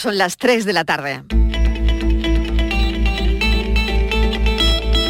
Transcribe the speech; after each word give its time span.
Son 0.00 0.16
las 0.16 0.36
3 0.36 0.64
de 0.64 0.72
la 0.72 0.84
tarde. 0.84 1.24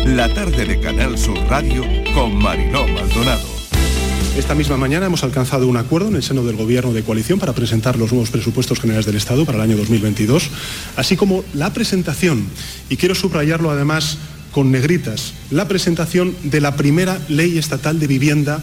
La 0.07 0.33
tarde 0.33 0.65
de 0.65 0.81
Canal 0.81 1.19
Sur 1.19 1.39
Radio 1.47 1.85
con 2.15 2.35
Mariló 2.35 2.89
Maldonado. 2.89 3.47
Esta 4.39 4.55
misma 4.55 4.79
mañana 4.79 5.05
hemos 5.05 5.25
alcanzado 5.25 5.69
un 5.69 5.77
acuerdo 5.77 6.09
en 6.09 6.17
el 6.17 6.23
seno 6.23 6.43
del 6.43 6.57
Gobierno 6.57 6.95
de 6.95 7.03
coalición 7.03 7.39
para 7.39 7.53
presentar 7.53 7.99
los 7.99 8.13
nuevos 8.13 8.31
presupuestos 8.31 8.81
generales 8.81 9.05
del 9.05 9.17
Estado 9.17 9.45
para 9.45 9.59
el 9.59 9.65
año 9.65 9.77
2022, 9.77 10.49
así 10.97 11.19
como 11.19 11.45
la 11.53 11.75
presentación, 11.75 12.47
y 12.89 12.97
quiero 12.97 13.15
subrayarlo 13.15 13.71
además 13.71 14.17
con 14.53 14.73
negritas, 14.73 15.35
la 15.51 15.69
presentación 15.69 16.35
de 16.45 16.63
la 16.63 16.77
primera 16.77 17.19
ley 17.29 17.59
estatal 17.59 18.01
de 18.01 18.07
vivienda 18.07 18.63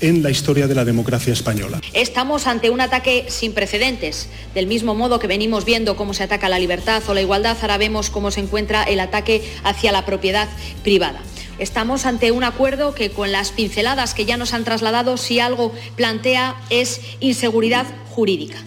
en 0.00 0.22
la 0.22 0.30
historia 0.30 0.66
de 0.66 0.74
la 0.74 0.84
democracia 0.84 1.32
española. 1.32 1.80
Estamos 1.92 2.46
ante 2.46 2.70
un 2.70 2.80
ataque 2.80 3.26
sin 3.28 3.52
precedentes. 3.52 4.28
Del 4.54 4.66
mismo 4.66 4.94
modo 4.94 5.18
que 5.18 5.26
venimos 5.26 5.64
viendo 5.64 5.96
cómo 5.96 6.14
se 6.14 6.22
ataca 6.22 6.48
la 6.48 6.58
libertad 6.58 7.02
o 7.08 7.14
la 7.14 7.22
igualdad, 7.22 7.56
ahora 7.60 7.78
vemos 7.78 8.10
cómo 8.10 8.30
se 8.30 8.40
encuentra 8.40 8.84
el 8.84 9.00
ataque 9.00 9.42
hacia 9.64 9.92
la 9.92 10.04
propiedad 10.04 10.48
privada. 10.82 11.20
Estamos 11.58 12.06
ante 12.06 12.30
un 12.30 12.44
acuerdo 12.44 12.94
que 12.94 13.10
con 13.10 13.32
las 13.32 13.50
pinceladas 13.50 14.14
que 14.14 14.24
ya 14.24 14.36
nos 14.36 14.54
han 14.54 14.64
trasladado, 14.64 15.16
si 15.16 15.40
algo 15.40 15.72
plantea 15.96 16.56
es 16.70 17.00
inseguridad 17.20 17.86
jurídica 18.10 18.62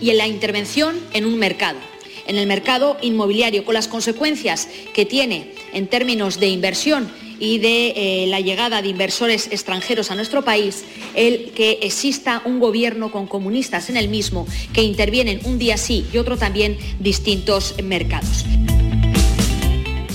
y 0.00 0.10
en 0.10 0.18
la 0.18 0.26
intervención 0.26 0.96
en 1.12 1.26
un 1.26 1.38
mercado, 1.38 1.78
en 2.26 2.36
el 2.36 2.46
mercado 2.46 2.96
inmobiliario, 3.02 3.64
con 3.64 3.74
las 3.74 3.88
consecuencias 3.88 4.68
que 4.94 5.04
tiene 5.04 5.52
en 5.72 5.88
términos 5.88 6.40
de 6.40 6.48
inversión 6.48 7.10
y 7.42 7.58
de 7.58 7.92
eh, 7.96 8.26
la 8.28 8.38
llegada 8.38 8.82
de 8.82 8.88
inversores 8.88 9.48
extranjeros 9.50 10.12
a 10.12 10.14
nuestro 10.14 10.42
país, 10.42 10.84
el 11.16 11.50
que 11.50 11.80
exista 11.82 12.40
un 12.44 12.60
gobierno 12.60 13.10
con 13.10 13.26
comunistas 13.26 13.90
en 13.90 13.96
el 13.96 14.08
mismo 14.08 14.46
que 14.72 14.82
intervienen 14.82 15.40
un 15.42 15.58
día 15.58 15.76
sí 15.76 16.06
y 16.12 16.18
otro 16.18 16.36
también 16.38 16.78
distintos 17.00 17.74
mercados. 17.82 18.44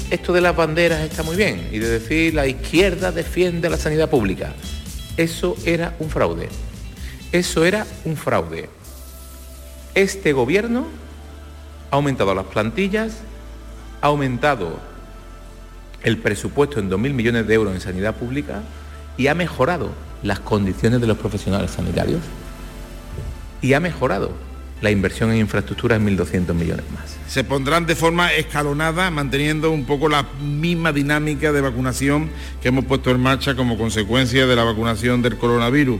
Esto 0.10 0.32
de 0.32 0.40
las 0.40 0.56
banderas 0.56 1.02
está 1.02 1.22
muy 1.22 1.36
bien 1.36 1.68
y 1.74 1.80
de 1.80 2.00
decir 2.00 2.34
la 2.34 2.48
izquierda 2.48 3.12
defiende 3.12 3.70
la 3.70 3.76
sanidad 3.76 4.10
pública. 4.10 4.56
Eso 5.18 5.58
era 5.66 5.98
un 6.00 6.10
fraude. 6.10 6.48
Eso 7.34 7.66
era 7.66 7.86
un 8.06 8.16
fraude. 8.16 8.70
Este 9.96 10.32
gobierno 10.32 10.88
ha 11.92 11.98
aumentado 11.98 12.34
las 12.34 12.46
plantillas, 12.46 13.18
ha 14.00 14.08
aumentado 14.08 14.80
el 16.04 16.18
presupuesto 16.18 16.80
en 16.80 16.90
2.000 16.90 17.14
millones 17.14 17.48
de 17.48 17.54
euros 17.54 17.74
en 17.74 17.82
sanidad 17.82 18.16
pública 18.16 18.62
y 19.18 19.28
ha 19.28 19.36
mejorado 19.36 19.92
las 20.24 20.40
condiciones 20.40 21.02
de 21.02 21.08
los 21.08 21.18
profesionales 21.18 21.72
sanitarios 21.72 22.22
y 23.62 23.74
ha 23.74 23.80
mejorado 23.80 24.32
la 24.82 24.92
inversión 24.92 25.32
en 25.32 25.38
infraestructura 25.38 25.96
en 25.96 26.06
1.200 26.06 26.54
millones 26.54 26.86
más. 26.94 27.18
Se 27.28 27.44
pondrán 27.44 27.86
de 27.86 27.96
forma 27.96 28.34
escalonada, 28.34 29.10
manteniendo 29.10 29.72
un 29.72 29.86
poco 29.86 30.08
la 30.08 30.24
misma 30.40 30.94
dinámica 30.94 31.52
de 31.52 31.62
vacunación 31.62 32.30
que 32.62 32.68
hemos 32.68 32.86
puesto 32.86 33.10
en 33.10 33.20
marcha 33.20 33.56
como 33.56 33.78
consecuencia 33.78 34.46
de 34.46 34.56
la 34.56 34.64
vacunación 34.64 35.22
del 35.22 35.38
coronavirus. 35.38 36.00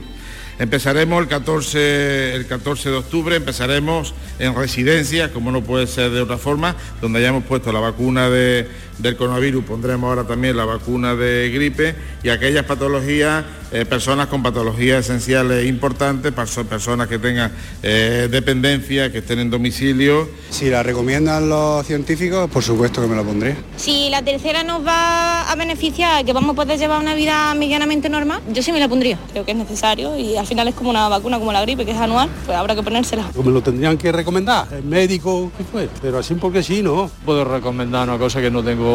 Empezaremos 0.60 1.22
el 1.22 1.28
14, 1.28 2.34
el 2.34 2.46
14 2.46 2.90
de 2.90 2.96
octubre, 2.96 3.36
empezaremos 3.36 4.12
en 4.40 4.56
residencias, 4.56 5.30
como 5.30 5.52
no 5.52 5.62
puede 5.62 5.86
ser 5.86 6.10
de 6.10 6.20
otra 6.20 6.36
forma, 6.36 6.74
donde 7.00 7.20
hayamos 7.20 7.44
puesto 7.44 7.72
la 7.72 7.78
vacuna 7.78 8.28
de, 8.28 8.68
del 8.98 9.16
coronavirus, 9.16 9.64
pondremos 9.64 10.08
ahora 10.08 10.24
también 10.24 10.56
la 10.56 10.64
vacuna 10.64 11.14
de 11.14 11.50
gripe 11.50 11.94
y 12.22 12.28
aquellas 12.28 12.64
patologías, 12.64 13.44
eh, 13.70 13.84
personas 13.84 14.26
con 14.26 14.42
patologías 14.42 15.04
esenciales 15.04 15.66
importantes, 15.66 16.32
personas 16.32 17.06
que 17.06 17.18
tengan 17.18 17.52
eh, 17.82 18.28
dependencia, 18.30 19.12
que 19.12 19.18
estén 19.18 19.38
en 19.38 19.50
domicilio. 19.50 20.28
Si 20.50 20.68
la 20.70 20.82
recomiendan 20.82 21.48
los 21.48 21.86
científicos, 21.86 22.50
por 22.50 22.62
supuesto 22.62 23.00
que 23.00 23.06
me 23.06 23.16
lo 23.16 23.24
pondré. 23.24 23.56
Si 23.76 24.10
la 24.10 24.22
tercera 24.22 24.62
nos 24.62 24.84
va 24.84 25.50
a 25.50 25.54
beneficiar, 25.54 26.24
que 26.24 26.32
vamos 26.32 26.52
a 26.52 26.54
poder 26.54 26.78
llevar 26.78 27.00
una 27.00 27.14
vida 27.14 27.54
medianamente 27.54 28.08
normal, 28.08 28.42
yo 28.52 28.62
sí 28.62 28.72
me 28.72 28.80
la 28.80 28.88
pondría. 28.88 29.18
Creo 29.32 29.44
que 29.44 29.52
es 29.52 29.56
necesario 29.56 30.16
y 30.18 30.36
al 30.36 30.46
final 30.46 30.68
es 30.68 30.74
como 30.74 30.90
una 30.90 31.08
vacuna 31.08 31.38
como 31.38 31.52
la 31.52 31.62
gripe, 31.62 31.84
que 31.84 31.92
es 31.92 31.98
anual, 31.98 32.28
pues 32.46 32.56
habrá 32.56 32.74
que 32.74 32.82
ponérsela. 32.82 33.30
Me 33.42 33.50
lo 33.52 33.62
tendrían 33.62 33.96
que 33.96 34.10
recomendar, 34.10 34.66
el 34.72 34.84
médico, 34.84 35.52
¿qué 35.56 35.64
fue? 35.64 35.88
Pero 36.02 36.18
así 36.18 36.34
porque 36.34 36.62
sí, 36.62 36.82
¿no? 36.82 37.10
Puedo 37.24 37.44
recomendar 37.44 38.08
una 38.08 38.18
cosa 38.18 38.40
que 38.40 38.50
no 38.50 38.62
tengo 38.62 38.87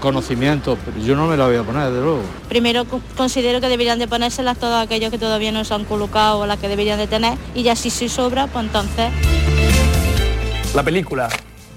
conocimiento, 0.00 0.78
pero 0.84 0.98
yo 1.04 1.16
no 1.16 1.26
me 1.26 1.36
la 1.36 1.46
voy 1.46 1.56
a 1.56 1.62
poner, 1.62 1.90
de 1.90 2.00
luego. 2.00 2.22
Primero 2.48 2.84
considero 3.16 3.60
que 3.60 3.68
deberían 3.68 3.98
de 3.98 4.08
ponérselas 4.08 4.58
todos 4.58 4.82
aquellos 4.82 5.10
que 5.10 5.18
todavía 5.18 5.52
no 5.52 5.64
se 5.64 5.74
han 5.74 5.84
colocado 5.84 6.40
o 6.40 6.46
las 6.46 6.58
que 6.58 6.68
deberían 6.68 6.98
de 6.98 7.06
tener 7.06 7.36
y 7.54 7.62
ya 7.62 7.76
si 7.76 7.90
se 7.90 8.08
sobra, 8.08 8.46
pues 8.46 8.66
entonces... 8.66 9.10
La 10.74 10.82
película 10.82 11.28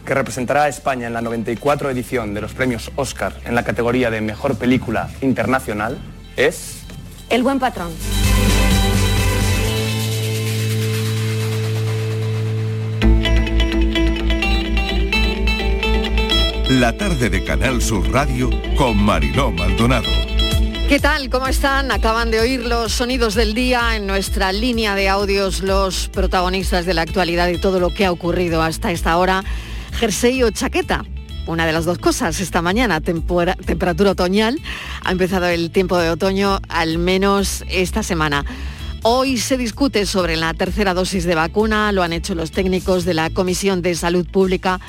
que 0.06 0.14
representará 0.14 0.64
a 0.64 0.68
España 0.68 1.08
en 1.08 1.14
la 1.14 1.22
94 1.22 1.90
edición 1.90 2.34
de 2.34 2.42
los 2.42 2.54
premios 2.54 2.92
Oscar 2.96 3.34
en 3.46 3.56
la 3.56 3.64
categoría 3.64 4.10
de 4.10 4.22
Mejor 4.22 4.58
Película 4.58 5.10
Internacional 5.22 5.98
es... 6.36 6.80
El 7.30 7.44
buen 7.44 7.60
patrón. 7.60 7.92
La 16.70 16.96
tarde 16.96 17.32
de 17.32 17.44
Canal 17.44 17.82
Sur 17.82 18.12
Radio 18.12 18.52
con 18.78 18.96
Mariló 18.96 19.50
Maldonado. 19.52 20.08
¿Qué 20.88 21.00
tal? 21.00 21.28
¿Cómo 21.32 21.48
están? 21.48 21.92
Acaban 21.92 22.30
de 22.30 22.40
oír 22.40 22.64
los 22.64 22.92
sonidos 22.92 23.34
del 23.34 23.56
día 23.56 23.96
en 23.96 24.06
nuestra 24.06 24.52
línea 24.52 24.94
de 24.94 25.10
audios, 25.10 25.62
los 25.62 26.10
protagonistas 26.10 26.86
de 26.86 26.94
la 26.94 27.02
actualidad 27.02 27.48
y 27.48 27.58
todo 27.58 27.80
lo 27.80 27.92
que 27.92 28.06
ha 28.06 28.12
ocurrido 28.12 28.62
hasta 28.62 28.92
esta 28.92 29.18
hora. 29.18 29.44
Jersey 29.94 30.44
o 30.44 30.52
chaqueta. 30.52 31.06
Una 31.48 31.66
de 31.66 31.74
las 31.74 31.86
dos 31.86 31.98
cosas 31.98 32.40
esta 32.40 32.62
mañana, 32.62 33.02
temperatura 33.02 34.12
otoñal. 34.12 34.60
Ha 35.04 35.12
empezado 35.12 35.48
el 35.48 35.72
tiempo 35.72 35.98
de 35.98 36.12
otoño, 36.12 36.60
al 36.70 37.00
menos 37.00 37.66
esta 37.68 38.04
semana. 38.04 38.46
Hoy 39.02 39.38
se 39.38 39.58
discute 39.58 40.06
sobre 40.06 40.36
la 40.36 40.54
tercera 40.54 40.94
dosis 40.94 41.24
de 41.24 41.34
vacuna, 41.34 41.92
lo 41.94 42.04
han 42.04 42.14
hecho 42.14 42.36
los 42.36 42.52
técnicos 42.52 43.06
de 43.06 43.16
la 43.16 43.32
Comisión 43.32 43.82
de 43.82 43.96
Salud 43.96 44.28
Pública 44.28 44.80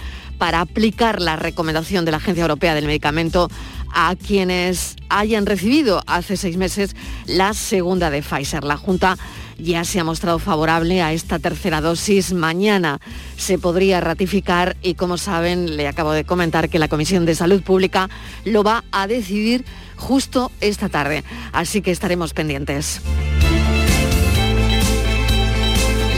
para 0.40 0.62
aplicar 0.62 1.20
la 1.20 1.36
recomendación 1.36 2.06
de 2.06 2.12
la 2.12 2.16
Agencia 2.16 2.40
Europea 2.40 2.74
del 2.74 2.86
Medicamento 2.86 3.50
a 3.92 4.16
quienes 4.16 4.96
hayan 5.10 5.44
recibido 5.44 6.02
hace 6.06 6.38
seis 6.38 6.56
meses 6.56 6.96
la 7.26 7.52
segunda 7.52 8.08
de 8.08 8.22
Pfizer. 8.22 8.64
La 8.64 8.78
Junta 8.78 9.18
ya 9.58 9.84
se 9.84 10.00
ha 10.00 10.04
mostrado 10.04 10.38
favorable 10.38 11.02
a 11.02 11.12
esta 11.12 11.38
tercera 11.40 11.82
dosis. 11.82 12.32
Mañana 12.32 13.00
se 13.36 13.58
podría 13.58 14.00
ratificar 14.00 14.78
y 14.80 14.94
como 14.94 15.18
saben, 15.18 15.76
le 15.76 15.86
acabo 15.86 16.12
de 16.12 16.24
comentar 16.24 16.70
que 16.70 16.78
la 16.78 16.88
Comisión 16.88 17.26
de 17.26 17.34
Salud 17.34 17.62
Pública 17.62 18.08
lo 18.46 18.62
va 18.62 18.82
a 18.92 19.06
decidir 19.06 19.66
justo 19.96 20.50
esta 20.62 20.88
tarde. 20.88 21.22
Así 21.52 21.82
que 21.82 21.90
estaremos 21.90 22.32
pendientes. 22.32 23.02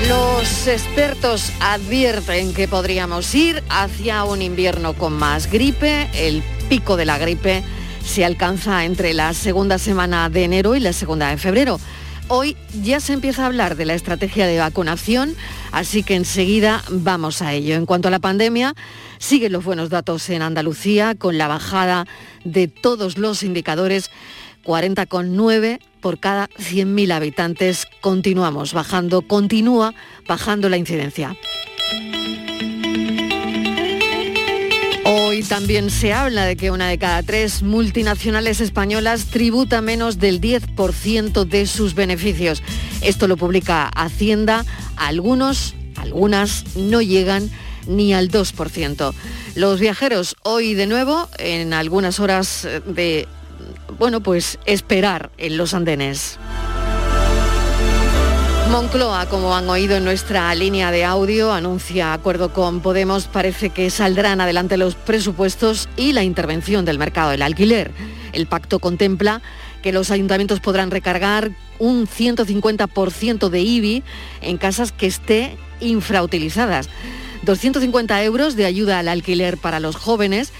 Los 0.08 0.66
expertos 0.66 1.52
advierten 1.60 2.54
que 2.54 2.66
podríamos 2.66 3.34
ir 3.34 3.62
hacia 3.68 4.24
un 4.24 4.42
invierno 4.42 4.94
con 4.94 5.12
más 5.12 5.50
gripe. 5.50 6.08
El 6.14 6.42
pico 6.68 6.96
de 6.96 7.04
la 7.04 7.18
gripe 7.18 7.62
se 8.04 8.24
alcanza 8.24 8.84
entre 8.84 9.14
la 9.14 9.32
segunda 9.34 9.78
semana 9.78 10.28
de 10.28 10.44
enero 10.44 10.74
y 10.74 10.80
la 10.80 10.92
segunda 10.92 11.28
de 11.28 11.36
febrero. 11.36 11.78
Hoy 12.28 12.56
ya 12.82 12.98
se 13.00 13.12
empieza 13.12 13.42
a 13.42 13.46
hablar 13.46 13.76
de 13.76 13.84
la 13.84 13.94
estrategia 13.94 14.46
de 14.46 14.58
vacunación, 14.58 15.36
así 15.70 16.02
que 16.02 16.16
enseguida 16.16 16.82
vamos 16.88 17.42
a 17.42 17.52
ello. 17.52 17.74
En 17.74 17.86
cuanto 17.86 18.08
a 18.08 18.10
la 18.10 18.18
pandemia, 18.18 18.74
siguen 19.18 19.52
los 19.52 19.64
buenos 19.64 19.91
datos 19.91 20.28
en 20.30 20.42
Andalucía 20.42 21.14
con 21.14 21.38
la 21.38 21.46
bajada 21.46 22.06
de 22.44 22.68
todos 22.68 23.18
los 23.18 23.42
indicadores 23.42 24.10
40,9 24.64 25.80
por 26.02 26.18
cada 26.18 26.50
100.000 26.50 27.12
habitantes. 27.12 27.86
Continuamos 28.02 28.74
bajando, 28.74 29.22
continúa 29.22 29.94
bajando 30.28 30.68
la 30.68 30.76
incidencia. 30.76 31.34
Hoy 35.04 35.42
también 35.42 35.91
se 35.91 36.12
habla 36.12 36.44
de 36.44 36.56
que 36.56 36.71
una 36.71 36.88
de 36.88 36.98
cada 36.98 37.22
tres 37.22 37.62
multinacionales 37.62 38.60
españolas 38.60 39.27
tributa 39.27 39.80
menos 39.80 40.18
del 40.18 40.41
10% 40.41 41.44
de 41.44 41.66
sus 41.66 41.94
beneficios. 41.94 42.62
Esto 43.00 43.27
lo 43.28 43.36
publica 43.36 43.88
Hacienda. 43.88 44.65
Algunos, 44.97 45.74
algunas 45.97 46.77
no 46.77 47.00
llegan 47.00 47.50
ni 47.86 48.15
al 48.15 48.30
2%. 48.30 49.12
Los 49.54 49.80
viajeros 49.80 50.36
hoy 50.42 50.74
de 50.74 50.86
nuevo 50.86 51.28
en 51.38 51.72
algunas 51.72 52.21
horas 52.21 52.66
de 52.86 53.27
bueno, 53.98 54.21
pues 54.21 54.59
esperar 54.66 55.30
en 55.39 55.56
los 55.56 55.74
andenes. 55.74 56.39
Moncloa, 58.71 59.27
como 59.27 59.54
han 59.54 59.68
oído 59.68 59.97
en 59.97 60.04
nuestra 60.04 60.54
línea 60.54 60.91
de 60.91 61.04
audio, 61.04 61.53
anuncia 61.53 62.15
acuerdo 62.15 62.54
con 62.54 62.80
Podemos. 62.80 63.27
Parece 63.27 63.68
que 63.68 63.91
saldrán 63.91 64.41
adelante 64.41 64.78
los 64.78 64.94
presupuestos 64.94 65.91
y 65.97 66.12
la 66.12 66.24
intervención 66.24 66.86
del 66.86 66.98
mercado 66.98 67.33
del 67.33 67.42
alquiler. 67.42 67.91
El 68.33 68.47
pacto 68.47 68.78
contempla 68.78 69.42
que 69.83 69.92
los 69.92 70.10
ayuntamientos 70.10 70.60
podrán 70.60 70.91
recargar 70.91 71.50
un 71.78 72.06
150% 72.06 73.50
de 73.50 73.60
IBI 73.60 74.03
en 74.41 74.56
casas 74.56 74.91
que 74.91 75.06
esté 75.06 75.59
infrautilizadas. 75.80 76.89
250 77.42 78.22
euros 78.22 78.56
de 78.56 78.65
ayuda 78.65 79.00
al 79.00 79.09
alquiler 79.09 79.59
para 79.59 79.80
los 79.80 79.97
jóvenes 79.97 80.53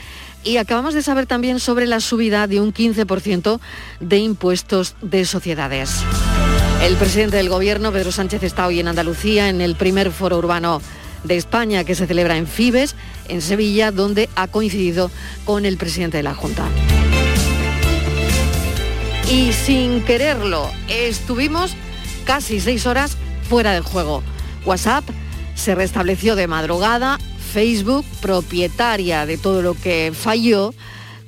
y 0.45 0.57
acabamos 0.57 0.95
de 0.95 1.03
saber 1.03 1.27
también 1.27 1.61
sobre 1.61 1.87
la 1.87 2.01
subida 2.01 2.47
de 2.47 2.61
un 2.61 2.73
15% 2.73 3.61
de 4.01 4.19
impuestos 4.19 4.97
de 5.03 5.25
sociedades. 5.25 6.03
El 6.83 6.97
presidente 6.97 7.37
del 7.37 7.49
Gobierno, 7.49 7.93
Pedro 7.93 8.11
Sánchez, 8.11 8.43
está 8.43 8.67
hoy 8.67 8.81
en 8.81 8.89
Andalucía 8.89 9.49
en 9.49 9.61
el 9.61 9.77
primer 9.77 10.11
foro 10.11 10.39
urbano 10.39 10.83
de 11.25 11.37
España 11.37 11.85
que 11.85 11.95
se 11.95 12.07
celebra 12.07 12.37
en 12.37 12.47
Fibes, 12.47 12.97
en 13.29 13.41
Sevilla, 13.41 13.93
donde 13.93 14.29
ha 14.35 14.49
coincidido 14.49 15.11
con 15.45 15.65
el 15.65 15.77
presidente 15.77 16.17
de 16.17 16.25
la 16.25 16.35
Junta. 16.35 16.65
Y 19.31 19.53
sin 19.53 20.03
quererlo, 20.03 20.69
estuvimos 20.89 21.75
casi 22.25 22.61
seis 22.61 22.87
horas 22.87 23.17
fuera 23.49 23.73
del 23.73 23.83
juego. 23.83 24.23
WhatsApp 24.65 25.05
se 25.55 25.75
restableció 25.75 26.35
de 26.35 26.49
madrugada, 26.49 27.19
Facebook, 27.53 28.07
propietaria 28.23 29.27
de 29.27 29.37
todo 29.37 29.61
lo 29.61 29.75
que 29.75 30.11
falló, 30.15 30.73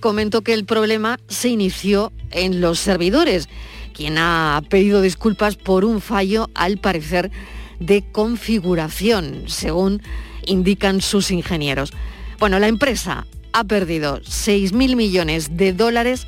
comentó 0.01 0.41
que 0.41 0.55
el 0.55 0.65
problema 0.65 1.21
se 1.29 1.51
inició 1.51 2.13
en 2.31 2.63
los 2.63 2.79
servidores, 2.79 3.51
quien 3.93 4.17
ha 4.17 4.63
pedido 4.71 5.03
disculpas 5.03 5.57
por 5.57 5.85
un 5.85 6.01
fallo, 6.01 6.49
al 6.55 6.79
parecer, 6.79 7.31
de 7.79 8.03
configuración, 8.11 9.45
según 9.49 10.01
indican 10.47 11.03
sus 11.03 11.31
ingenieros. 11.31 11.93
Bueno, 12.39 12.59
la 12.59 12.69
empresa 12.69 13.27
ha 13.53 13.65
perdido 13.65 14.21
6.000 14.21 14.97
millones 14.97 15.59
de 15.59 15.75
dólares 15.75 16.27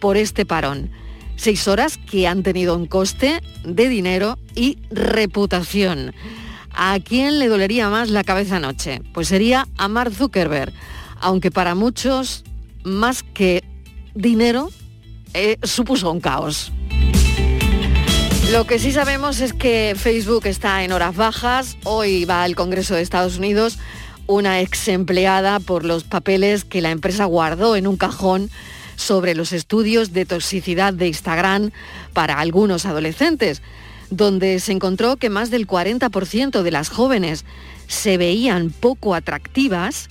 por 0.00 0.16
este 0.16 0.46
parón. 0.46 0.90
Seis 1.36 1.68
horas 1.68 1.98
que 1.98 2.26
han 2.26 2.42
tenido 2.42 2.74
un 2.74 2.86
coste 2.86 3.42
de 3.62 3.90
dinero 3.90 4.38
y 4.54 4.78
reputación. 4.90 6.14
¿A 6.76 6.98
quién 7.00 7.38
le 7.38 7.48
dolería 7.48 7.88
más 7.88 8.10
la 8.10 8.24
cabeza 8.24 8.56
anoche? 8.56 9.00
Pues 9.12 9.28
sería 9.28 9.68
a 9.76 9.88
Mark 9.88 10.12
Zuckerberg, 10.12 10.72
aunque 11.20 11.50
para 11.50 11.74
muchos, 11.74 12.44
más 12.82 13.22
que 13.22 13.62
dinero, 14.14 14.70
eh, 15.34 15.58
supuso 15.62 16.10
un 16.10 16.20
caos. 16.20 16.72
Lo 18.50 18.66
que 18.66 18.78
sí 18.78 18.92
sabemos 18.92 19.40
es 19.40 19.52
que 19.52 19.94
Facebook 19.96 20.46
está 20.46 20.84
en 20.84 20.92
horas 20.92 21.16
bajas. 21.16 21.76
Hoy 21.84 22.24
va 22.24 22.42
al 22.42 22.54
Congreso 22.54 22.94
de 22.94 23.02
Estados 23.02 23.38
Unidos 23.38 23.78
una 24.26 24.60
ex 24.60 24.88
empleada 24.88 25.60
por 25.60 25.84
los 25.84 26.04
papeles 26.04 26.64
que 26.64 26.80
la 26.80 26.90
empresa 26.90 27.24
guardó 27.24 27.76
en 27.76 27.86
un 27.86 27.96
cajón 27.96 28.50
sobre 28.96 29.34
los 29.34 29.52
estudios 29.52 30.12
de 30.12 30.24
toxicidad 30.24 30.94
de 30.94 31.08
Instagram 31.08 31.72
para 32.12 32.38
algunos 32.38 32.86
adolescentes, 32.86 33.60
donde 34.16 34.60
se 34.60 34.72
encontró 34.72 35.16
que 35.16 35.30
más 35.30 35.50
del 35.50 35.66
40% 35.66 36.62
de 36.62 36.70
las 36.70 36.88
jóvenes 36.88 37.44
se 37.86 38.16
veían 38.16 38.70
poco 38.70 39.14
atractivas 39.14 40.08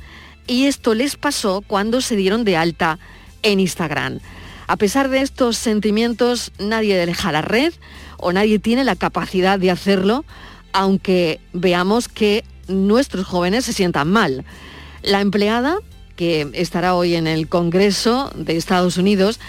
y 0.47 0.65
esto 0.65 0.93
les 0.93 1.15
pasó 1.15 1.61
cuando 1.65 2.01
se 2.01 2.15
dieron 2.15 2.43
de 2.43 2.57
alta 2.57 2.99
en 3.41 3.59
Instagram. 3.59 4.19
A 4.67 4.77
pesar 4.77 5.09
de 5.09 5.21
estos 5.21 5.57
sentimientos, 5.57 6.51
nadie 6.59 7.05
deja 7.05 7.31
la 7.31 7.41
red 7.41 7.73
o 8.17 8.31
nadie 8.31 8.59
tiene 8.59 8.83
la 8.83 8.95
capacidad 8.95 9.59
de 9.59 9.71
hacerlo, 9.71 10.25
aunque 10.71 11.39
veamos 11.51 12.07
que 12.07 12.43
nuestros 12.67 13.25
jóvenes 13.25 13.65
se 13.65 13.73
sientan 13.73 14.09
mal. 14.09 14.45
La 15.01 15.21
empleada, 15.21 15.77
que 16.15 16.49
estará 16.53 16.95
hoy 16.95 17.15
en 17.15 17.27
el 17.27 17.49
Congreso 17.49 18.31
de 18.35 18.55
Estados 18.55 18.97
Unidos, 18.97 19.39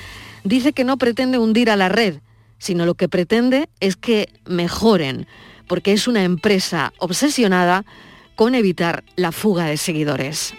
dice 0.43 0.73
que 0.73 0.85
no 0.85 0.99
pretende 0.99 1.39
hundir 1.39 1.71
a 1.71 1.77
la 1.77 1.89
red, 1.89 2.17
sino 2.65 2.87
lo 2.87 2.95
que 2.95 3.11
pretende 3.11 3.69
es 3.81 3.95
que 3.95 4.31
mejoren, 4.47 5.27
porque 5.67 5.93
es 5.93 6.09
una 6.09 6.25
empresa 6.25 6.95
obsesionada 6.97 7.85
con 8.37 8.55
evitar 8.55 9.05
la 9.17 9.33
fuga 9.33 9.67
de 9.67 9.77
seguidores. 9.77 10.55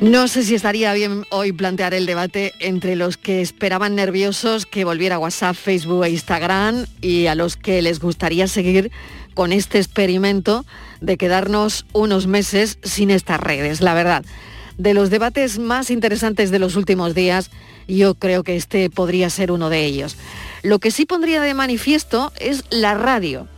No 0.00 0.26
sé 0.26 0.42
si 0.42 0.54
estaría 0.54 0.94
bien 0.94 1.26
hoy 1.28 1.52
plantear 1.52 1.92
el 1.92 2.06
debate 2.06 2.54
entre 2.60 2.96
los 2.96 3.18
que 3.18 3.42
esperaban 3.42 3.94
nerviosos 3.94 4.64
que 4.64 4.86
volviera 4.86 5.18
WhatsApp, 5.18 5.54
Facebook 5.54 6.04
e 6.06 6.10
Instagram 6.10 6.86
y 7.02 7.26
a 7.26 7.34
los 7.34 7.58
que 7.58 7.82
les 7.82 8.00
gustaría 8.00 8.48
seguir 8.48 8.90
con 9.34 9.52
este 9.52 9.76
experimento 9.76 10.64
de 11.02 11.18
quedarnos 11.18 11.84
unos 11.92 12.26
meses 12.26 12.78
sin 12.82 13.10
estas 13.10 13.38
redes, 13.38 13.82
la 13.82 13.92
verdad. 13.92 14.24
De 14.78 14.94
los 14.94 15.10
debates 15.10 15.58
más 15.58 15.90
interesantes 15.90 16.50
de 16.50 16.58
los 16.58 16.76
últimos 16.76 17.14
días, 17.14 17.50
yo 17.90 18.14
creo 18.14 18.42
que 18.42 18.56
este 18.56 18.90
podría 18.90 19.30
ser 19.30 19.52
uno 19.52 19.70
de 19.70 19.84
ellos. 19.84 20.16
Lo 20.62 20.78
que 20.78 20.90
sí 20.90 21.06
pondría 21.06 21.40
de 21.40 21.54
manifiesto 21.54 22.32
es 22.38 22.64
la 22.70 22.94
radio, 22.94 23.48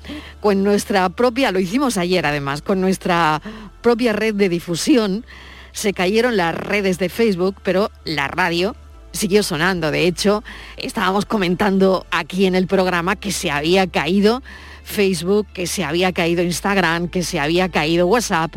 con 0.41 0.63
nuestra 0.65 1.09
propia, 1.09 1.53
lo 1.53 1.61
hicimos 1.61 1.97
ayer 1.97 2.27
además, 2.27 2.63
con 2.63 2.81
nuestra 2.81 3.43
propia 3.81 4.13
red 4.13 4.35
de 4.35 4.49
difusión, 4.49 5.25
se 5.73 5.93
cayeron 5.93 6.37
las 6.37 6.55
redes 6.55 6.99
de 6.99 7.09
Facebook, 7.09 7.57
pero 7.63 7.91
la 8.05 8.29
radio 8.29 8.77
siguió 9.13 9.43
sonando. 9.43 9.91
De 9.91 10.07
hecho, 10.07 10.45
estábamos 10.77 11.27
comentando 11.27 12.07
aquí 12.11 12.47
en 12.47 12.55
el 12.55 12.67
programa 12.67 13.17
que 13.17 13.33
se 13.33 13.51
había 13.51 13.87
caído 13.87 14.43
Facebook, 14.85 15.47
que 15.53 15.67
se 15.67 15.85
había 15.85 16.13
caído 16.13 16.43
Instagram, 16.43 17.09
que 17.09 17.23
se 17.23 17.41
había 17.41 17.69
caído 17.69 18.07
WhatsApp, 18.07 18.55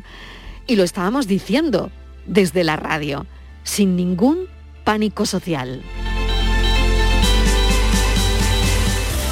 y 0.67 0.75
lo 0.75 0.83
estábamos 0.83 1.27
diciendo 1.27 1.91
desde 2.25 2.63
la 2.63 2.75
radio, 2.75 3.25
sin 3.63 3.95
ningún 3.95 4.47
pánico 4.85 5.25
social. 5.25 5.81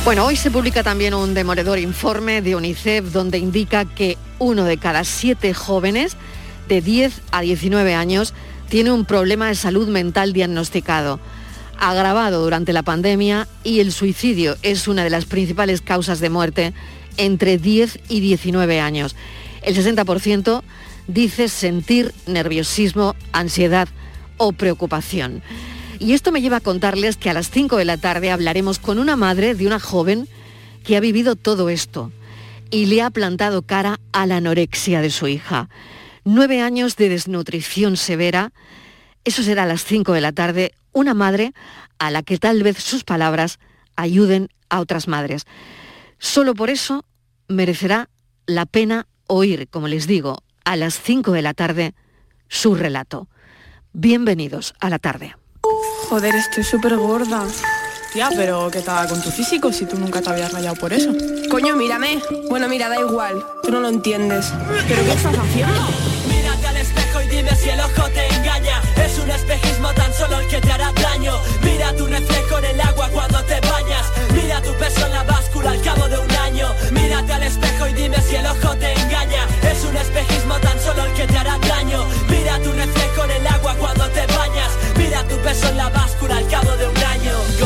Bueno, 0.03 0.25
hoy 0.25 0.35
se 0.35 0.51
publica 0.51 0.83
también 0.83 1.13
un 1.13 1.33
demoledor 1.33 1.79
informe 1.79 2.41
de 2.41 2.57
UNICEF 2.57 3.13
donde 3.13 3.37
indica 3.37 3.85
que 3.85 4.17
uno 4.37 4.65
de 4.65 4.77
cada 4.77 5.05
siete 5.05 5.53
jóvenes 5.53 6.17
de 6.67 6.81
10 6.81 7.21
a 7.31 7.39
19 7.39 7.95
años 7.95 8.33
tiene 8.67 8.91
un 8.91 9.05
problema 9.05 9.47
de 9.47 9.55
salud 9.55 9.87
mental 9.87 10.33
diagnosticado, 10.33 11.21
agravado 11.79 12.43
durante 12.43 12.73
la 12.73 12.83
pandemia 12.83 13.47
y 13.63 13.79
el 13.79 13.93
suicidio 13.93 14.57
es 14.61 14.89
una 14.89 15.05
de 15.05 15.09
las 15.09 15.23
principales 15.23 15.79
causas 15.79 16.19
de 16.19 16.29
muerte 16.29 16.73
entre 17.15 17.57
10 17.57 17.99
y 18.09 18.19
19 18.19 18.81
años. 18.81 19.15
El 19.61 19.75
60% 19.75 20.63
dice 21.07 21.47
sentir 21.47 22.13
nerviosismo, 22.27 23.15
ansiedad 23.31 23.87
o 24.45 24.51
preocupación. 24.53 25.41
Y 25.99 26.13
esto 26.13 26.31
me 26.31 26.41
lleva 26.41 26.57
a 26.57 26.61
contarles 26.61 27.17
que 27.17 27.29
a 27.29 27.33
las 27.33 27.49
5 27.49 27.77
de 27.77 27.85
la 27.85 27.97
tarde 27.97 28.31
hablaremos 28.31 28.79
con 28.79 28.99
una 28.99 29.15
madre 29.15 29.55
de 29.55 29.67
una 29.67 29.79
joven 29.79 30.27
que 30.83 30.97
ha 30.97 30.99
vivido 30.99 31.35
todo 31.35 31.69
esto 31.69 32.11
y 32.69 32.87
le 32.87 33.01
ha 33.01 33.09
plantado 33.09 33.61
cara 33.61 33.99
a 34.11 34.25
la 34.25 34.37
anorexia 34.37 35.01
de 35.01 35.09
su 35.09 35.27
hija 35.27 35.69
nueve 36.23 36.61
años 36.61 36.95
de 36.95 37.09
desnutrición 37.09 37.97
severa, 37.97 38.53
eso 39.23 39.43
será 39.43 39.63
a 39.63 39.67
las 39.67 39.83
cinco 39.83 40.13
de 40.13 40.21
la 40.21 40.31
tarde, 40.31 40.73
una 40.91 41.13
madre 41.13 41.53
a 41.99 42.11
la 42.11 42.23
que 42.23 42.37
tal 42.37 42.63
vez 42.63 42.77
sus 42.77 43.03
palabras 43.03 43.59
ayuden 43.95 44.49
a 44.69 44.79
otras 44.79 45.07
madres. 45.07 45.45
Solo 46.19 46.55
por 46.55 46.69
eso 46.69 47.05
merecerá 47.47 48.09
la 48.45 48.65
pena 48.65 49.07
oír, 49.27 49.67
como 49.69 49.87
les 49.87 50.07
digo, 50.07 50.43
a 50.65 50.75
las 50.75 50.99
cinco 50.99 51.31
de 51.31 51.41
la 51.41 51.53
tarde 51.53 51.93
su 52.47 52.75
relato. 52.75 53.27
Bienvenidos 53.95 54.73
a 54.79 54.89
la 54.89 54.97
tarde. 54.97 55.35
Joder, 56.09 56.33
estoy 56.33 56.63
súper 56.63 56.97
gorda. 56.97 57.45
Tía, 58.11 58.29
pero 58.35 58.71
¿qué 58.71 58.81
tal 58.81 59.07
con 59.07 59.21
tu 59.21 59.29
físico 59.29 59.71
si 59.71 59.85
tú 59.85 59.99
nunca 59.99 60.19
te 60.19 60.31
habías 60.31 60.51
rayado 60.51 60.75
por 60.77 60.93
eso? 60.93 61.13
Coño, 61.51 61.75
mírame. 61.75 62.19
Bueno, 62.49 62.67
mira, 62.67 62.89
da 62.89 62.99
igual. 62.99 63.45
Tú 63.61 63.71
no 63.71 63.79
lo 63.81 63.89
entiendes. 63.89 64.51
¿Pero 64.87 65.05
qué 65.05 65.11
estás 65.13 65.37
haciendo? 65.37 66.13
dime 67.33 67.55
si 67.55 67.69
el 67.69 67.79
ojo 67.79 68.09
te 68.09 68.27
engaña. 68.35 68.81
Es 69.03 69.17
un 69.19 69.29
espejismo 69.29 69.89
tan 69.93 70.13
solo 70.13 70.39
el 70.39 70.47
que 70.47 70.61
te 70.61 70.71
hará 70.71 70.91
daño. 70.93 71.33
Mira 71.63 71.95
tu 71.95 72.05
reflejo 72.05 72.59
en 72.59 72.65
el 72.65 72.81
agua 72.81 73.09
cuando 73.09 73.43
te 73.43 73.59
bañas. 73.61 74.05
Mira 74.33 74.61
tu 74.61 74.71
peso 74.73 75.05
en 75.05 75.13
la 75.13 75.23
báscula 75.23 75.71
al 75.71 75.81
cabo 75.81 76.07
de 76.07 76.17
un 76.17 76.31
año. 76.31 76.67
Mírate 76.91 77.33
al 77.33 77.43
espejo 77.43 77.87
y 77.87 77.93
dime 77.93 78.17
si 78.21 78.35
el 78.35 78.45
ojo 78.45 78.75
te 78.77 78.93
engaña. 78.93 79.43
Es 79.71 79.83
un 79.83 79.95
espejismo 79.97 80.55
tan 80.59 80.79
solo 80.79 81.05
el 81.05 81.13
que 81.13 81.25
te 81.27 81.37
hará 81.37 81.57
daño. 81.57 82.05
Mira 82.29 82.59
tu 82.59 82.71
reflejo 82.71 83.23
en 83.25 83.31
el 83.31 83.47
agua 83.47 83.52
tu 85.27 85.35
peso 85.37 85.67
en 85.69 85.77
la 85.77 85.89
báscula 85.89 86.37
al 86.37 86.47
cabo 86.47 86.75
de 86.77 86.87
un 86.87 86.97
año. 86.97 87.62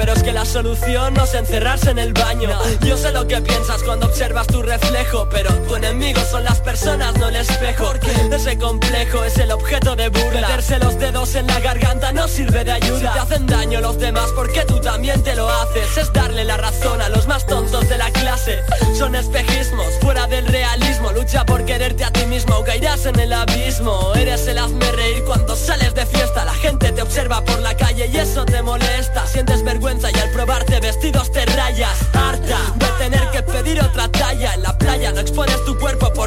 Pero 0.00 0.14
es 0.14 0.22
que 0.22 0.32
la 0.32 0.46
solución 0.46 1.12
no 1.12 1.24
es 1.24 1.34
encerrarse 1.34 1.90
en 1.90 1.98
el 1.98 2.14
baño. 2.14 2.48
Yo 2.86 2.96
sé 2.96 3.12
lo 3.12 3.26
que 3.26 3.38
piensas 3.42 3.82
cuando 3.82 4.06
observas 4.06 4.46
tu 4.46 4.62
reflejo, 4.62 5.28
pero 5.30 5.52
tu 5.68 5.76
enemigo 5.76 6.18
son 6.30 6.42
las 6.42 6.58
personas, 6.60 7.14
no 7.18 7.28
el 7.28 7.36
espejo. 7.36 7.84
Porque 7.84 8.10
ese 8.34 8.56
complejo 8.56 9.22
es 9.24 9.36
el 9.36 9.52
objeto 9.52 9.94
de 9.96 10.08
burla. 10.08 10.40
Meterse 10.40 10.78
los 10.78 10.98
dedos 10.98 11.34
en 11.34 11.46
la 11.48 11.60
garganta 11.60 12.12
no 12.12 12.28
sirve 12.28 12.64
de 12.64 12.72
ayuda. 12.72 12.98
Si 12.98 13.12
te 13.12 13.18
hacen 13.18 13.46
daño 13.46 13.82
los 13.82 13.98
demás, 13.98 14.30
porque 14.34 14.64
tú 14.64 14.80
también 14.80 15.22
te 15.22 15.34
lo 15.34 15.50
haces. 15.50 15.98
Es 15.98 16.10
darle 16.14 16.44
la 16.44 16.56
razón 16.56 17.02
a 17.02 17.10
los 17.10 17.26
más 17.26 17.44
tontos 17.44 17.86
de 17.90 17.98
la 17.98 18.10
clase. 18.10 18.58
Son 18.96 19.14
espejismos, 19.14 19.92
fuera 20.00 20.26
del 20.28 20.46
realismo. 20.46 21.12
Lucha 21.12 21.44
por 21.44 21.66
quererte 21.66 22.04
a 22.04 22.10
ti 22.10 22.24
mismo 22.24 22.56
o 22.56 22.64
caerás 22.64 23.04
en 23.04 23.20
el 23.20 23.34
abismo. 23.34 24.14
Eres 24.14 24.48
el 24.48 24.56
hazme 24.56 24.90
reír 24.92 25.24
cuando 25.26 25.54
sales 25.54 25.94
de 25.94 26.06
fiesta. 26.06 26.46
La 26.46 26.54
gente 26.54 26.90
te 26.90 27.02
observa 27.02 27.44
por 27.44 27.60
la 27.60 27.76
calle 27.76 28.08
y 28.10 28.16
eso 28.16 28.46
te 28.46 28.62
molesta. 28.62 29.26
Sientes 29.26 29.62
vergüenza 29.62 29.89
y 29.90 30.18
al 30.20 30.30
probarte 30.30 30.78
vestidos 30.78 31.32
te 31.32 31.44
rayas. 31.46 31.98
Harta 32.12 32.58
de 32.76 32.86
tener 32.98 33.28
que 33.30 33.42
pedir 33.42 33.82
otra 33.82 34.08
talla 34.08 34.54
en 34.54 34.62
la 34.62 34.78
playa 34.78 35.12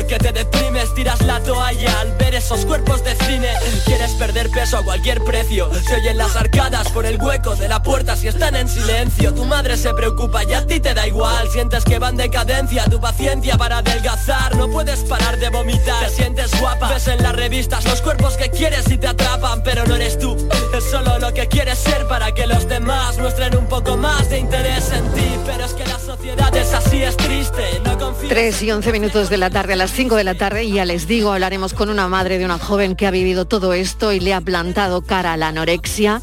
que 0.07 0.17
te 0.17 0.31
deprimes, 0.31 0.93
tiras 0.95 1.21
la 1.21 1.39
toalla 1.39 1.99
al 1.99 2.11
ver 2.17 2.35
esos 2.35 2.65
cuerpos 2.65 3.03
de 3.03 3.15
cine. 3.15 3.49
Quieres 3.85 4.11
perder 4.13 4.49
peso 4.49 4.77
a 4.77 4.83
cualquier 4.83 5.23
precio. 5.23 5.69
Se 5.87 5.95
oyen 5.95 6.17
las 6.17 6.35
arcadas 6.35 6.89
por 6.89 7.05
el 7.05 7.21
hueco 7.21 7.55
de 7.55 7.67
la 7.67 7.81
puerta 7.81 8.15
si 8.15 8.27
están 8.27 8.55
en 8.55 8.67
silencio. 8.67 9.33
Tu 9.33 9.45
madre 9.45 9.77
se 9.77 9.93
preocupa 9.93 10.43
y 10.43 10.53
a 10.53 10.65
ti 10.65 10.79
te 10.79 10.93
da 10.93 11.07
igual. 11.07 11.47
Sientes 11.49 11.83
que 11.85 11.99
van 11.99 12.17
decadencia, 12.17 12.85
tu 12.85 12.99
paciencia 12.99 13.57
para 13.57 13.77
adelgazar. 13.77 14.55
No 14.55 14.69
puedes 14.69 15.01
parar 15.01 15.37
de 15.37 15.49
vomitar. 15.49 16.05
Te 16.05 16.09
sientes 16.09 16.59
guapa, 16.59 16.89
ves 16.89 17.07
en 17.07 17.23
las 17.23 17.35
revistas 17.35 17.85
los 17.85 18.01
cuerpos 18.01 18.35
que 18.35 18.49
quieres 18.49 18.89
y 18.89 18.97
te 18.97 19.07
atrapan, 19.07 19.63
pero 19.63 19.85
no 19.85 19.95
eres 19.95 20.17
tú. 20.19 20.35
Es 20.75 20.83
solo 20.89 21.19
lo 21.19 21.33
que 21.33 21.47
quieres 21.47 21.77
ser 21.77 22.07
para 22.07 22.33
que 22.33 22.47
los 22.47 22.67
demás 22.67 23.17
muestren 23.17 23.52
un 23.57 23.67
poco 23.67 23.97
más 23.97 24.29
de 24.29 24.39
interés 24.39 24.91
en 24.91 25.03
ti. 25.13 25.25
Pero 25.45 25.65
es 25.65 25.73
que 25.73 25.85
la 25.85 25.99
sociedad 25.99 26.55
es 26.55 26.73
así, 26.73 27.03
es 27.03 27.17
triste. 27.17 27.81
No 27.83 27.97
confíes 27.97 28.29
3 28.29 28.63
y 28.63 28.71
11 28.71 28.91
minutos 28.91 29.29
de 29.29 29.37
la 29.37 29.49
tarde, 29.49 29.73
a 29.73 29.75
las 29.75 29.91
5 29.91 30.15
de 30.15 30.23
la 30.23 30.35
tarde, 30.35 30.63
y 30.63 30.73
ya 30.73 30.85
les 30.85 31.07
digo, 31.07 31.31
hablaremos 31.31 31.73
con 31.73 31.89
una 31.89 32.07
madre 32.07 32.37
de 32.37 32.45
una 32.45 32.57
joven 32.57 32.95
que 32.95 33.07
ha 33.07 33.11
vivido 33.11 33.45
todo 33.45 33.73
esto 33.73 34.13
y 34.13 34.19
le 34.19 34.33
ha 34.33 34.41
plantado 34.41 35.01
cara 35.01 35.33
a 35.33 35.37
la 35.37 35.49
anorexia. 35.49 36.21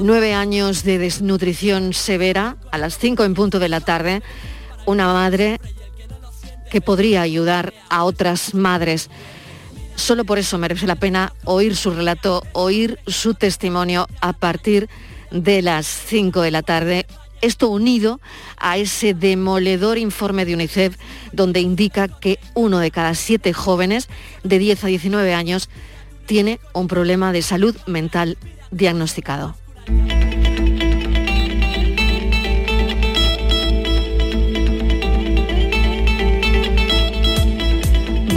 Nueve 0.00 0.34
años 0.34 0.84
de 0.84 0.98
desnutrición 0.98 1.92
severa, 1.92 2.56
a 2.70 2.78
las 2.78 2.98
5 2.98 3.24
en 3.24 3.34
punto 3.34 3.58
de 3.58 3.68
la 3.68 3.80
tarde, 3.80 4.22
una 4.86 5.12
madre 5.12 5.60
que 6.70 6.80
podría 6.80 7.22
ayudar 7.22 7.72
a 7.88 8.04
otras 8.04 8.54
madres. 8.54 9.10
Solo 9.96 10.24
por 10.24 10.38
eso 10.38 10.58
merece 10.58 10.86
la 10.86 10.94
pena 10.94 11.32
oír 11.44 11.74
su 11.74 11.90
relato, 11.90 12.44
oír 12.52 13.00
su 13.08 13.34
testimonio 13.34 14.06
a 14.20 14.32
partir 14.32 14.82
de 14.82 15.17
las 15.30 15.86
5 15.86 16.42
de 16.42 16.50
la 16.50 16.62
tarde. 16.62 17.06
Esto 17.40 17.68
unido 17.68 18.20
a 18.56 18.78
ese 18.78 19.14
demoledor 19.14 19.96
informe 19.98 20.44
de 20.44 20.54
UNICEF 20.54 20.96
donde 21.32 21.60
indica 21.60 22.08
que 22.08 22.38
uno 22.54 22.78
de 22.80 22.90
cada 22.90 23.14
siete 23.14 23.52
jóvenes 23.52 24.08
de 24.42 24.58
10 24.58 24.84
a 24.84 24.86
19 24.88 25.34
años 25.34 25.68
tiene 26.26 26.58
un 26.74 26.88
problema 26.88 27.32
de 27.32 27.42
salud 27.42 27.76
mental 27.86 28.36
diagnosticado. 28.70 29.54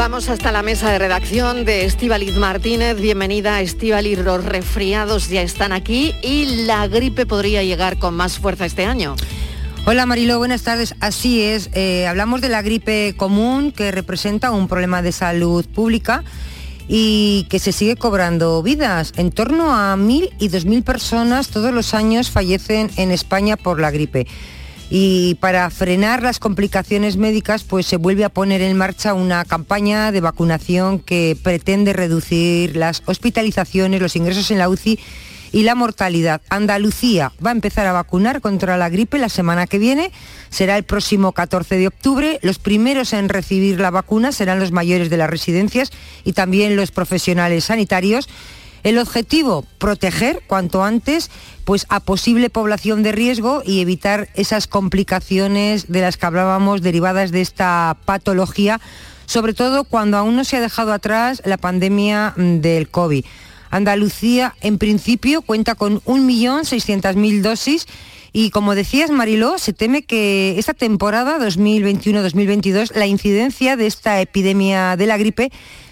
Vamos 0.01 0.29
hasta 0.29 0.51
la 0.51 0.63
mesa 0.63 0.89
de 0.89 0.98
redacción 0.98 1.63
de 1.63 1.86
Estíbaliz 1.86 2.36
Martínez. 2.36 3.00
Bienvenida, 3.00 3.62
Estíbaliz. 3.62 4.17
Los 4.17 4.43
resfriados 4.43 5.29
ya 5.29 5.43
están 5.43 5.72
aquí 5.74 6.15
y 6.24 6.65
la 6.65 6.88
gripe 6.88 7.27
podría 7.27 7.62
llegar 7.62 8.00
con 8.00 8.15
más 8.15 8.39
fuerza 8.39 8.65
este 8.65 8.84
año. 8.86 9.15
Hola 9.86 10.08
Marilo, 10.08 10.39
buenas 10.39 10.63
tardes. 10.63 10.96
Así 11.01 11.43
es, 11.43 11.70
eh, 11.75 12.08
hablamos 12.08 12.41
de 12.41 12.50
la 12.50 12.63
gripe 12.63 13.13
común 13.15 13.72
que 13.72 13.91
representa 13.91 14.50
un 14.50 14.67
problema 14.67 15.03
de 15.03 15.12
salud 15.12 15.67
pública 15.67 16.24
y 16.88 17.46
que 17.51 17.60
se 17.60 17.72
sigue 17.72 17.96
cobrando 17.96 18.63
vidas. 18.63 19.13
En 19.17 19.29
torno 19.29 19.72
a 19.72 19.96
mil 19.98 20.31
y 20.39 20.48
dos 20.48 20.65
mil 20.65 20.81
personas 20.81 21.50
todos 21.50 21.72
los 21.72 21.93
años 21.93 22.31
fallecen 22.31 22.89
en 22.98 23.12
España 23.12 23.55
por 23.55 23.79
la 23.79 23.91
gripe 23.91 24.25
y 24.93 25.36
para 25.36 25.69
frenar 25.69 26.21
las 26.21 26.38
complicaciones 26.38 27.15
médicas 27.15 27.63
pues 27.63 27.86
se 27.86 27.95
vuelve 27.95 28.25
a 28.25 28.29
poner 28.29 28.62
en 28.62 28.75
marcha 28.75 29.13
una 29.13 29.45
campaña 29.45 30.12
de 30.12 30.19
vacunación 30.19 31.00
que 31.00 31.38
pretende 31.41 31.93
reducir 31.93 32.75
las 32.75 33.01
hospitalizaciones, 33.05 34.01
los 34.01 34.17
ingresos 34.17 34.51
en 34.51 34.57
la 34.57 34.67
UCI 34.67 35.00
y 35.53 35.63
la 35.63 35.75
mortalidad. 35.75 36.41
Andalucía 36.50 37.31
va 37.43 37.51
a 37.51 37.53
empezar 37.53 37.88
a 37.88 37.93
vacunar 37.93 38.41
contra 38.41 38.75
la 38.75 38.89
gripe 38.89 39.17
la 39.17 39.29
semana 39.29 39.65
que 39.65 39.79
viene, 39.79 40.12
será 40.50 40.77
el 40.77 40.83
próximo 40.83 41.31
14 41.31 41.77
de 41.77 41.88
octubre. 41.88 42.39
Los 42.41 42.60
primeros 42.60 43.13
en 43.13 43.29
recibir 43.29 43.79
la 43.79 43.91
vacuna 43.91 44.33
serán 44.33 44.60
los 44.60 44.74
mayores 44.74 45.10
de 45.10 45.17
las 45.17 45.29
residencias 45.29 45.91
y 46.25 46.33
también 46.33 46.75
los 46.75 46.91
profesionales 46.91 47.63
sanitarios. 47.63 48.27
El 48.83 48.97
objetivo, 48.97 49.65
proteger 49.77 50.41
cuanto 50.47 50.83
antes 50.83 51.29
pues, 51.65 51.85
a 51.89 52.00
posible 52.00 52.50
población 52.50 53.03
de 53.03 53.11
riesgo 53.11 53.61
y 53.65 53.81
evitar 53.81 54.29
esas 54.33 54.67
complicaciones 54.67 55.91
de 55.91 56.01
las 56.01 56.17
que 56.17 56.25
hablábamos 56.25 56.81
derivadas 56.81 57.31
de 57.31 57.41
esta 57.41 57.97
patología, 58.05 58.81
sobre 59.27 59.53
todo 59.53 59.83
cuando 59.83 60.17
aún 60.17 60.35
no 60.35 60.43
se 60.43 60.57
ha 60.57 60.61
dejado 60.61 60.93
atrás 60.93 61.41
la 61.45 61.57
pandemia 61.57 62.33
mm, 62.35 62.61
del 62.61 62.89
COVID. 62.89 63.23
Andalucía, 63.69 64.55
en 64.61 64.77
principio, 64.77 65.41
cuenta 65.41 65.75
con 65.75 66.01
1.600.000 66.01 67.41
dosis 67.41 67.88
y 68.33 68.50
como 68.50 68.75
decías, 68.75 69.11
Mariló, 69.11 69.57
se 69.57 69.73
teme 69.73 70.03
que 70.03 70.57
esta 70.57 70.73
temporada 70.73 71.38
2021-2022 71.39 72.93
la 72.95 73.05
incidencia 73.05 73.75
de 73.75 73.88
esta 73.88 74.21
epidemia 74.21 74.95
de 74.95 75.05
la 75.05 75.17
gripe 75.17 75.51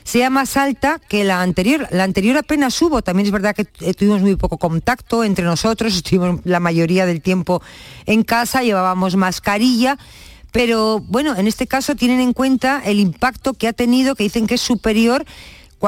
sea 0.09 0.31
más 0.31 0.57
alta 0.57 0.99
que 1.07 1.23
la 1.23 1.43
anterior. 1.43 1.87
La 1.91 2.03
anterior 2.03 2.35
apenas 2.35 2.81
hubo, 2.81 3.03
también 3.03 3.27
es 3.27 3.31
verdad 3.31 3.55
que 3.55 3.67
eh, 3.81 3.93
tuvimos 3.93 4.21
muy 4.21 4.35
poco 4.35 4.57
contacto 4.57 5.23
entre 5.23 5.45
nosotros, 5.45 5.95
estuvimos 5.95 6.39
la 6.45 6.59
mayoría 6.59 7.05
del 7.05 7.21
tiempo 7.21 7.61
en 8.07 8.23
casa, 8.23 8.63
llevábamos 8.63 9.15
mascarilla, 9.15 9.99
pero 10.51 10.99
bueno, 10.99 11.35
en 11.35 11.45
este 11.45 11.67
caso 11.67 11.93
tienen 11.93 12.21
en 12.21 12.33
cuenta 12.33 12.81
el 12.83 12.99
impacto 12.99 13.53
que 13.53 13.67
ha 13.67 13.73
tenido, 13.73 14.15
que 14.15 14.23
dicen 14.23 14.47
que 14.47 14.55
es 14.55 14.61
superior 14.61 15.25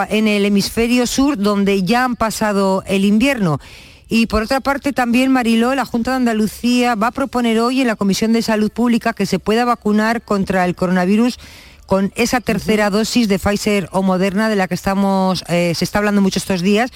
en 0.10 0.28
el 0.28 0.46
hemisferio 0.46 1.08
sur, 1.08 1.36
donde 1.36 1.82
ya 1.82 2.04
han 2.04 2.16
pasado 2.16 2.84
el 2.86 3.06
invierno. 3.06 3.60
Y 4.08 4.28
por 4.28 4.44
otra 4.44 4.60
parte 4.60 4.94
también, 4.94 5.32
Mariló, 5.32 5.74
la 5.74 5.86
Junta 5.86 6.12
de 6.12 6.18
Andalucía 6.18 6.94
va 6.94 7.08
a 7.08 7.12
proponer 7.12 7.60
hoy 7.60 7.82
en 7.82 7.88
la 7.88 7.96
Comisión 7.96 8.34
de 8.34 8.44
Salud 8.44 8.70
Pública 8.70 9.14
que 9.14 9.26
se 9.26 9.40
pueda 9.40 9.66
vacunar 9.66 10.22
contra 10.22 10.66
el 10.66 10.76
coronavirus 10.76 11.40
con 11.86 12.12
esa 12.16 12.42
tercera 12.42 12.90
dosis 12.90 13.28
de 13.28 13.40
Pfizer 13.40 13.90
o 13.92 14.02
Moderna 14.02 14.50
de 14.50 14.56
la 14.56 14.68
que 14.68 14.76
estamos, 14.76 15.44
eh, 15.48 15.74
se 15.76 15.84
está 15.84 16.00
hablando 16.00 16.22
mucho 16.22 16.40
estos 16.40 16.62
días, 16.62 16.92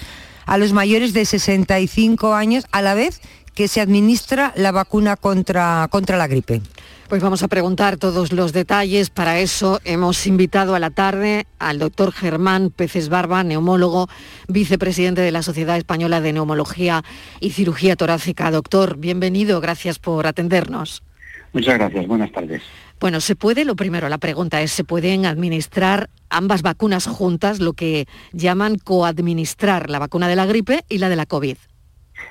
a 0.46 0.58
los 0.58 0.72
mayores 0.72 1.12
de 1.12 1.24
65 1.24 2.34
años, 2.34 2.64
a 2.72 2.82
la 2.82 2.94
vez 2.94 3.20
que 3.54 3.68
se 3.68 3.80
administra 3.80 4.52
la 4.56 4.70
vacuna 4.70 5.16
contra, 5.16 5.88
contra 5.90 6.16
la 6.16 6.28
gripe. 6.28 6.60
Pues 7.08 7.22
vamos 7.22 7.42
a 7.44 7.48
preguntar 7.48 7.98
todos 7.98 8.32
los 8.32 8.52
detalles. 8.52 9.10
Para 9.10 9.38
eso 9.38 9.80
hemos 9.84 10.26
invitado 10.26 10.74
a 10.74 10.80
la 10.80 10.90
tarde 10.90 11.46
al 11.60 11.78
doctor 11.78 12.12
Germán 12.12 12.70
Peces 12.70 13.08
Barba, 13.08 13.44
neumólogo, 13.44 14.08
vicepresidente 14.48 15.20
de 15.20 15.30
la 15.30 15.42
Sociedad 15.42 15.76
Española 15.76 16.20
de 16.20 16.32
Neumología 16.32 17.04
y 17.38 17.50
Cirugía 17.50 17.94
Torácica. 17.94 18.50
Doctor, 18.50 18.96
bienvenido, 18.96 19.60
gracias 19.60 20.00
por 20.00 20.26
atendernos. 20.26 21.04
Muchas 21.52 21.78
gracias, 21.78 22.06
buenas 22.08 22.32
tardes. 22.32 22.62
Bueno, 22.98 23.20
se 23.20 23.36
puede, 23.36 23.64
lo 23.64 23.76
primero, 23.76 24.08
la 24.08 24.18
pregunta 24.18 24.62
es, 24.62 24.72
¿se 24.72 24.82
pueden 24.82 25.26
administrar 25.26 26.08
ambas 26.30 26.62
vacunas 26.62 27.06
juntas, 27.06 27.60
lo 27.60 27.74
que 27.74 28.06
llaman 28.32 28.78
coadministrar 28.78 29.90
la 29.90 29.98
vacuna 29.98 30.28
de 30.28 30.36
la 30.36 30.46
gripe 30.46 30.84
y 30.88 30.98
la 30.98 31.08
de 31.08 31.16
la 31.16 31.26
COVID? 31.26 31.56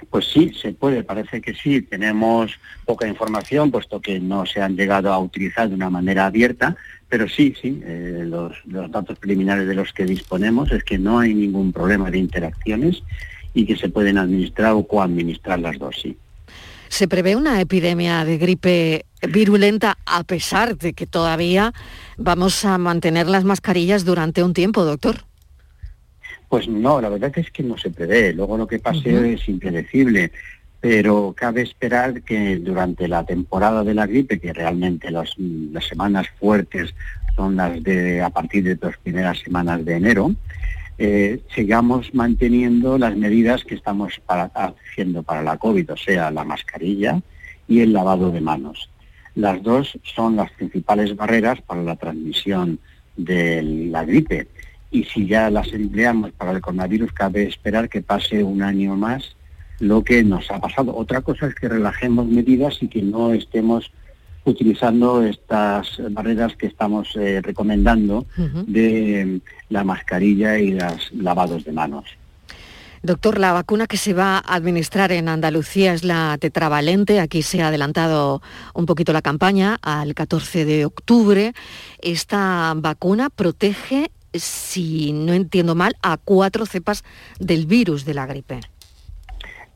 Pues 0.10 0.26
sí, 0.26 0.52
se 0.60 0.74
puede, 0.74 1.04
parece 1.04 1.42
que 1.42 1.54
sí. 1.54 1.82
Tenemos 1.82 2.60
poca 2.86 3.08
información, 3.08 3.70
puesto 3.70 4.02
que 4.02 4.20
no 4.20 4.46
se 4.46 4.62
han 4.62 4.76
llegado 4.76 5.14
a 5.14 5.20
utilizar 5.20 5.70
de 5.70 5.76
una 5.76 5.92
manera 5.92 6.26
abierta, 6.26 6.76
pero 7.08 7.30
sí, 7.30 7.54
sí, 7.62 7.82
eh, 7.86 8.24
los, 8.26 8.54
los 8.66 8.90
datos 8.90 9.20
preliminares 9.20 9.68
de 9.68 9.76
los 9.76 9.94
que 9.94 10.06
disponemos 10.06 10.72
es 10.72 10.84
que 10.84 10.98
no 10.98 11.20
hay 11.20 11.34
ningún 11.36 11.72
problema 11.72 12.10
de 12.10 12.18
interacciones 12.18 13.04
y 13.54 13.66
que 13.66 13.78
se 13.78 13.90
pueden 13.90 14.18
administrar 14.18 14.74
o 14.74 14.88
coadministrar 14.88 15.60
las 15.60 15.78
dos, 15.78 15.96
sí. 16.02 16.18
¿Se 16.88 17.08
prevé 17.08 17.36
una 17.36 17.60
epidemia 17.62 18.26
de 18.26 18.38
gripe 18.38 19.06
virulenta 19.27 19.98
a 20.05 20.24
pesar 20.24 20.77
de 20.77 20.94
que 20.94 21.05
todavía 21.05 21.74
vamos 22.17 22.65
a 22.65 22.77
mantener 22.77 23.27
las 23.27 23.44
mascarillas 23.44 24.05
durante 24.05 24.44
un 24.44 24.53
tiempo, 24.53 24.86
doctor? 24.86 25.25
Pues 26.50 26.67
no, 26.67 27.01
la 27.01 27.10
verdad 27.10 27.32
es 27.36 27.51
que 27.51 27.63
no 27.63 27.77
se 27.77 27.89
prevé. 27.89 28.34
Luego 28.34 28.58
lo 28.58 28.67
que 28.67 28.79
pase 28.79 29.34
es 29.34 29.48
impredecible. 29.50 30.32
Pero 30.79 31.34
cabe 31.36 31.63
esperar 31.63 32.22
que 32.22 32.58
durante 32.58 33.08
la 33.08 33.25
temporada 33.25 33.84
de 33.84 33.96
la 33.96 34.05
gripe, 34.05 34.39
que 34.39 34.53
realmente 34.53 35.10
las, 35.10 35.34
las 35.38 35.86
semanas 35.88 36.27
fuertes 36.39 36.94
son 37.36 37.55
las 37.55 37.82
de 37.84 38.22
a 38.22 38.29
partir 38.29 38.63
de 38.63 38.77
las 38.79 38.96
primeras 38.98 39.39
semanas 39.39 39.84
de 39.84 39.96
enero, 39.96 40.36
eh, 40.98 41.41
sigamos 41.53 42.13
manteniendo 42.13 42.98
las 42.98 43.17
medidas 43.17 43.65
que 43.65 43.75
estamos 43.75 44.22
para, 44.25 44.46
haciendo 44.46 45.24
para 45.24 45.44
la 45.44 45.58
COVID, 45.58 45.91
o 45.91 45.98
sea, 45.98 46.32
la 46.32 46.46
mascarilla 46.46 47.22
y 47.67 47.82
el 47.82 47.91
lavado 47.91 48.32
de 48.32 48.41
manos. 48.41 48.89
Las 49.36 49.62
dos 49.62 50.00
son 50.04 50.38
las 50.38 50.51
principales 50.51 51.15
barreras 51.15 51.62
para 51.62 51.84
la 51.84 51.96
transmisión 51.96 52.80
de 53.18 53.62
la 53.62 54.04
gripe 54.06 54.48
y 54.92 55.04
si 55.04 55.27
ya 55.27 55.50
las 55.50 55.68
empleamos 55.74 56.32
para 56.32 56.51
el 56.51 56.62
coronavirus, 56.62 57.12
cabe 57.12 57.44
esperar 57.44 57.89
que 57.89 58.01
pase 58.01 58.44
un 58.44 58.62
año 58.62 58.96
más 58.96 59.36
lo 59.80 60.04
que 60.04 60.24
nos 60.24 60.50
ha 60.51 60.60
pasado. 60.60 60.96
Otra 60.96 61.22
cosa 61.22 61.48
es 61.48 61.56
que 61.56 61.68
relajemos 61.68 62.27
medidas 62.27 62.82
y 62.82 62.88
que 62.88 63.01
no 63.01 63.34
estemos 63.34 63.92
utilizando 64.46 65.24
estas 65.24 66.01
barreras 66.12 66.56
que 66.56 66.68
estamos 66.68 67.10
eh, 67.15 67.42
recomendando 67.42 68.25
de 68.68 69.42
la 69.70 69.84
mascarilla 69.84 70.60
y 70.60 70.72
los 70.72 71.12
lavados 71.13 71.65
de 71.65 71.72
manos. 71.72 72.06
Doctor, 73.06 73.38
la 73.38 73.54
vacuna 73.54 73.86
que 73.86 73.98
se 73.98 74.16
va 74.16 74.38
a 74.38 74.56
administrar 74.56 75.12
en 75.12 75.30
Andalucía 75.30 75.94
es 75.94 76.04
la 76.04 76.36
tetravalente. 76.40 77.20
Aquí 77.20 77.44
se 77.44 77.62
ha 77.62 77.68
adelantado 77.68 78.42
un 78.74 78.88
poquito 78.88 79.14
la 79.14 79.22
campaña 79.22 79.78
al 79.84 80.16
14 80.16 80.66
de 80.66 80.86
octubre. 80.86 81.54
Esta 82.02 82.74
vacuna 82.76 83.30
protege, 83.30 84.10
si 84.34 85.14
no 85.14 85.34
entiendo 85.34 85.76
mal, 85.76 85.96
a 86.02 86.18
cuatro 86.18 86.66
cepas 86.66 87.04
del 87.40 87.68
virus 87.68 88.06
de 88.06 88.16
la 88.16 88.26
gripe. 88.26 88.62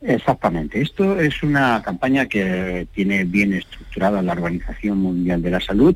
Exactamente. 0.01 0.81
Esto 0.81 1.19
es 1.19 1.43
una 1.43 1.83
campaña 1.83 2.25
que 2.25 2.87
tiene 2.95 3.25
bien 3.25 3.53
estructurada 3.53 4.23
la 4.23 4.33
Organización 4.33 4.97
Mundial 4.97 5.43
de 5.43 5.51
la 5.51 5.59
Salud 5.59 5.95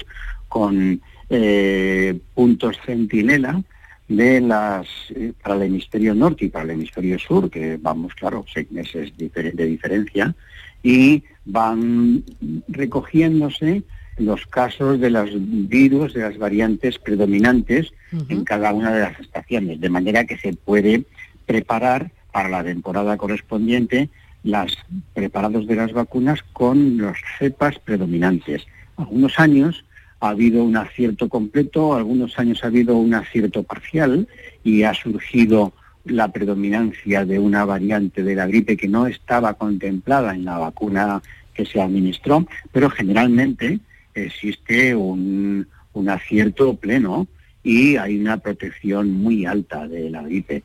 con 0.49 1.01
eh, 1.31 2.15
puntos 2.35 2.77
centinela 2.85 3.63
de 4.07 4.41
las 4.41 4.87
eh, 5.15 5.33
para 5.41 5.55
el 5.55 5.63
hemisferio 5.63 6.13
norte 6.13 6.45
y 6.45 6.49
para 6.49 6.65
el 6.65 6.71
hemisferio 6.71 7.17
sur, 7.19 7.49
que 7.49 7.77
vamos, 7.81 8.13
claro, 8.15 8.45
seis 8.51 8.71
meses 8.71 9.13
de 9.17 9.65
diferencia, 9.65 10.35
y 10.81 11.23
van 11.45 12.23
recogiéndose 12.67 13.83
los 14.17 14.45
casos 14.45 14.99
de 14.99 15.09
los 15.09 15.29
virus, 15.33 16.13
de 16.13 16.21
las 16.21 16.37
variantes 16.37 16.99
predominantes 16.99 17.93
en 18.29 18.43
cada 18.43 18.73
una 18.73 18.91
de 18.93 19.01
las 19.01 19.19
estaciones, 19.19 19.79
de 19.79 19.89
manera 19.89 20.25
que 20.25 20.37
se 20.37 20.53
puede 20.53 21.05
preparar 21.45 22.11
para 22.31 22.49
la 22.49 22.63
temporada 22.63 23.17
correspondiente 23.17 24.09
las 24.43 24.77
preparados 25.13 25.65
de 25.67 25.75
las 25.75 25.93
vacunas 25.93 26.43
con 26.53 26.97
los 26.97 27.17
cepas 27.39 27.79
predominantes. 27.79 28.65
Algunos 28.97 29.39
años 29.39 29.83
ha 30.23 30.29
habido 30.29 30.63
un 30.63 30.77
acierto 30.77 31.27
completo, 31.27 31.95
algunos 31.95 32.39
años 32.39 32.63
ha 32.63 32.67
habido 32.67 32.95
un 32.95 33.13
acierto 33.13 33.63
parcial 33.63 34.27
y 34.63 34.83
ha 34.83 34.93
surgido 34.93 35.73
la 36.05 36.29
predominancia 36.29 37.25
de 37.25 37.39
una 37.39 37.65
variante 37.65 38.23
de 38.23 38.35
la 38.35 38.47
gripe 38.47 38.77
que 38.77 38.87
no 38.87 39.05
estaba 39.07 39.53
contemplada 39.55 40.33
en 40.33 40.45
la 40.45 40.57
vacuna 40.57 41.21
que 41.53 41.65
se 41.65 41.81
administró, 41.81 42.47
pero 42.71 42.89
generalmente 42.89 43.79
existe 44.13 44.95
un, 44.95 45.67
acierto 46.07 46.75
pleno 46.75 47.27
y 47.61 47.97
hay 47.97 48.19
una 48.19 48.37
protección 48.37 49.11
muy 49.11 49.45
alta 49.45 49.87
de 49.87 50.09
la 50.09 50.23
gripe 50.23 50.63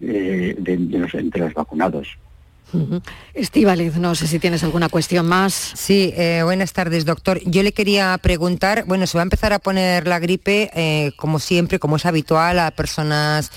eh, 0.00 0.56
entre 0.64 1.40
los 1.40 1.54
vacunados. 1.54 2.18
Estíbaliz, 3.34 3.96
no 3.96 4.14
sé 4.14 4.26
si 4.26 4.38
tienes 4.38 4.62
alguna 4.64 4.88
cuestión 4.88 5.26
más. 5.26 5.52
Sí, 5.74 6.12
eh, 6.16 6.42
buenas 6.44 6.72
tardes, 6.72 7.04
doctor. 7.04 7.40
Yo 7.44 7.62
le 7.62 7.72
quería 7.72 8.18
preguntar, 8.18 8.84
bueno, 8.86 9.06
se 9.06 9.18
va 9.18 9.22
a 9.22 9.24
empezar 9.24 9.52
a 9.52 9.58
poner 9.58 10.06
la 10.06 10.18
gripe, 10.18 10.70
eh, 10.74 11.12
como 11.16 11.38
siempre, 11.38 11.78
como 11.78 11.96
es 11.96 12.06
habitual, 12.06 12.58
a 12.58 12.70
personas 12.70 13.50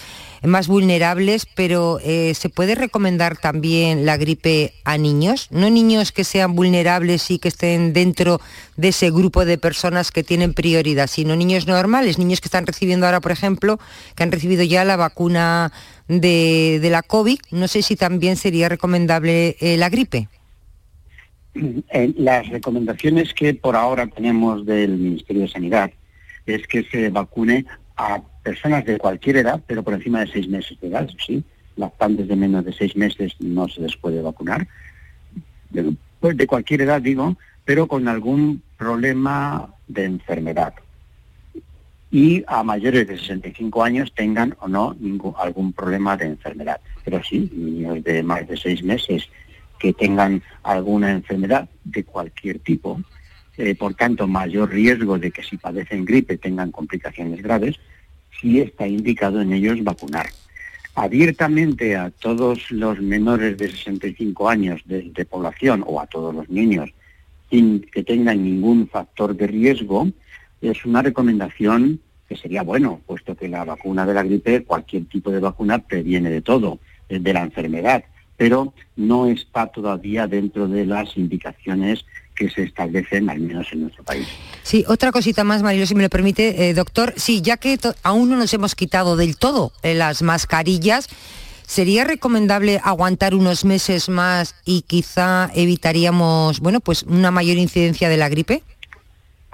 más 0.47 0.67
vulnerables, 0.67 1.45
pero 1.45 1.99
eh, 2.03 2.33
¿se 2.33 2.49
puede 2.49 2.75
recomendar 2.75 3.37
también 3.37 4.05
la 4.05 4.17
gripe 4.17 4.73
a 4.83 4.97
niños? 4.97 5.47
No 5.51 5.69
niños 5.69 6.11
que 6.11 6.23
sean 6.23 6.55
vulnerables 6.55 7.31
y 7.31 7.39
que 7.39 7.47
estén 7.47 7.93
dentro 7.93 8.39
de 8.77 8.89
ese 8.89 9.11
grupo 9.11 9.45
de 9.45 9.57
personas 9.57 10.11
que 10.11 10.23
tienen 10.23 10.53
prioridad, 10.53 11.07
sino 11.07 11.35
niños 11.35 11.67
normales, 11.67 12.17
niños 12.17 12.41
que 12.41 12.47
están 12.47 12.65
recibiendo 12.65 13.05
ahora, 13.05 13.21
por 13.21 13.31
ejemplo, 13.31 13.79
que 14.15 14.23
han 14.23 14.31
recibido 14.31 14.63
ya 14.63 14.83
la 14.85 14.95
vacuna 14.95 15.71
de, 16.07 16.79
la 16.91 17.01
COVID. 17.01 17.39
No 17.51 17.67
sé 17.67 17.81
si 17.81 17.95
también 17.95 18.35
sería 18.35 18.69
recomendable 18.69 19.55
eh, 19.59 19.77
la 19.77 19.89
gripe. 19.89 20.27
Las 22.17 22.49
recomendaciones 22.49 23.33
que 23.33 23.53
por 23.53 23.77
ahora 23.77 24.07
tenemos 24.07 24.65
del 24.65 24.97
Ministerio 24.97 25.43
de 25.43 25.47
Sanidad 25.47 25.91
es 26.45 26.67
que 26.67 26.83
se 26.83 27.09
vacune 27.09 27.65
a 27.95 28.21
personas 28.45 28.85
de 28.85 28.99
cualquier 28.99 29.37
edad, 29.37 29.59
pero 29.65 29.81
por 29.81 29.95
encima 29.95 30.19
de 30.19 30.27
seis 30.27 30.47
meses 30.47 30.79
de 30.79 30.87
edad, 30.89 31.09
sí. 31.25 31.43
Lactantes 31.77 32.27
de 32.27 32.35
menos 32.35 32.63
de 32.63 32.71
seis 32.71 32.95
meses 32.95 33.33
no 33.39 33.67
se 33.67 33.81
les 33.81 33.97
puede 33.97 34.21
vacunar. 34.21 34.67
Pues 36.19 36.37
de 36.37 36.45
cualquier 36.45 36.81
edad, 36.81 37.01
digo, 37.01 37.35
pero 37.65 37.87
con 37.87 38.07
algún 38.07 38.61
problema 38.77 39.73
de 39.87 40.05
enfermedad. 40.05 40.75
Y 42.11 42.43
a 42.47 42.63
mayores 42.63 43.07
de 43.07 43.17
65 43.17 43.83
años 43.83 44.13
tengan 44.13 44.55
o 44.59 44.67
no 44.67 44.95
ningún, 44.99 45.33
algún 45.39 45.73
problema 45.73 46.15
de 46.15 46.27
enfermedad. 46.27 46.79
Pero 47.03 47.23
sí, 47.23 47.49
niños 47.51 48.03
de 48.03 48.21
más 48.21 48.47
de 48.47 48.57
seis 48.57 48.83
meses 48.83 49.27
que 49.79 49.91
tengan 49.91 50.43
alguna 50.61 51.11
enfermedad 51.11 51.67
de 51.83 52.03
cualquier 52.03 52.59
tipo, 52.59 53.01
eh, 53.57 53.73
por 53.73 53.95
tanto 53.95 54.27
mayor 54.27 54.69
riesgo 54.69 55.17
de 55.17 55.31
que 55.31 55.43
si 55.43 55.57
padecen 55.57 56.05
gripe 56.05 56.37
tengan 56.37 56.71
complicaciones 56.71 57.41
graves, 57.41 57.79
sí 58.39 58.59
está 58.59 58.87
indicado 58.87 59.41
en 59.41 59.53
ellos 59.53 59.83
vacunar. 59.83 60.27
Abiertamente 60.95 61.95
a 61.95 62.09
todos 62.09 62.71
los 62.71 62.99
menores 63.01 63.57
de 63.57 63.69
65 63.69 64.49
años 64.49 64.81
de, 64.85 65.25
población 65.25 65.83
o 65.85 65.99
a 65.99 66.07
todos 66.07 66.33
los 66.33 66.49
niños 66.49 66.89
sin 67.49 67.81
que 67.81 68.03
tengan 68.03 68.43
ningún 68.43 68.87
factor 68.87 69.35
de 69.35 69.47
riesgo, 69.47 70.07
es 70.61 70.85
una 70.85 71.01
recomendación 71.01 71.99
que 72.27 72.35
sería 72.35 72.63
bueno, 72.63 73.01
puesto 73.05 73.35
que 73.35 73.47
la 73.47 73.63
vacuna 73.63 74.05
de 74.05 74.13
la 74.13 74.23
gripe, 74.23 74.63
cualquier 74.63 75.05
tipo 75.05 75.31
de 75.31 75.39
vacuna 75.39 75.79
previene 75.79 76.29
de 76.29 76.41
todo, 76.41 76.79
de 77.07 77.33
la 77.33 77.43
enfermedad, 77.43 78.03
pero 78.35 78.73
no 78.95 79.27
está 79.27 79.67
todavía 79.67 80.27
dentro 80.27 80.67
de 80.67 80.85
las 80.85 81.17
indicaciones 81.17 82.05
que 82.35 82.49
se 82.49 82.63
establecen, 82.63 83.29
al 83.29 83.39
menos 83.39 83.67
en 83.71 83.81
nuestro 83.81 84.03
país. 84.03 84.27
Sí, 84.63 84.83
otra 84.87 85.11
cosita 85.11 85.43
más, 85.43 85.63
Marilo, 85.63 85.85
si 85.85 85.95
me 85.95 86.03
lo 86.03 86.09
permite, 86.09 86.69
eh, 86.69 86.73
doctor. 86.73 87.13
Sí, 87.17 87.41
ya 87.41 87.57
que 87.57 87.79
aún 88.03 88.29
no 88.29 88.37
nos 88.37 88.53
hemos 88.53 88.75
quitado 88.75 89.15
del 89.15 89.37
todo 89.37 89.71
eh, 89.83 89.95
las 89.95 90.21
mascarillas, 90.21 91.07
¿sería 91.65 92.03
recomendable 92.03 92.79
aguantar 92.83 93.33
unos 93.35 93.65
meses 93.65 94.09
más 94.09 94.55
y 94.65 94.81
quizá 94.81 95.49
evitaríamos, 95.55 96.59
bueno, 96.59 96.79
pues 96.79 97.03
una 97.03 97.31
mayor 97.31 97.57
incidencia 97.57 98.09
de 98.09 98.17
la 98.17 98.29
gripe? 98.29 98.63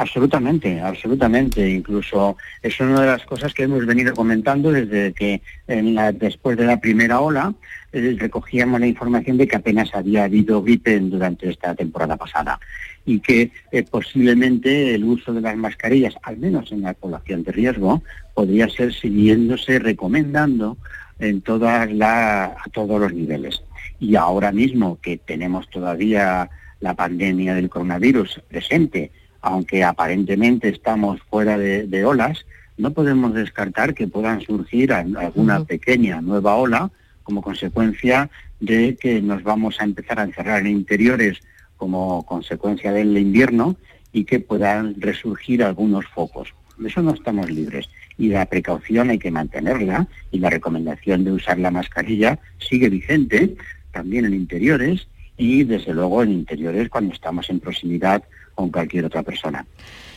Absolutamente, 0.02 0.82
absolutamente. 0.82 1.70
Incluso 1.70 2.36
es 2.64 2.80
una 2.80 3.02
de 3.02 3.06
las 3.06 3.24
cosas 3.24 3.54
que 3.54 3.64
hemos 3.64 3.86
venido 3.86 4.16
comentando 4.16 4.72
desde 4.72 5.14
que 5.14 5.44
en 5.68 5.94
la, 5.94 6.12
después 6.12 6.58
de 6.58 6.66
la 6.66 6.80
primera 6.80 7.20
ola 7.22 7.54
eh, 7.92 8.16
recogíamos 8.18 8.80
la 8.80 8.88
información 8.88 9.38
de 9.38 9.48
que 9.48 9.58
apenas 9.58 9.94
había 9.94 10.24
habido 10.24 10.64
gripe 10.64 11.00
durante 11.00 11.52
esta 11.52 11.76
temporada 11.76 12.18
pasada 12.18 12.60
y 13.06 13.20
que 13.20 13.52
eh, 13.72 13.84
posiblemente 13.84 14.96
el 14.96 15.04
uso 15.04 15.34
de 15.34 15.42
las 15.42 15.56
mascarillas, 15.56 16.16
al 16.24 16.38
menos 16.38 16.72
en 16.72 16.82
la 16.82 16.96
población 16.96 17.44
de 17.44 17.52
riesgo, 17.52 18.02
podría 18.34 18.70
ser 18.70 18.96
siguiéndose 18.96 19.78
recomendando 19.78 20.78
en 21.20 21.42
todas 21.42 21.92
la, 21.94 22.46
a 22.46 22.70
todos 22.74 23.00
los 23.00 23.14
niveles. 23.14 23.62
Y 24.00 24.16
ahora 24.16 24.52
mismo 24.52 24.98
que 25.00 25.18
tenemos 25.18 25.70
todavía 25.70 26.50
la 26.80 26.96
pandemia 26.96 27.54
del 27.54 27.70
coronavirus 27.70 28.42
presente, 28.50 29.12
aunque 29.42 29.84
aparentemente 29.84 30.70
estamos 30.70 31.22
fuera 31.30 31.58
de, 31.58 32.06
olas, 32.06 32.46
no 32.78 32.92
podemos 32.92 33.34
descartar 33.34 33.94
que 33.94 34.08
puedan 34.08 34.42
surgir 34.42 34.94
alguna 34.94 35.64
pequeña 35.66 36.22
nueva 36.22 36.56
ola 36.56 36.92
como 37.24 37.42
consecuencia 37.42 38.30
de 38.60 38.96
que 38.96 39.22
nos 39.22 39.44
vamos 39.44 39.80
a 39.80 39.84
empezar 39.84 40.20
a 40.20 40.24
encerrar 40.24 40.62
en 40.62 40.68
interiores 40.68 41.40
como 41.78 42.24
consecuencia 42.26 42.92
del 42.92 43.18
invierno 43.18 43.76
y 44.14 44.26
que 44.26 44.40
puedan 44.40 45.00
resurgir 45.00 45.64
algunos 45.64 46.06
focos. 46.08 46.54
De 46.78 46.88
eso 46.88 47.02
no 47.02 47.14
estamos 47.14 47.50
libres 47.50 47.90
y 48.18 48.30
la 48.30 48.46
precaución 48.46 49.10
hay 49.10 49.20
que 49.20 49.32
mantenerla 49.32 50.08
y 50.32 50.40
la 50.40 50.50
recomendación 50.50 51.24
de 51.24 51.32
usar 51.32 51.58
la 51.60 51.72
mascarilla 51.72 52.40
sigue 52.60 52.90
vigente 52.90 53.56
también 53.92 54.26
en 54.26 54.34
interiores 54.34 55.08
y 55.38 55.64
desde 55.64 55.94
luego 55.94 56.22
en 56.22 56.32
interiores 56.32 56.90
cuando 56.90 57.14
estamos 57.14 57.50
en 57.50 57.60
proximidad 57.60 58.24
cualquier 58.70 59.06
otra 59.06 59.24
persona. 59.24 59.66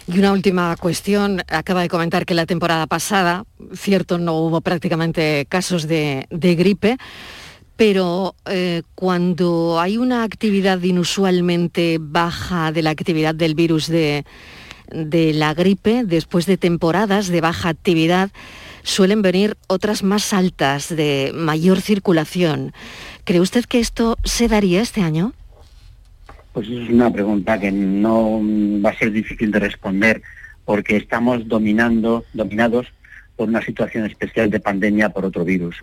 Y 0.07 0.19
una 0.19 0.33
última 0.33 0.77
cuestión, 0.77 1.41
acaba 1.49 1.81
de 1.81 1.89
comentar 1.89 2.27
que 2.27 2.35
la 2.35 2.45
temporada 2.45 2.87
pasada, 2.87 3.45
cierto, 3.75 4.19
no 4.19 4.35
hubo 4.35 4.61
prácticamente 4.61 5.47
casos 5.49 5.89
de, 5.89 6.27
gripe, 6.31 6.99
pero 7.77 8.35
eh, 8.45 8.83
cuando 8.95 9.81
hay 9.81 9.97
una 9.97 10.23
actividad 10.23 10.81
inusualmente 10.83 11.99
baja 12.01 12.71
de 12.71 12.83
la 12.83 12.91
actividad 12.91 13.35
del 13.35 13.55
virus 13.55 13.89
de, 13.89 14.25
de 14.91 15.33
la 15.33 15.55
gripe, 15.55 16.05
después 16.05 16.45
de 16.45 16.59
temporadas 16.59 17.29
de 17.29 17.41
baja 17.41 17.71
actividad, 17.71 18.31
suelen 18.83 19.23
venir 19.23 19.57
otras 19.67 20.03
más 20.03 20.33
altas, 20.33 20.95
de 20.95 21.33
mayor 21.35 21.81
circulación. 21.81 22.73
¿Cree 23.25 23.41
usted 23.41 23.65
que 23.65 23.81
esto 23.81 24.17
se 24.23 24.49
daría 24.49 24.83
este 24.83 25.01
año? 25.01 25.33
Pues 26.55 26.69
es 26.69 26.89
una 26.89 27.13
pregunta 27.13 27.59
que 27.59 27.73
no 27.73 28.41
va 28.81 28.91
a 28.91 28.97
ser 28.97 29.11
difícil 29.11 29.51
de 29.51 29.59
responder 29.59 30.23
porque 30.65 30.97
estamos 30.97 31.49
dominando, 31.49 32.25
dominados 32.33 32.87
por 33.35 33.49
una 33.49 33.61
situación 33.61 34.07
especial 34.07 34.51
de 34.51 34.61
pandemia 34.61 35.09
por 35.09 35.25
otro 35.25 35.45
virus. 35.45 35.77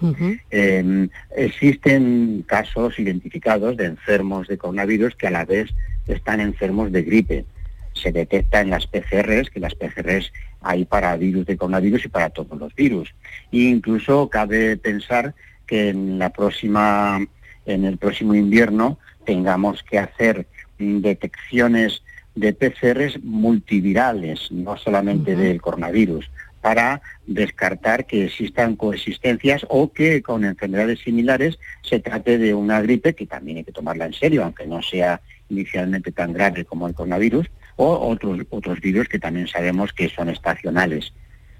Em, 0.50 1.10
existen 1.36 2.46
casos 2.48 2.98
identificados 2.98 3.76
de 3.76 3.88
enfermos 3.88 4.48
de 4.48 4.58
coronavirus 4.58 5.16
que 5.16 5.28
a 5.28 5.32
la 5.32 5.44
vez 5.44 5.70
están 6.08 6.40
enfermos 6.40 6.90
de 6.94 7.04
gripe. 7.04 7.46
Se 7.94 8.14
detecta 8.14 8.62
en 8.62 8.70
las 8.70 8.88
PCRs, 8.88 9.50
que 9.50 9.60
las 9.60 9.76
PCRs 9.76 10.32
hay 10.62 10.86
para 10.86 11.18
virus 11.18 11.46
de 11.46 11.58
coronavirus 11.58 12.06
y 12.06 12.08
para 12.08 12.30
todos 12.30 12.58
los 12.58 12.74
virus. 12.76 13.14
E 13.52 13.58
incluso 13.58 14.30
cabe 14.30 14.78
pensar 14.78 15.36
que 15.68 15.90
en 15.90 16.18
la 16.18 16.30
próxima, 16.30 17.20
en 17.66 17.84
el 17.84 17.98
próximo 17.98 18.34
invierno 18.34 18.98
tengamos 19.26 19.84
que 19.84 20.00
hacer 20.00 20.48
detecciones 20.82 22.04
de 22.36 22.54
PCRs 22.54 23.24
multivirales, 23.24 24.52
no 24.52 24.78
solamente 24.78 25.36
del 25.36 25.62
coronavirus, 25.62 26.30
para 26.62 27.02
descartar 27.26 28.06
que 28.06 28.26
existan 28.26 28.76
coexistencias 28.76 29.66
o 29.70 29.92
que 29.92 30.22
con 30.22 30.46
enfermedades 30.46 31.00
similares 31.00 31.58
se 31.82 32.00
trate 32.00 32.38
de 32.38 32.54
una 32.54 32.82
gripe 32.82 33.16
que 33.16 33.26
también 33.26 33.58
hay 33.58 33.64
que 33.64 33.72
tomarla 33.72 34.06
en 34.06 34.14
serio, 34.14 34.44
aunque 34.44 34.68
no 34.68 34.82
sea 34.82 35.22
inicialmente 35.50 36.12
tan 36.12 36.34
grave 36.34 36.64
como 36.64 36.88
el 36.88 36.94
coronavirus, 36.94 37.48
o 37.76 38.08
otros, 38.10 38.40
otros 38.50 38.80
virus 38.80 39.08
que 39.08 39.20
también 39.20 39.48
sabemos 39.48 39.92
que 39.92 40.10
son 40.10 40.30
estacionales. 40.30 41.14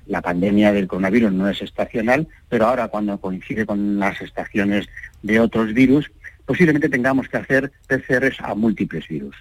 La 0.06 0.22
pandemia 0.22 0.72
del 0.72 0.88
coronavirus 0.88 1.32
no 1.32 1.50
es 1.50 1.62
estacional, 1.62 2.28
pero 2.48 2.68
ahora 2.68 2.88
cuando 2.90 3.20
coincide 3.20 3.66
con 3.66 4.00
las 4.00 4.22
estaciones 4.22 4.88
de 5.24 5.40
otros 5.40 5.74
virus, 5.74 6.12
posiblemente 6.52 6.90
tengamos 6.90 7.30
que 7.30 7.38
hacer 7.38 7.72
PCRs 7.88 8.42
a 8.42 8.54
múltiples 8.56 9.08
virus. 9.08 9.38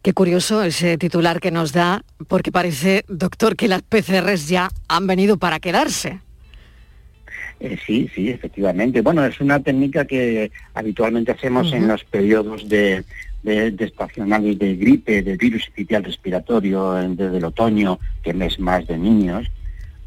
Qué 0.00 0.12
curioso 0.12 0.62
ese 0.62 0.96
titular 0.96 1.40
que 1.40 1.50
nos 1.50 1.72
da, 1.72 2.04
porque 2.28 2.52
parece, 2.52 3.04
doctor, 3.08 3.56
que 3.56 3.66
las 3.66 3.82
PCRs 3.82 4.48
ya 4.48 4.68
han 4.86 5.08
venido 5.08 5.38
para 5.38 5.58
quedarse. 5.58 6.20
Eh, 7.58 7.76
sí, 7.84 8.08
sí, 8.14 8.30
efectivamente. 8.30 9.00
Bueno, 9.00 9.24
es 9.26 9.40
una 9.40 9.58
técnica 9.58 10.04
que 10.04 10.52
habitualmente 10.72 11.32
hacemos 11.32 11.72
en 11.72 11.88
los 11.88 12.04
periodos 12.04 12.68
de, 12.68 13.02
de, 13.42 13.72
de, 13.72 13.84
estacionales 13.86 14.56
de 14.56 14.76
gripe, 14.76 15.22
de 15.22 15.36
virus 15.36 15.68
sitial 15.74 16.04
respiratorio, 16.04 16.92
desde 16.92 17.38
el 17.38 17.44
otoño, 17.44 17.98
que 18.22 18.30
es 18.30 18.60
más 18.60 18.86
de 18.86 18.96
niños, 18.96 19.50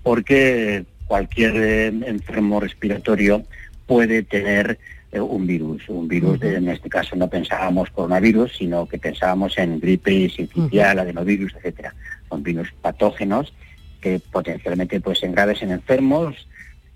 porque 0.04 0.86
cualquier 1.06 1.58
eh, 1.58 1.88
enfermo 1.88 2.62
respiratorio 2.62 3.44
puede 3.88 4.24
tener 4.24 4.80
un 5.22 5.46
virus, 5.46 5.88
un 5.90 6.08
virus, 6.08 6.40
de, 6.40 6.56
en 6.56 6.70
este 6.70 6.90
caso 6.90 7.16
no 7.16 7.30
pensábamos 7.30 7.90
coronavirus, 7.92 8.58
sino 8.58 8.88
que 8.88 8.98
pensábamos 8.98 9.58
en 9.58 9.80
gripe 9.80 10.30
sincitial, 10.30 11.00
adenovirus, 11.00 11.54
etcétera. 11.56 11.94
Son 12.30 12.44
virus 12.44 12.70
patógenos 12.82 13.54
que 14.02 14.20
potencialmente 14.20 15.00
pues 15.00 15.24
en 15.24 15.34
graves 15.34 15.62
en 15.62 15.72
enfermos, 15.72 16.48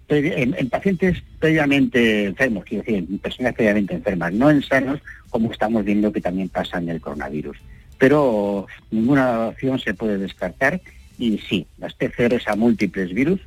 en, 0.10 0.56
en, 0.58 0.70
pacientes 0.70 1.22
previamente 1.40 2.26
enfermos, 2.26 2.66
quiero 2.66 2.84
decir, 2.84 3.06
en 3.10 3.18
personas 3.20 3.54
previamente 3.54 3.94
enfermas, 3.94 4.34
no 4.34 4.50
en 4.50 4.62
sanos, 4.62 5.00
como 5.30 5.52
estamos 5.52 5.86
viendo 5.86 6.12
que 6.12 6.22
también 6.22 6.50
pasa 6.50 6.78
en 6.78 6.90
el 6.90 7.02
coronavirus. 7.02 7.58
Pero 7.98 8.68
ninguna 8.92 9.48
opción 9.48 9.80
se 9.80 9.94
puede 9.94 10.18
descartar 10.18 10.82
y 11.18 11.38
sí, 11.40 11.66
las 11.78 11.94
PCRs 11.94 12.48
a 12.48 12.56
múltiples 12.56 13.14
virus 13.14 13.42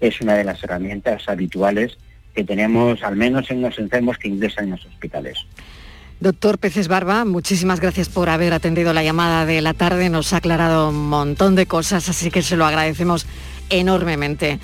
es 0.00 0.20
una 0.20 0.34
de 0.34 0.44
las 0.44 0.62
herramientas 0.62 1.28
habituales 1.28 1.96
que 2.34 2.44
tenemos 2.44 3.02
al 3.02 3.16
menos 3.16 3.50
en 3.50 3.62
los 3.62 3.78
enfermos 3.78 4.18
que 4.18 4.28
ingresan 4.28 4.64
en 4.64 4.70
los 4.72 4.84
hospitales. 4.86 5.38
Doctor 6.20 6.58
Peces 6.58 6.88
Barba, 6.88 7.24
muchísimas 7.24 7.80
gracias 7.80 8.08
por 8.08 8.28
haber 8.28 8.52
atendido 8.52 8.92
la 8.92 9.02
llamada 9.02 9.46
de 9.46 9.60
la 9.60 9.74
tarde. 9.74 10.08
Nos 10.08 10.32
ha 10.32 10.38
aclarado 10.38 10.90
un 10.90 11.08
montón 11.08 11.54
de 11.54 11.66
cosas, 11.66 12.08
así 12.08 12.30
que 12.30 12.42
se 12.42 12.56
lo 12.56 12.64
agradecemos 12.64 13.26
enormemente. 13.68 14.58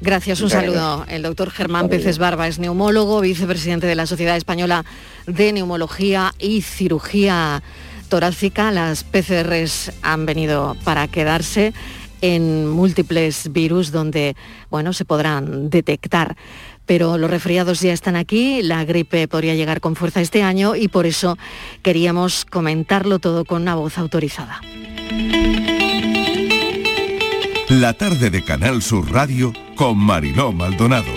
Gracias, 0.00 0.42
un 0.42 0.50
saludo. 0.50 1.06
El 1.08 1.22
doctor 1.22 1.50
Germán 1.50 1.88
Peces 1.88 2.18
Barba 2.18 2.48
es 2.48 2.58
neumólogo, 2.58 3.20
vicepresidente 3.22 3.86
de 3.86 3.94
la 3.94 4.06
Sociedad 4.06 4.36
Española 4.36 4.84
de 5.26 5.52
Neumología 5.52 6.34
y 6.38 6.60
Cirugía 6.60 7.62
Torácica. 8.10 8.70
Las 8.70 9.04
PCRs 9.04 9.92
han 10.02 10.26
venido 10.26 10.76
para 10.84 11.08
quedarse 11.08 11.72
en 12.20 12.66
múltiples 12.68 13.52
virus 13.52 13.90
donde 13.90 14.36
bueno, 14.70 14.92
se 14.92 15.04
podrán 15.04 15.70
detectar 15.70 16.36
pero 16.86 17.18
los 17.18 17.30
resfriados 17.30 17.80
ya 17.80 17.92
están 17.92 18.16
aquí, 18.16 18.62
la 18.62 18.84
gripe 18.84 19.28
podría 19.28 19.54
llegar 19.54 19.80
con 19.80 19.96
fuerza 19.96 20.20
este 20.20 20.42
año 20.42 20.76
y 20.76 20.88
por 20.88 21.04
eso 21.04 21.36
queríamos 21.82 22.44
comentarlo 22.44 23.18
todo 23.18 23.44
con 23.44 23.62
una 23.62 23.74
voz 23.74 23.98
autorizada. 23.98 24.60
La 27.68 27.92
tarde 27.94 28.30
de 28.30 28.44
Canal 28.44 28.80
Sur 28.80 29.10
Radio 29.10 29.52
con 29.74 29.98
Mariló 29.98 30.52
Maldonado. 30.52 31.12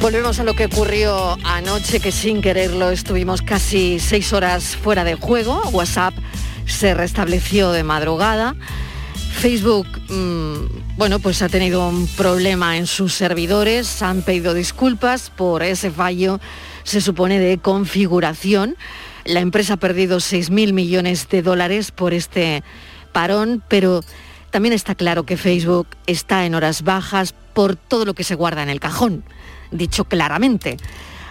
Volvemos 0.00 0.38
a 0.38 0.44
lo 0.44 0.54
que 0.54 0.66
ocurrió 0.66 1.36
anoche, 1.44 1.98
que 1.98 2.12
sin 2.12 2.42
quererlo 2.42 2.90
estuvimos 2.90 3.42
casi 3.42 3.98
seis 3.98 4.32
horas 4.32 4.76
fuera 4.76 5.02
de 5.02 5.14
juego. 5.14 5.62
WhatsApp 5.70 6.14
se 6.66 6.94
restableció 6.94 7.72
de 7.72 7.84
madrugada. 7.84 8.54
Facebook, 9.32 9.86
mmm, 10.10 10.66
bueno, 10.96 11.18
pues 11.18 11.42
ha 11.42 11.48
tenido 11.48 11.88
un 11.88 12.06
problema 12.06 12.76
en 12.76 12.86
sus 12.86 13.14
servidores, 13.14 14.00
han 14.00 14.22
pedido 14.22 14.54
disculpas 14.54 15.30
por 15.30 15.62
ese 15.62 15.90
fallo, 15.90 16.40
se 16.84 17.00
supone, 17.00 17.40
de 17.40 17.58
configuración. 17.58 18.76
La 19.24 19.40
empresa 19.40 19.74
ha 19.74 19.76
perdido 19.78 20.18
6.000 20.18 20.72
millones 20.72 21.28
de 21.28 21.42
dólares 21.42 21.90
por 21.90 22.14
este 22.14 22.62
parón, 23.12 23.62
pero 23.68 24.02
también 24.50 24.72
está 24.72 24.94
claro 24.94 25.24
que 25.24 25.36
Facebook 25.36 25.88
está 26.06 26.46
en 26.46 26.54
horas 26.54 26.82
bajas 26.82 27.34
por 27.54 27.74
todo 27.74 28.04
lo 28.04 28.14
que 28.14 28.22
se 28.22 28.36
guarda 28.36 28.62
en 28.62 28.68
el 28.68 28.78
cajón, 28.78 29.24
dicho 29.72 30.04
claramente. 30.04 30.76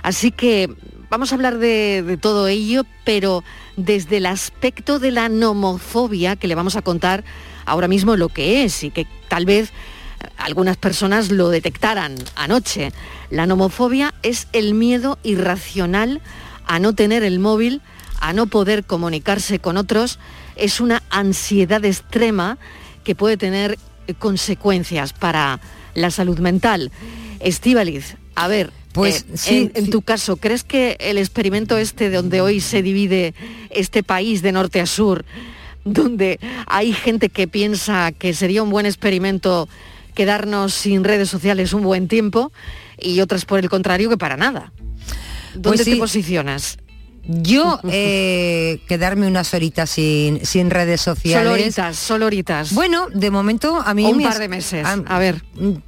Así 0.01 0.31
que 0.31 0.69
vamos 1.09 1.31
a 1.31 1.35
hablar 1.35 1.57
de, 1.57 2.03
de 2.03 2.17
todo 2.17 2.49
ello, 2.49 2.83
pero 3.05 3.45
desde 3.77 4.17
el 4.17 4.25
aspecto 4.25 4.99
de 4.99 5.11
la 5.11 5.29
nomofobia 5.29 6.35
que 6.35 6.47
le 6.47 6.55
vamos 6.55 6.75
a 6.75 6.81
contar 6.81 7.23
ahora 7.65 7.87
mismo 7.87 8.15
lo 8.15 8.29
que 8.29 8.63
es 8.63 8.83
y 8.83 8.91
que 8.91 9.07
tal 9.27 9.45
vez 9.45 9.71
algunas 10.37 10.77
personas 10.77 11.31
lo 11.31 11.49
detectaran 11.49 12.15
anoche. 12.35 12.91
La 13.29 13.45
nomofobia 13.45 14.13
es 14.23 14.47
el 14.53 14.73
miedo 14.73 15.17
irracional 15.23 16.21
a 16.65 16.79
no 16.79 16.93
tener 16.93 17.23
el 17.23 17.39
móvil, 17.39 17.81
a 18.19 18.33
no 18.33 18.47
poder 18.47 18.83
comunicarse 18.83 19.59
con 19.59 19.77
otros, 19.77 20.19
es 20.55 20.79
una 20.79 21.03
ansiedad 21.09 21.83
extrema 21.83 22.57
que 23.03 23.15
puede 23.15 23.37
tener 23.37 23.77
consecuencias 24.19 25.13
para 25.13 25.59
la 25.93 26.11
salud 26.11 26.39
mental. 26.39 26.91
Estíbaliz, 27.39 28.15
a 28.35 28.47
ver, 28.47 28.71
pues 28.93 29.21
eh, 29.21 29.25
sí, 29.33 29.71
en, 29.75 29.85
en, 29.85 29.89
tu 29.89 30.01
caso, 30.01 30.37
¿crees 30.37 30.63
que 30.63 30.95
el 30.99 31.17
experimento 31.17 31.77
este 31.77 32.09
donde 32.09 32.41
hoy 32.41 32.61
se 32.61 32.81
divide 32.81 33.33
este 33.71 34.03
país 34.03 34.41
de 34.41 34.51
norte 34.51 34.79
a 34.79 34.85
sur, 34.85 35.25
donde 35.85 36.39
hay 36.67 36.93
gente 36.93 37.29
que 37.29 37.47
piensa 37.47 38.11
que 38.11 38.33
sería 38.33 38.63
un 38.63 38.69
buen 38.69 38.85
experimento 38.85 39.67
quedarnos 40.13 40.73
sin 40.73 41.03
redes 41.03 41.29
sociales 41.29 41.73
un 41.73 41.83
buen 41.83 42.07
tiempo 42.07 42.51
y 42.99 43.19
otras 43.21 43.45
por 43.45 43.59
el 43.59 43.69
contrario 43.69 44.09
que 44.09 44.17
para 44.17 44.37
nada. 44.37 44.71
¿Dónde 45.53 45.69
Pues 45.69 45.83
sí. 45.83 45.91
te 45.91 45.97
posicionas? 45.97 46.77
Yo 47.25 47.79
eh, 47.89 48.81
quedarme 48.87 49.27
unas 49.27 49.53
horitas 49.53 49.89
sin, 49.89 50.45
sin 50.45 50.69
redes 50.69 50.99
sociales. 51.01 51.43
Solo 51.47 51.53
horitas, 51.53 51.95
solo 51.97 52.25
horitas. 52.25 52.73
Bueno, 52.73 53.07
de 53.13 53.31
momento 53.31 53.81
a 53.85 53.93
mí 53.93 54.05
O 54.05 54.09
un 54.09 54.17
me 54.17 54.23
par 54.25 54.39
de 54.39 54.49
meses. 54.49 54.85
a- 54.85 55.01
A 55.07 55.19
ver. 55.19 55.41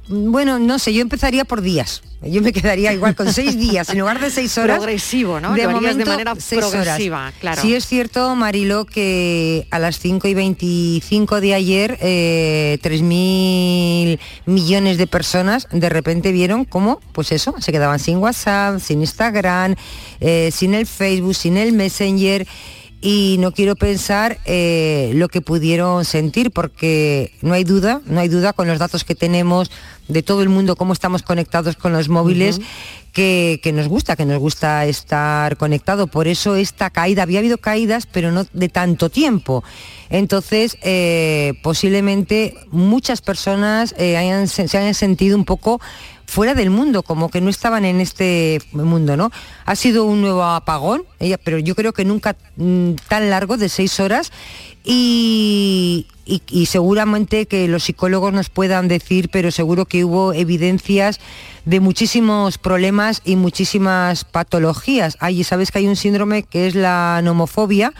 Bueno, 0.08 0.58
no 0.58 0.78
sé, 0.78 0.94
yo 0.94 1.02
empezaría 1.02 1.44
por 1.44 1.60
días. 1.60 2.02
Yo 2.22 2.40
me 2.40 2.52
quedaría 2.52 2.92
igual 2.94 3.14
con 3.14 3.30
seis 3.32 3.58
días 3.60 3.90
en 3.90 3.98
lugar 3.98 4.18
de 4.18 4.30
seis 4.30 4.56
horas. 4.56 4.78
Progresivo, 4.78 5.38
¿no? 5.38 5.54
Lo 5.54 5.68
harías 5.76 5.96
de 5.98 6.04
manera 6.06 6.34
seis 6.38 6.62
horas. 6.64 6.70
progresiva, 6.72 7.32
claro. 7.38 7.60
Sí 7.60 7.74
es 7.74 7.86
cierto, 7.86 8.34
Marilo, 8.34 8.86
que 8.86 9.68
a 9.70 9.78
las 9.78 9.98
5 9.98 10.26
y 10.28 10.34
25 10.34 11.40
de 11.42 11.54
ayer, 11.54 11.98
eh, 12.00 12.78
3.000 12.82 14.18
millones 14.46 14.96
de 14.98 15.06
personas 15.06 15.68
de 15.70 15.88
repente 15.90 16.32
vieron 16.32 16.64
cómo, 16.64 17.00
pues 17.12 17.30
eso, 17.32 17.54
se 17.60 17.70
quedaban 17.72 17.98
sin 17.98 18.16
WhatsApp, 18.18 18.80
sin 18.80 19.00
Instagram, 19.00 19.74
eh, 20.20 20.50
sin 20.52 20.74
el 20.74 20.86
Facebook, 20.86 21.25
sin 21.34 21.56
el 21.56 21.72
Messenger 21.72 22.46
y 23.02 23.36
no 23.40 23.52
quiero 23.52 23.76
pensar 23.76 24.38
eh, 24.46 25.12
lo 25.14 25.28
que 25.28 25.40
pudieron 25.42 26.04
sentir 26.04 26.50
porque 26.50 27.30
no 27.42 27.52
hay 27.52 27.62
duda, 27.62 28.00
no 28.06 28.20
hay 28.20 28.28
duda 28.28 28.52
con 28.52 28.66
los 28.66 28.78
datos 28.78 29.04
que 29.04 29.14
tenemos 29.14 29.70
de 30.08 30.22
todo 30.22 30.42
el 30.42 30.48
mundo, 30.48 30.76
cómo 30.76 30.92
estamos 30.92 31.22
conectados 31.22 31.76
con 31.76 31.92
los 31.92 32.08
móviles, 32.08 32.60
que, 33.12 33.60
que 33.62 33.72
nos 33.72 33.88
gusta, 33.88 34.14
que 34.16 34.24
nos 34.24 34.38
gusta 34.38 34.86
estar 34.86 35.56
conectado. 35.56 36.06
Por 36.06 36.26
eso 36.28 36.56
esta 36.56 36.90
caída, 36.90 37.22
había 37.22 37.40
habido 37.40 37.58
caídas, 37.58 38.06
pero 38.06 38.30
no 38.32 38.46
de 38.52 38.68
tanto 38.68 39.10
tiempo. 39.10 39.62
Entonces, 40.10 40.76
eh, 40.82 41.54
posiblemente 41.62 42.54
muchas 42.70 43.20
personas 43.20 43.94
eh, 43.98 44.16
hayan- 44.16 44.48
se, 44.48 44.68
se 44.68 44.78
hayan 44.78 44.94
sentido 44.94 45.36
un 45.36 45.44
poco 45.44 45.80
fuera 46.26 46.54
del 46.54 46.70
mundo, 46.70 47.02
como 47.02 47.30
que 47.30 47.40
no 47.40 47.50
estaban 47.50 47.84
en 47.84 48.00
este 48.00 48.60
mundo, 48.72 49.16
¿no? 49.16 49.30
Ha 49.64 49.76
sido 49.76 50.04
un 50.04 50.20
nuevo 50.20 50.44
apagón, 50.44 51.04
pero 51.44 51.58
yo 51.58 51.74
creo 51.74 51.92
que 51.92 52.04
nunca 52.04 52.36
mm, 52.56 52.92
tan 53.08 53.30
largo, 53.30 53.56
de 53.56 53.68
seis 53.68 53.98
horas, 54.00 54.32
y, 54.84 56.06
y 56.26 56.66
seguramente 56.66 57.46
que 57.46 57.68
los 57.68 57.84
psicólogos 57.84 58.32
nos 58.32 58.50
puedan 58.50 58.88
decir, 58.88 59.30
pero 59.30 59.50
seguro 59.50 59.86
que 59.86 60.04
hubo 60.04 60.32
evidencias 60.32 61.20
de 61.66 61.80
muchísimos 61.80 62.58
problemas 62.58 63.20
y 63.24 63.34
muchísimas 63.34 64.24
patologías. 64.24 65.16
Hay, 65.20 65.42
sabes 65.42 65.72
que 65.72 65.78
hay 65.78 65.88
un 65.88 65.96
síndrome 65.96 66.44
que 66.44 66.68
es 66.68 66.76
la 66.76 67.20
nomofobia, 67.22 67.92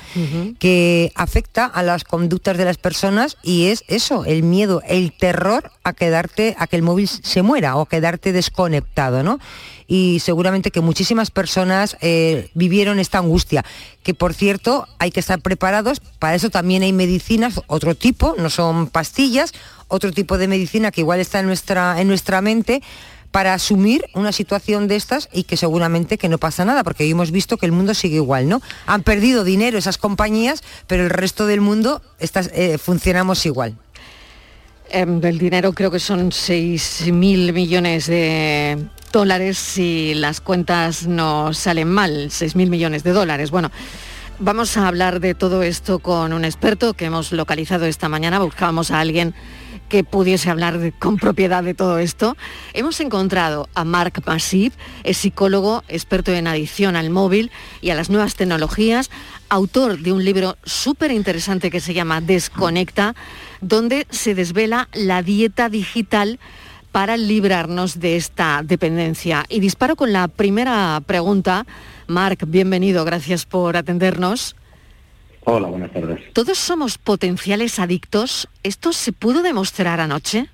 que 0.61 1.13
afecta 1.17 1.67
a 1.67 1.83
las 1.83 2.05
conductas 2.05 2.57
de 2.57 2.65
las 2.65 2.79
personas 2.79 3.37
y 3.43 3.67
es 3.67 3.85
eso, 3.89 4.25
el 4.25 4.45
miedo, 4.45 4.83
el 4.87 5.13
terror 5.13 5.73
a 5.83 5.93
quedarte, 5.93 6.55
a 6.59 6.69
que 6.69 6.77
el 6.77 6.83
móvil 6.83 7.09
se 7.09 7.43
muera 7.43 7.77
o 7.77 7.83
a 7.83 7.89
quedarte 7.89 8.33
desconectado, 8.33 9.25
¿no? 9.25 9.41
Y 9.89 10.21
seguramente 10.21 10.71
que 10.71 10.81
muchísimas 10.81 11.31
personas 11.31 11.97
eh, 12.01 12.51
vivieron 12.55 12.99
esta 13.01 13.19
angustia, 13.19 13.65
que 14.05 14.15
por 14.15 14.33
cierto 14.33 14.87
hay 14.99 15.11
que 15.11 15.21
estar 15.21 15.41
preparados, 15.41 16.01
para 16.19 16.37
eso 16.37 16.51
también 16.51 16.85
hay 16.85 16.93
medicinas, 16.93 17.61
otro 17.67 17.97
tipo, 17.97 18.35
no 18.39 18.51
son 18.51 18.87
pastillas, 18.87 19.53
otro 19.89 20.13
tipo 20.13 20.39
de 20.39 20.49
medicina 20.49 20.91
que 20.91 21.01
igual 21.03 21.21
está 21.21 21.41
en 21.41 21.47
nuestra, 21.47 22.01
en 22.01 22.09
nuestra 22.09 22.41
mente, 22.41 22.83
para 23.31 23.55
asumir 23.55 24.05
una 24.15 24.33
situación 24.33 24.89
de 24.89 24.97
estas 24.97 25.29
y 25.33 25.45
que 25.45 25.57
seguramente 25.57 26.19
que 26.19 26.29
no 26.29 26.39
pasa 26.39 26.65
nada, 26.65 26.85
porque 26.85 27.09
hemos 27.09 27.31
visto 27.31 27.57
que 27.57 27.67
el 27.67 27.73
mundo 27.73 27.95
sigue 27.95 28.17
igual, 28.17 28.49
¿no? 28.49 28.63
Han 28.87 29.03
perdido 29.03 29.45
dinero 29.45 29.79
esas 29.79 29.99
compañías, 29.99 30.63
pero 30.87 31.05
el 31.05 31.11
resto 31.11 31.47
del 31.47 31.61
mundo 31.61 32.03
estas, 32.19 32.51
eh, 32.55 32.79
funcionamos 32.79 33.47
igual. 33.47 33.77
Em, 34.89 35.21
del 35.21 35.39
dinero 35.39 35.73
creo 35.73 35.91
que 35.91 35.99
son 35.99 36.31
6.000 36.31 37.53
millones 37.53 38.07
de 38.07 38.79
dólares 39.13 39.59
si 39.59 40.15
las 40.15 40.41
cuentas 40.41 41.09
no 41.09 41.53
salen 41.53 41.89
mal, 41.89 42.31
6.000 42.31 42.71
millones 42.71 43.03
de 43.03 43.13
dólares. 43.13 43.51
Bueno, 43.51 43.73
vamos 44.39 44.77
a 44.77 44.87
hablar 44.87 45.19
de 45.21 45.35
todo 45.35 45.63
esto 45.63 45.99
con 45.99 46.33
un 46.33 46.45
experto 46.45 46.95
que 46.95 47.07
hemos 47.07 47.33
localizado 47.33 47.87
esta 47.87 48.09
mañana. 48.09 48.39
Buscábamos 48.39 48.93
a 48.93 49.01
alguien 49.01 49.35
que 49.89 50.05
pudiese 50.05 50.51
hablar 50.51 50.93
con 50.99 51.17
propiedad 51.17 51.63
de 51.63 51.75
todo 51.75 51.99
esto. 51.99 52.37
Hemos 52.73 53.01
encontrado 53.01 53.69
a 53.75 53.85
Marc 53.85 54.27
Masip, 54.27 54.73
es 55.05 55.19
psicólogo, 55.19 55.85
experto 55.89 56.33
en 56.33 56.47
adicción 56.47 56.97
al 56.97 57.11
móvil 57.11 57.51
y 57.81 57.91
a 57.91 57.95
las 57.95 58.11
nuevas 58.11 58.35
tecnologías, 58.35 59.11
autor 59.49 59.99
de 59.99 60.13
un 60.13 60.25
libro 60.25 60.57
súper 60.65 61.11
interesante 61.11 61.71
que 61.71 61.81
se 61.81 61.95
llama 61.95 62.21
Desconecta, 62.21 63.15
donde 63.61 64.07
se 64.11 64.35
desvela 64.35 64.89
la 64.93 65.23
dieta 65.23 65.69
digital 65.69 66.39
para 66.93 67.17
librarnos 67.17 68.01
de 68.01 68.17
esta 68.17 68.63
dependencia. 68.65 69.45
Y 69.49 69.61
disparo 69.61 69.97
con 69.97 70.13
la 70.13 70.29
primera 70.29 71.01
pregunta. 71.05 71.67
Marc, 72.07 72.45
bienvenido, 72.47 73.05
gracias 73.05 73.45
por 73.45 73.77
atendernos. 73.77 74.57
Hola, 75.49 75.69
buenas 75.69 75.93
tardes. 75.93 76.19
¿Todos 76.33 76.59
somos 76.59 76.99
potenciales 76.99 77.79
adictos? 77.79 78.49
¿Esto 78.65 78.93
se 78.93 79.13
pudo 79.13 79.43
demostrar 79.43 80.01
anoche? 80.01 80.47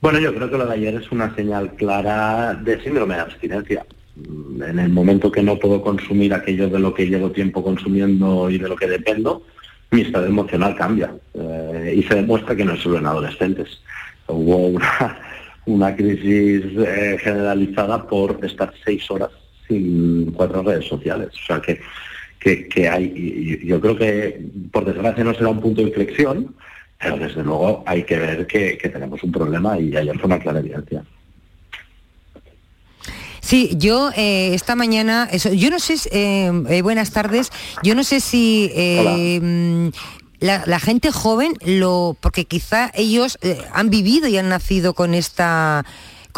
Bueno, 0.00 0.18
yo 0.18 0.34
creo 0.34 0.50
que 0.50 0.56
lo 0.56 0.64
de 0.64 0.72
ayer 0.72 0.94
es 0.94 1.12
una 1.12 1.34
señal 1.34 1.74
clara 1.74 2.54
de 2.54 2.82
síndrome 2.82 3.16
de 3.16 3.20
abstinencia. 3.20 3.84
Mm, 4.16 4.62
En 4.62 4.78
el 4.78 4.88
momento 4.88 5.30
que 5.30 5.42
no 5.42 5.58
puedo 5.58 5.82
consumir 5.82 6.32
aquello 6.32 6.70
de 6.70 6.78
lo 6.78 6.94
que 6.94 7.06
llevo 7.06 7.30
tiempo 7.30 7.62
consumiendo 7.62 8.48
y 8.48 8.56
de 8.56 8.66
lo 8.66 8.76
que 8.76 8.86
dependo, 8.86 9.42
mi 9.90 10.00
estado 10.00 10.24
emocional 10.24 10.74
cambia. 10.74 11.12
Eh, 11.34 11.96
y 11.98 12.02
se 12.04 12.14
demuestra 12.14 12.56
que 12.56 12.64
no 12.64 12.72
es 12.72 12.80
solo 12.80 12.96
en 12.96 13.06
adolescentes. 13.08 13.82
Hubo 14.26 14.68
una, 14.68 15.18
una 15.66 15.94
crisis 15.94 16.64
eh, 16.78 17.18
generalizada 17.20 18.06
por 18.06 18.42
estar 18.42 18.72
seis 18.86 19.10
horas 19.10 19.32
sin 19.68 20.32
cuatro 20.32 20.62
redes 20.62 20.86
sociales. 20.88 21.28
O 21.42 21.46
sea 21.46 21.60
que, 21.60 21.78
que, 22.40 22.68
que 22.68 22.88
hay, 22.88 23.04
y- 23.14 23.64
y 23.64 23.66
yo 23.66 23.80
creo 23.80 23.96
que 23.96 24.40
por 24.72 24.84
desgracia 24.84 25.24
no 25.24 25.34
será 25.34 25.48
un 25.48 25.60
punto 25.60 25.80
de 25.82 25.88
inflexión, 25.88 26.54
pero 27.00 27.16
desde 27.16 27.42
luego 27.42 27.82
hay 27.86 28.02
que 28.04 28.18
ver 28.18 28.46
que, 28.46 28.76
que 28.78 28.88
tenemos 28.88 29.22
un 29.22 29.32
problema 29.32 29.78
y 29.78 29.96
ayer 29.96 30.16
fue 30.18 30.26
una 30.26 30.38
clara 30.38 30.58
evidencia. 30.60 31.04
Sí, 33.40 33.70
yo 33.78 34.10
eh, 34.16 34.52
esta 34.54 34.74
mañana, 34.76 35.28
eso, 35.30 35.52
yo 35.52 35.70
no 35.70 35.78
sé, 35.78 35.94
eh, 36.12 36.50
eh, 36.68 36.82
buenas 36.82 37.12
tardes, 37.12 37.50
yo 37.82 37.94
no 37.94 38.04
sé 38.04 38.20
si 38.20 38.70
eh, 38.74 39.40
mm, 39.40 39.88
la, 40.40 40.64
la 40.66 40.78
gente 40.78 41.10
joven 41.12 41.54
lo, 41.64 42.16
porque 42.20 42.44
quizá 42.44 42.90
ellos 42.94 43.38
eh, 43.40 43.58
han 43.72 43.88
vivido 43.90 44.28
y 44.28 44.36
han 44.36 44.48
nacido 44.50 44.92
con 44.92 45.14
esta 45.14 45.86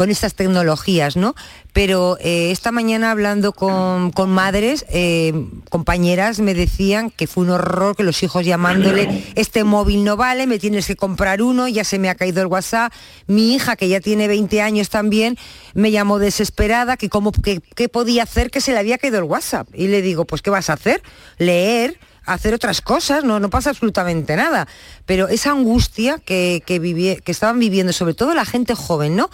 con 0.01 0.09
estas 0.09 0.33
tecnologías, 0.33 1.15
¿no? 1.15 1.35
Pero 1.73 2.17
eh, 2.21 2.49
esta 2.49 2.71
mañana 2.71 3.11
hablando 3.11 3.53
con, 3.53 4.09
con 4.09 4.31
madres, 4.31 4.83
eh, 4.89 5.31
compañeras 5.69 6.39
me 6.39 6.55
decían 6.55 7.11
que 7.11 7.27
fue 7.27 7.43
un 7.43 7.51
horror 7.51 7.95
que 7.95 8.01
los 8.01 8.23
hijos 8.23 8.43
llamándole, 8.43 9.23
este 9.35 9.63
móvil 9.63 10.03
no 10.03 10.17
vale, 10.17 10.47
me 10.47 10.57
tienes 10.57 10.87
que 10.87 10.95
comprar 10.95 11.43
uno, 11.43 11.67
ya 11.67 11.83
se 11.83 11.99
me 11.99 12.09
ha 12.09 12.15
caído 12.15 12.41
el 12.41 12.47
WhatsApp. 12.47 12.91
Mi 13.27 13.53
hija, 13.53 13.75
que 13.75 13.89
ya 13.89 13.99
tiene 13.99 14.27
20 14.27 14.59
años 14.63 14.89
también, 14.89 15.37
me 15.75 15.91
llamó 15.91 16.17
desesperada 16.17 16.97
que 16.97 17.07
cómo, 17.07 17.31
que, 17.31 17.61
qué 17.75 17.87
podía 17.87 18.23
hacer 18.23 18.49
que 18.49 18.59
se 18.59 18.71
le 18.71 18.79
había 18.79 18.97
caído 18.97 19.19
el 19.19 19.25
WhatsApp. 19.25 19.67
Y 19.71 19.87
le 19.87 20.01
digo, 20.01 20.25
pues 20.25 20.41
¿qué 20.41 20.49
vas 20.49 20.71
a 20.71 20.73
hacer? 20.73 21.03
Leer, 21.37 21.99
hacer 22.25 22.55
otras 22.55 22.81
cosas, 22.81 23.23
no, 23.23 23.39
no 23.39 23.51
pasa 23.51 23.69
absolutamente 23.69 24.35
nada. 24.35 24.67
Pero 25.05 25.27
esa 25.27 25.51
angustia 25.51 26.17
que, 26.17 26.63
que, 26.65 27.21
que 27.23 27.31
estaban 27.31 27.59
viviendo, 27.59 27.93
sobre 27.93 28.15
todo 28.15 28.33
la 28.33 28.45
gente 28.45 28.73
joven, 28.73 29.15
¿no? 29.15 29.29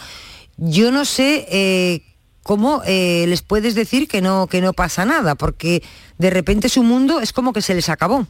Yo 0.58 0.92
no 0.92 1.06
sé 1.06 1.46
eh, 1.50 2.02
cómo 2.44 2.82
eh, 2.86 3.26
les 3.28 3.42
puedes 3.42 3.76
decir 3.76 4.08
que 4.08 4.22
no, 4.22 4.48
que 4.48 4.62
no 4.62 4.74
pasa 4.74 5.06
nada, 5.06 5.36
porque 5.36 5.84
de 6.18 6.30
repente 6.30 6.70
su 6.70 6.84
mundo 6.84 7.20
es 7.20 7.32
como 7.32 7.54
que 7.54 7.62
se 7.62 7.76
les 7.76 7.90
acabó. 7.90 8.26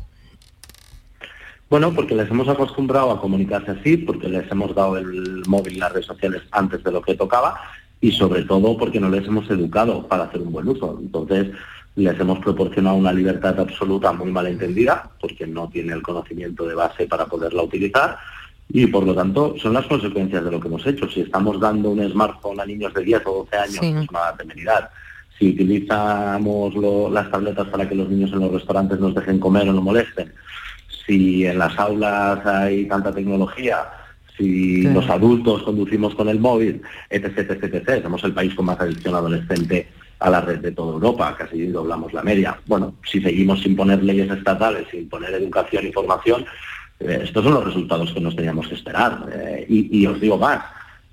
Bueno, 1.70 1.94
porque 1.94 2.16
les 2.16 2.30
hemos 2.30 2.48
acostumbrado 2.48 3.12
a 3.12 3.20
comunicarse 3.20 3.72
así, 3.72 3.98
porque 3.98 4.30
les 4.30 4.50
hemos 4.52 4.74
dado 4.74 4.98
el 4.98 5.44
móvil 5.48 5.76
y 5.76 5.80
las 5.80 5.92
redes 5.92 6.06
sociales 6.06 6.44
antes 6.52 6.84
de 6.84 6.92
lo 6.92 7.02
que 7.02 7.16
tocaba 7.16 7.60
y 8.00 8.12
sobre 8.12 8.44
todo 8.44 8.78
porque 8.78 9.00
no 9.00 9.10
les 9.10 9.28
hemos 9.28 9.50
educado 9.50 10.08
para 10.08 10.26
hacer 10.26 10.42
un 10.42 10.52
buen 10.52 10.68
uso. 10.68 10.98
Entonces, 11.02 11.48
les 11.96 12.20
hemos 12.20 12.40
proporcionado 12.40 12.96
una 12.96 13.12
libertad 13.12 13.60
absoluta 13.60 14.12
muy 14.13 14.32
mal 14.32 14.48
entendida, 14.48 15.10
porque 15.20 15.48
no 15.48 15.68
tiene 15.68 15.94
el 15.94 16.04
conocimiento 16.04 16.66
de 16.68 16.76
base 16.76 17.08
para 17.08 17.26
poderla 17.26 17.63
utilizar 17.63 18.18
y 18.69 18.86
por 18.88 19.06
lo 19.06 19.15
tanto 19.15 19.56
son 19.62 19.73
las 19.73 19.86
consecuencias 19.86 20.43
de 20.43 20.51
lo 20.51 20.60
que 20.60 20.67
hemos 20.67 20.86
hecho. 20.86 21.10
Si 21.10 21.21
estamos 21.21 21.60
dando 21.60 21.91
un 21.91 22.10
smartphone 22.10 22.60
a 22.60 22.65
niños 22.65 22.93
de 22.93 23.03
10 23.03 23.21
o 23.25 23.45
12 23.49 23.56
años, 23.58 23.77
Sí. 23.80 23.88
es 24.03 24.10
una 24.10 24.36
temeridad. 24.38 24.89
Si 25.39 25.49
utilizamos 25.49 26.73
lo- 26.75 27.10
las 27.10 27.30
tabletas 27.32 27.67
para 27.67 27.88
que 27.88 27.95
los 27.95 28.10
niños 28.10 28.32
en 28.34 28.39
los 28.39 28.51
restaurantes 28.51 28.99
nos 28.99 29.13
dejen 29.15 29.39
comer 29.39 29.69
o 29.69 29.73
no 29.73 29.82
molesten, 29.82 30.34
si 31.06 31.45
en 31.45 31.60
las 31.60 31.77
aulas 31.80 32.45
hay 32.45 32.86
tanta 32.88 33.13
tecnología, 33.13 33.86
si 34.38 34.82
Sí. 34.84 34.89
los 34.93 35.10
adultos 35.10 35.63
conducimos 35.63 36.13
con 36.15 36.27
el 36.30 36.39
móvil, 36.39 36.82
etc, 37.10 37.38
etc, 37.51 37.63
etc. 37.75 38.03
Somos 38.03 38.23
el 38.23 38.34
país 38.34 38.53
con 38.53 38.65
más 38.65 38.80
adicción 38.80 39.15
adolescente 39.15 39.88
a 40.19 40.30
la 40.30 40.41
red 40.41 40.60
de 40.60 40.71
toda 40.71 40.93
Europa, 40.93 41.36
casi 41.38 41.67
doblamos 41.67 42.12
la 42.13 42.23
media. 42.23 42.60
Bueno, 42.65 42.95
si 43.06 43.21
seguimos 43.21 43.62
sin 43.62 43.75
poner 43.75 44.03
leyes 44.03 44.30
estatales, 44.30 44.88
sin 44.91 45.08
poner 45.08 45.32
educación 45.36 45.88
y 45.88 45.91
formación, 45.93 46.45
estos 47.00 47.44
son 47.44 47.54
los 47.54 47.66
resultados 47.66 48.12
que 48.14 48.20
nos 48.22 48.36
teníamos 48.36 48.68
que 48.68 48.76
esperar. 48.76 49.26
Eh, 49.34 49.66
y, 49.70 50.00
y 50.00 50.08
os 50.08 50.20
digo 50.20 50.38
más, 50.38 50.60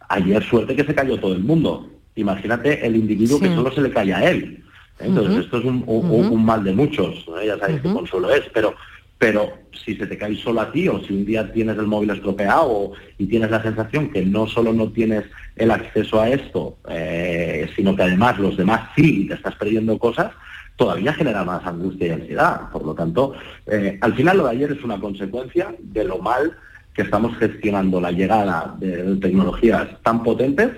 ayer 0.08 0.42
suerte 0.44 0.74
que 0.76 0.84
se 0.84 0.94
cayó 0.94 1.18
todo 1.18 1.34
el 1.34 1.42
mundo. 1.44 1.88
Imagínate 2.16 2.86
el 2.86 2.96
individuo 2.96 3.40
que 3.40 3.54
solo 3.54 3.72
se 3.72 3.80
le 3.82 3.90
cae 3.90 4.12
a 4.14 4.30
él. 4.30 4.62
Entonces 5.00 5.44
esto 5.44 5.58
es 5.58 5.64
un, 5.64 5.82
un- 5.86 6.06
Ujú. 6.10 6.34
un 6.34 6.44
mal 6.44 6.62
de 6.62 6.72
muchos, 6.72 7.26
¿no? 7.28 7.42
ya 7.42 7.58
sabéis 7.58 7.80
qué 7.82 7.92
consuelo 7.92 8.32
es, 8.32 8.42
pero 8.52 8.74
pero 9.18 9.52
si 9.72 9.94
se 9.96 10.06
te 10.06 10.18
cae 10.18 10.34
solo 10.36 10.60
a 10.60 10.70
ti 10.72 10.86
o 10.88 11.00
si 11.02 11.12
un 11.14 11.24
día 11.24 11.50
tienes 11.52 11.78
el 11.78 11.86
móvil 11.86 12.10
estropeado 12.10 12.66
o- 12.70 12.92
y 13.16 13.26
tienes 13.26 13.50
la 13.50 13.62
sensación 13.62 14.10
que 14.10 14.22
no 14.24 14.46
solo 14.46 14.72
no 14.72 14.90
tienes 14.90 15.24
el 15.56 15.70
acceso 15.70 16.20
a 16.20 16.28
esto, 16.28 16.76
eh, 16.90 17.68
sino 17.74 17.94
que 17.96 18.02
además 18.02 18.38
los 18.38 18.56
demás 18.56 18.90
sí 18.96 19.26
te 19.26 19.34
estás 19.34 19.54
perdiendo 19.56 19.98
cosas, 19.98 20.32
todavía 20.76 21.12
genera 21.12 21.44
más 21.44 21.64
angustia 21.66 22.08
y 22.08 22.10
ansiedad. 22.10 22.70
Por 22.70 22.84
lo 22.84 22.94
tanto, 22.94 23.34
eh, 23.66 23.98
al 24.00 24.14
final 24.14 24.38
lo 24.38 24.44
de 24.44 24.50
ayer 24.50 24.72
es 24.72 24.82
una 24.82 24.98
consecuencia 25.00 25.74
de 25.78 26.04
lo 26.04 26.18
mal 26.18 26.56
que 26.94 27.02
estamos 27.02 27.36
gestionando 27.38 28.00
la 28.00 28.12
llegada 28.12 28.74
de 28.78 29.16
tecnologías 29.16 29.88
tan 30.02 30.22
potentes 30.22 30.70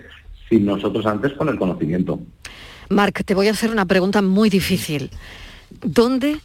sin 0.48 0.64
nosotros 0.64 1.04
antes 1.06 1.32
con 1.34 1.48
el 1.48 1.58
conocimiento. 1.58 2.20
Marc, 2.88 3.24
te 3.24 3.34
voy 3.34 3.48
a 3.48 3.50
hacer 3.50 3.70
una 3.70 3.84
pregunta 3.84 4.22
muy 4.22 4.48
difícil. 4.48 5.10
¿Dónde 5.82 6.38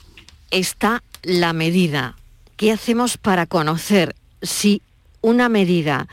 está 0.50 1.04
la 1.24 1.54
medida? 1.54 2.16
¿Qué 2.58 2.72
hacemos 2.72 3.18
para 3.18 3.46
conocer 3.46 4.16
si 4.42 4.82
una 5.22 5.50
medida 5.50 6.08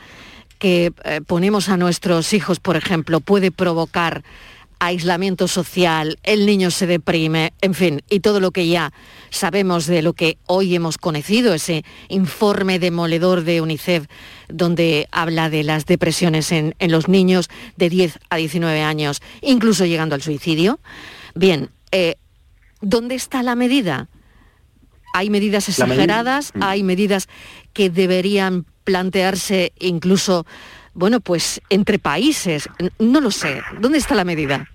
que 0.59 0.91
eh, 1.03 1.21
ponemos 1.25 1.69
a 1.69 1.77
nuestros 1.77 2.33
hijos, 2.33 2.59
por 2.59 2.75
ejemplo, 2.75 3.21
puede 3.21 3.51
provocar 3.51 4.23
aislamiento 4.79 5.47
social, 5.47 6.17
el 6.23 6.45
niño 6.45 6.71
se 6.71 6.87
deprime, 6.87 7.53
en 7.61 7.73
fin, 7.73 8.01
y 8.09 8.21
todo 8.21 8.39
lo 8.39 8.51
que 8.51 8.67
ya 8.67 8.93
sabemos 9.29 9.85
de 9.85 10.01
lo 10.01 10.13
que 10.13 10.37
hoy 10.47 10.73
hemos 10.75 10.97
conocido, 10.97 11.53
ese 11.53 11.83
informe 12.07 12.79
demoledor 12.79 13.43
de 13.43 13.61
UNICEF 13.61 14.05
donde 14.47 15.07
habla 15.11 15.49
de 15.49 15.63
las 15.63 15.85
depresiones 15.85 16.51
en, 16.51 16.75
en 16.79 16.91
los 16.91 17.07
niños 17.07 17.49
de 17.75 17.89
10 17.89 18.19
a 18.29 18.37
19 18.37 18.81
años, 18.81 19.21
incluso 19.41 19.85
llegando 19.85 20.15
al 20.15 20.21
suicidio. 20.21 20.79
Bien, 21.35 21.69
eh, 21.91 22.15
¿dónde 22.81 23.15
está 23.15 23.43
la 23.43 23.55
medida? 23.55 24.07
hay 25.11 25.31
medidas 25.31 25.67
medida- 25.67 25.85
exageradas, 25.85 26.51
hay 26.61 26.83
medidas 26.83 27.27
que 27.73 27.89
deberían 27.89 28.65
plantearse 28.83 29.73
incluso, 29.79 30.45
bueno, 30.99 31.21
pues 31.21 31.61
entre 31.69 31.97
países. 31.97 32.69
No 32.99 33.21
lo 33.21 33.31
sé. 33.31 33.61
¿Dónde 33.79 33.97
está 33.97 34.15
la 34.15 34.25
medida? 34.25 34.67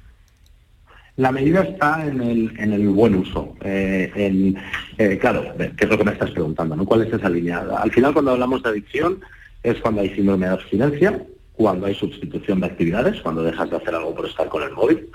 La 1.16 1.30
medida 1.30 1.62
está 1.62 2.04
en 2.06 2.20
el, 2.22 2.54
en 2.58 2.72
el 2.72 2.88
buen 2.88 3.14
uso. 3.14 3.54
eh, 3.60 4.54
eh, 4.98 5.18
claro, 5.18 5.54
que 5.76 5.84
es 5.84 5.90
lo 5.90 5.98
que 5.98 6.04
me 6.04 6.12
estás 6.12 6.30
preguntando, 6.30 6.74
¿no? 6.74 6.86
¿Cuál 6.86 7.06
es 7.06 7.12
esa 7.12 7.28
línea? 7.28 7.58
Al 7.78 7.92
final, 7.92 8.14
cuando 8.14 8.32
hablamos 8.32 8.62
de 8.62 8.70
adicción, 8.70 9.20
es 9.62 9.78
cuando 9.80 10.00
hay 10.00 10.14
síndrome 10.14 10.46
de 10.46 10.52
abstinencia, 10.54 11.22
cuando 11.52 11.86
hay 11.86 11.94
sustitución 11.94 12.60
de 12.60 12.66
actividades, 12.66 13.20
cuando 13.20 13.42
dejas 13.42 13.70
de 13.70 13.76
hacer 13.76 13.94
algo 13.94 14.14
por 14.14 14.26
estar 14.26 14.48
con 14.48 14.62
el 14.62 14.72
móvil, 14.72 15.08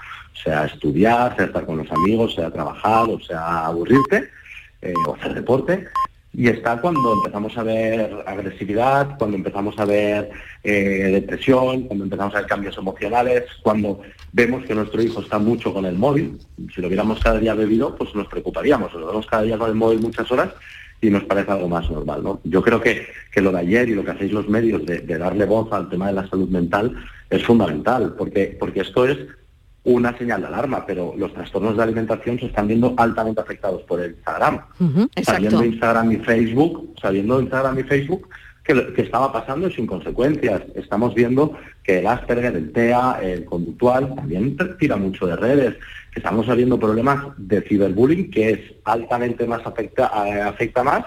sea 0.43 0.65
estudiar, 0.65 1.35
sea 1.35 1.47
estar 1.47 1.65
con 1.65 1.77
los 1.77 1.91
amigos, 1.91 2.35
sea 2.35 2.51
trabajar, 2.51 3.09
o 3.09 3.19
sea 3.19 3.65
aburrirte, 3.65 4.29
eh, 4.81 4.93
o 5.07 5.15
hacer 5.15 5.33
deporte. 5.33 5.87
Y 6.33 6.47
está 6.47 6.79
cuando 6.79 7.13
empezamos 7.13 7.57
a 7.57 7.63
ver 7.63 8.23
agresividad, 8.25 9.17
cuando 9.17 9.37
empezamos 9.37 9.77
a 9.79 9.85
ver 9.85 10.29
eh, 10.63 11.09
depresión, 11.11 11.83
cuando 11.83 12.03
empezamos 12.03 12.35
a 12.35 12.39
ver 12.39 12.47
cambios 12.47 12.77
emocionales, 12.77 13.45
cuando 13.63 14.01
vemos 14.31 14.63
que 14.65 14.75
nuestro 14.75 15.01
hijo 15.01 15.21
está 15.21 15.39
mucho 15.39 15.73
con 15.73 15.85
el 15.85 15.97
móvil. 15.97 16.37
Si 16.73 16.81
lo 16.81 16.87
viéramos 16.87 17.19
cada 17.19 17.39
día 17.39 17.55
bebido, 17.55 17.95
pues 17.95 18.13
nos 18.13 18.27
preocuparíamos. 18.27 18.93
Lo 18.93 19.07
vemos 19.07 19.25
cada 19.25 19.43
día 19.43 19.57
con 19.57 19.69
el 19.69 19.75
móvil 19.75 20.01
muchas 20.01 20.31
horas 20.31 20.53
y 21.01 21.09
nos 21.09 21.23
parece 21.23 21.51
algo 21.51 21.67
más 21.67 21.89
normal. 21.89 22.23
¿no? 22.23 22.39
Yo 22.43 22.61
creo 22.61 22.79
que, 22.79 23.07
que 23.31 23.41
lo 23.41 23.51
de 23.51 23.59
ayer 23.59 23.89
y 23.89 23.95
lo 23.95 24.03
que 24.03 24.11
hacéis 24.11 24.31
los 24.31 24.47
medios 24.47 24.85
de, 24.85 24.99
de 24.99 25.17
darle 25.17 25.45
voz 25.45 25.71
al 25.71 25.89
tema 25.89 26.07
de 26.07 26.13
la 26.13 26.29
salud 26.29 26.49
mental 26.49 26.95
es 27.29 27.43
fundamental, 27.43 28.15
porque, 28.17 28.55
porque 28.59 28.81
esto 28.81 29.07
es 29.07 29.17
una 29.83 30.17
señal 30.17 30.41
de 30.41 30.47
alarma, 30.47 30.85
pero 30.85 31.13
los 31.17 31.33
trastornos 31.33 31.77
de 31.77 31.83
alimentación 31.83 32.39
se 32.39 32.47
están 32.47 32.67
viendo 32.67 32.93
altamente 32.97 33.41
afectados 33.41 33.81
por 33.83 34.01
el 34.01 34.11
Instagram 34.11 34.61
Ujú, 34.79 35.09
sabiendo 35.23 35.57
Exacto. 35.57 35.65
Instagram 35.65 36.11
y 36.11 36.17
Facebook, 36.17 36.95
sabiendo 37.01 37.41
Instagram 37.41 37.79
y 37.79 37.83
Facebook 37.83 38.29
que, 38.63 38.93
que 38.93 39.01
estaba 39.01 39.31
pasando 39.31 39.67
y 39.67 39.73
sin 39.73 39.87
consecuencias. 39.87 40.61
Estamos 40.75 41.15
viendo 41.15 41.53
que 41.83 41.99
el 41.99 42.07
Asperger, 42.07 42.55
el 42.55 42.71
TEA, 42.71 43.19
el 43.21 43.45
conductual 43.45 44.13
también 44.15 44.57
tira 44.77 44.97
mucho 44.97 45.25
de 45.27 45.35
redes, 45.35 45.75
que 46.11 46.19
estamos 46.19 46.45
viendo 46.55 46.79
problemas 46.79 47.25
de 47.37 47.61
ciberbullying 47.61 48.29
que 48.29 48.49
es 48.51 48.59
altamente 48.83 49.47
más 49.47 49.65
afecta, 49.65 50.11
eh, 50.27 50.41
afecta 50.41 50.83
más 50.83 51.05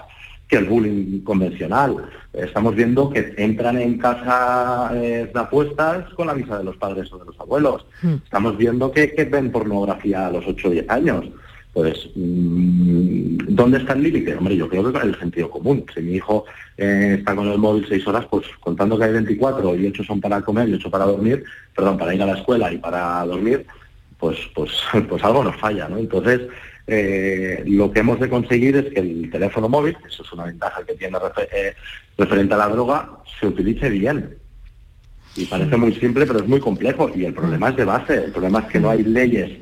que 0.53 0.59
el 0.59 0.65
bullying 0.65 1.21
convencional. 1.21 2.05
Estamos 2.31 2.75
viendo 2.75 3.09
que 3.09 3.33
entran 3.37 3.79
en 3.79 3.97
casa 3.97 4.91
eh, 4.93 5.27
de 5.33 5.39
apuestas 5.39 6.13
con 6.13 6.27
la 6.27 6.35
visa 6.35 6.59
de 6.59 6.63
los 6.63 6.77
padres 6.77 7.11
o 7.11 7.17
de 7.17 7.25
los 7.25 7.39
abuelos. 7.39 7.87
Estamos 8.23 8.55
viendo 8.55 8.91
que, 8.91 9.15
que 9.15 9.25
ven 9.25 9.51
pornografía 9.51 10.27
a 10.27 10.31
los 10.31 10.45
8 10.45 10.67
o 10.67 10.71
10 10.71 10.89
años. 10.89 11.25
Pues, 11.73 12.07
mm, 12.13 13.37
¿dónde 13.47 13.79
está 13.79 13.93
el 13.93 14.03
límite? 14.03 14.35
Hombre, 14.35 14.55
yo 14.55 14.69
creo 14.69 14.83
que 14.83 14.99
con 14.99 15.09
el 15.09 15.17
sentido 15.17 15.49
común. 15.49 15.85
Si 15.91 16.01
mi 16.01 16.13
hijo 16.13 16.45
eh, 16.77 17.15
está 17.17 17.35
con 17.35 17.47
el 17.47 17.57
móvil 17.57 17.87
seis 17.89 18.07
horas, 18.07 18.27
pues 18.29 18.45
contando 18.59 18.95
que 18.95 19.05
hay 19.05 19.13
24 19.13 19.75
y 19.75 19.87
8 19.87 20.03
son 20.03 20.21
para 20.21 20.39
comer 20.41 20.69
y 20.69 20.75
8 20.75 20.91
para 20.91 21.05
dormir, 21.05 21.43
perdón, 21.75 21.97
para 21.97 22.13
ir 22.13 22.21
a 22.21 22.27
la 22.27 22.37
escuela 22.37 22.71
y 22.71 22.77
para 22.77 23.25
dormir, 23.25 23.65
pues, 24.19 24.37
pues, 24.53 24.71
pues 25.09 25.23
algo 25.23 25.43
nos 25.43 25.55
falla, 25.55 25.89
¿no? 25.89 25.97
Entonces, 25.97 26.41
eh, 26.87 27.63
lo 27.65 27.91
que 27.91 28.01
hemos 28.01 28.19
de 28.19 28.29
conseguir 28.29 28.75
es 28.75 28.93
que 28.93 28.99
el 28.99 29.29
teléfono 29.31 29.69
móvil, 29.69 29.97
eso 30.07 30.23
es 30.23 30.33
una 30.33 30.45
ventaja 30.45 30.83
que 30.85 30.93
tiene 30.95 31.17
refe- 31.17 31.47
eh, 31.53 31.73
referente 32.17 32.53
a 32.53 32.57
la 32.57 32.67
droga, 32.69 33.09
se 33.39 33.47
utilice 33.47 33.89
bien. 33.89 34.37
Y 35.35 35.45
parece 35.45 35.77
muy 35.77 35.93
simple, 35.95 36.27
pero 36.27 36.39
es 36.39 36.47
muy 36.47 36.59
complejo. 36.59 37.09
Y 37.15 37.25
el 37.25 37.33
problema 37.33 37.69
es 37.69 37.75
de 37.75 37.85
base. 37.85 38.15
El 38.25 38.31
problema 38.31 38.59
es 38.59 38.65
que 38.65 38.79
no 38.79 38.89
hay 38.91 39.03
leyes 39.03 39.61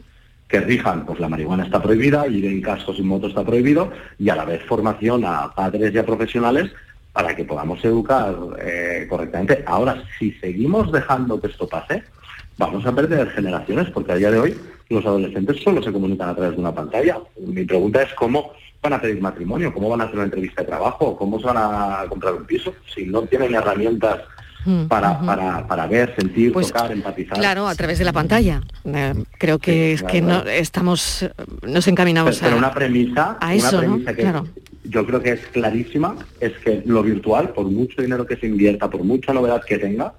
que 0.50 0.60
rijan, 0.60 1.06
pues 1.06 1.18
la 1.22 1.30
marihuana 1.30 1.64
está 1.64 1.82
prohibida, 1.82 2.28
ir 2.28 2.46
en 2.46 2.62
cascos 2.62 2.98
sin 2.98 3.08
moto 3.08 3.28
está 3.28 3.46
prohibido, 3.46 3.90
y 4.20 4.30
a 4.30 4.36
la 4.36 4.44
vez 4.44 4.62
formación 4.64 5.24
a 5.24 5.54
padres 5.56 5.94
y 5.94 5.98
a 5.98 6.06
profesionales 6.06 6.70
para 7.14 7.34
que 7.34 7.46
podamos 7.46 7.84
educar 7.86 8.36
eh, 8.60 9.06
correctamente. 9.10 9.64
Ahora, 9.66 10.04
si 10.20 10.34
seguimos 10.34 10.92
dejando 10.92 11.40
que 11.40 11.48
esto 11.48 11.70
pase, 11.70 12.04
vamos 12.58 12.86
a 12.86 12.94
perder 12.94 13.30
generaciones, 13.30 13.90
porque 13.92 14.12
a 14.12 14.16
día 14.16 14.32
de 14.32 14.40
hoy 14.40 14.58
los 14.92 15.06
adolescentes 15.06 15.62
solo 15.64 15.82
se 15.82 15.92
comunican 15.92 16.30
a 16.30 16.36
través 16.36 16.54
de 16.54 16.60
una 16.62 16.74
pantalla. 16.74 17.20
Mi 17.40 17.64
pregunta 17.66 18.02
es 18.04 18.14
cómo 18.14 18.52
van 18.82 18.94
a 18.94 19.02
pedir 19.02 19.22
matrimonio, 19.22 19.74
cómo 19.74 19.90
van 19.90 20.02
a 20.02 20.04
hacer 20.06 20.16
una 20.16 20.26
entrevista 20.26 20.62
de 20.62 20.68
trabajo, 20.68 21.16
cómo 21.16 21.40
se 21.40 21.46
van 21.46 21.58
a 21.58 22.06
comprar 22.10 22.34
un 22.34 22.46
piso, 22.46 22.74
si 22.94 23.06
no 23.06 23.22
tienen 23.24 23.54
herramientas 23.56 24.20
Mm, 24.66 24.86
para, 24.86 25.20
para, 25.22 25.66
para 25.68 25.88
ver, 25.88 26.14
sentir, 26.16 26.54
Pues, 26.54 26.68
tocar, 26.68 26.92
empatizar. 26.92 27.38
Claro, 27.38 27.68
a 27.68 27.74
través 27.74 27.98
de 27.98 28.06
la 28.06 28.14
pantalla. 28.14 28.62
Eh, 28.86 29.14
creo 29.40 29.58
que 29.58 29.94
es 29.94 30.02
claro, 30.02 30.14
que 30.14 30.22
no 30.22 30.44
estamos, 30.44 31.26
nos 31.64 31.88
encaminamos 31.88 32.38
Pero, 32.38 32.42
pero 32.46 32.56
a, 32.56 32.60
una 32.60 32.74
premisa, 32.74 33.38
a 33.40 33.56
eso, 33.56 33.80
una 33.80 33.88
¿no? 33.88 33.94
premisa 33.94 34.14
que 34.14 34.22
Claro. 34.22 34.48
yo 34.84 35.06
creo 35.08 35.22
que 35.22 35.32
es 35.32 35.48
clarísima, 35.48 36.16
es 36.40 36.54
que 36.60 36.84
lo 36.86 37.02
virtual, 37.02 37.50
por 37.50 37.66
mucho 37.66 38.02
dinero 38.04 38.26
que 38.26 38.36
se 38.36 38.46
invierta, 38.46 38.88
por 38.90 39.04
mucha 39.04 39.34
novedad 39.34 39.64
que 39.66 39.80
tenga, 39.80 40.14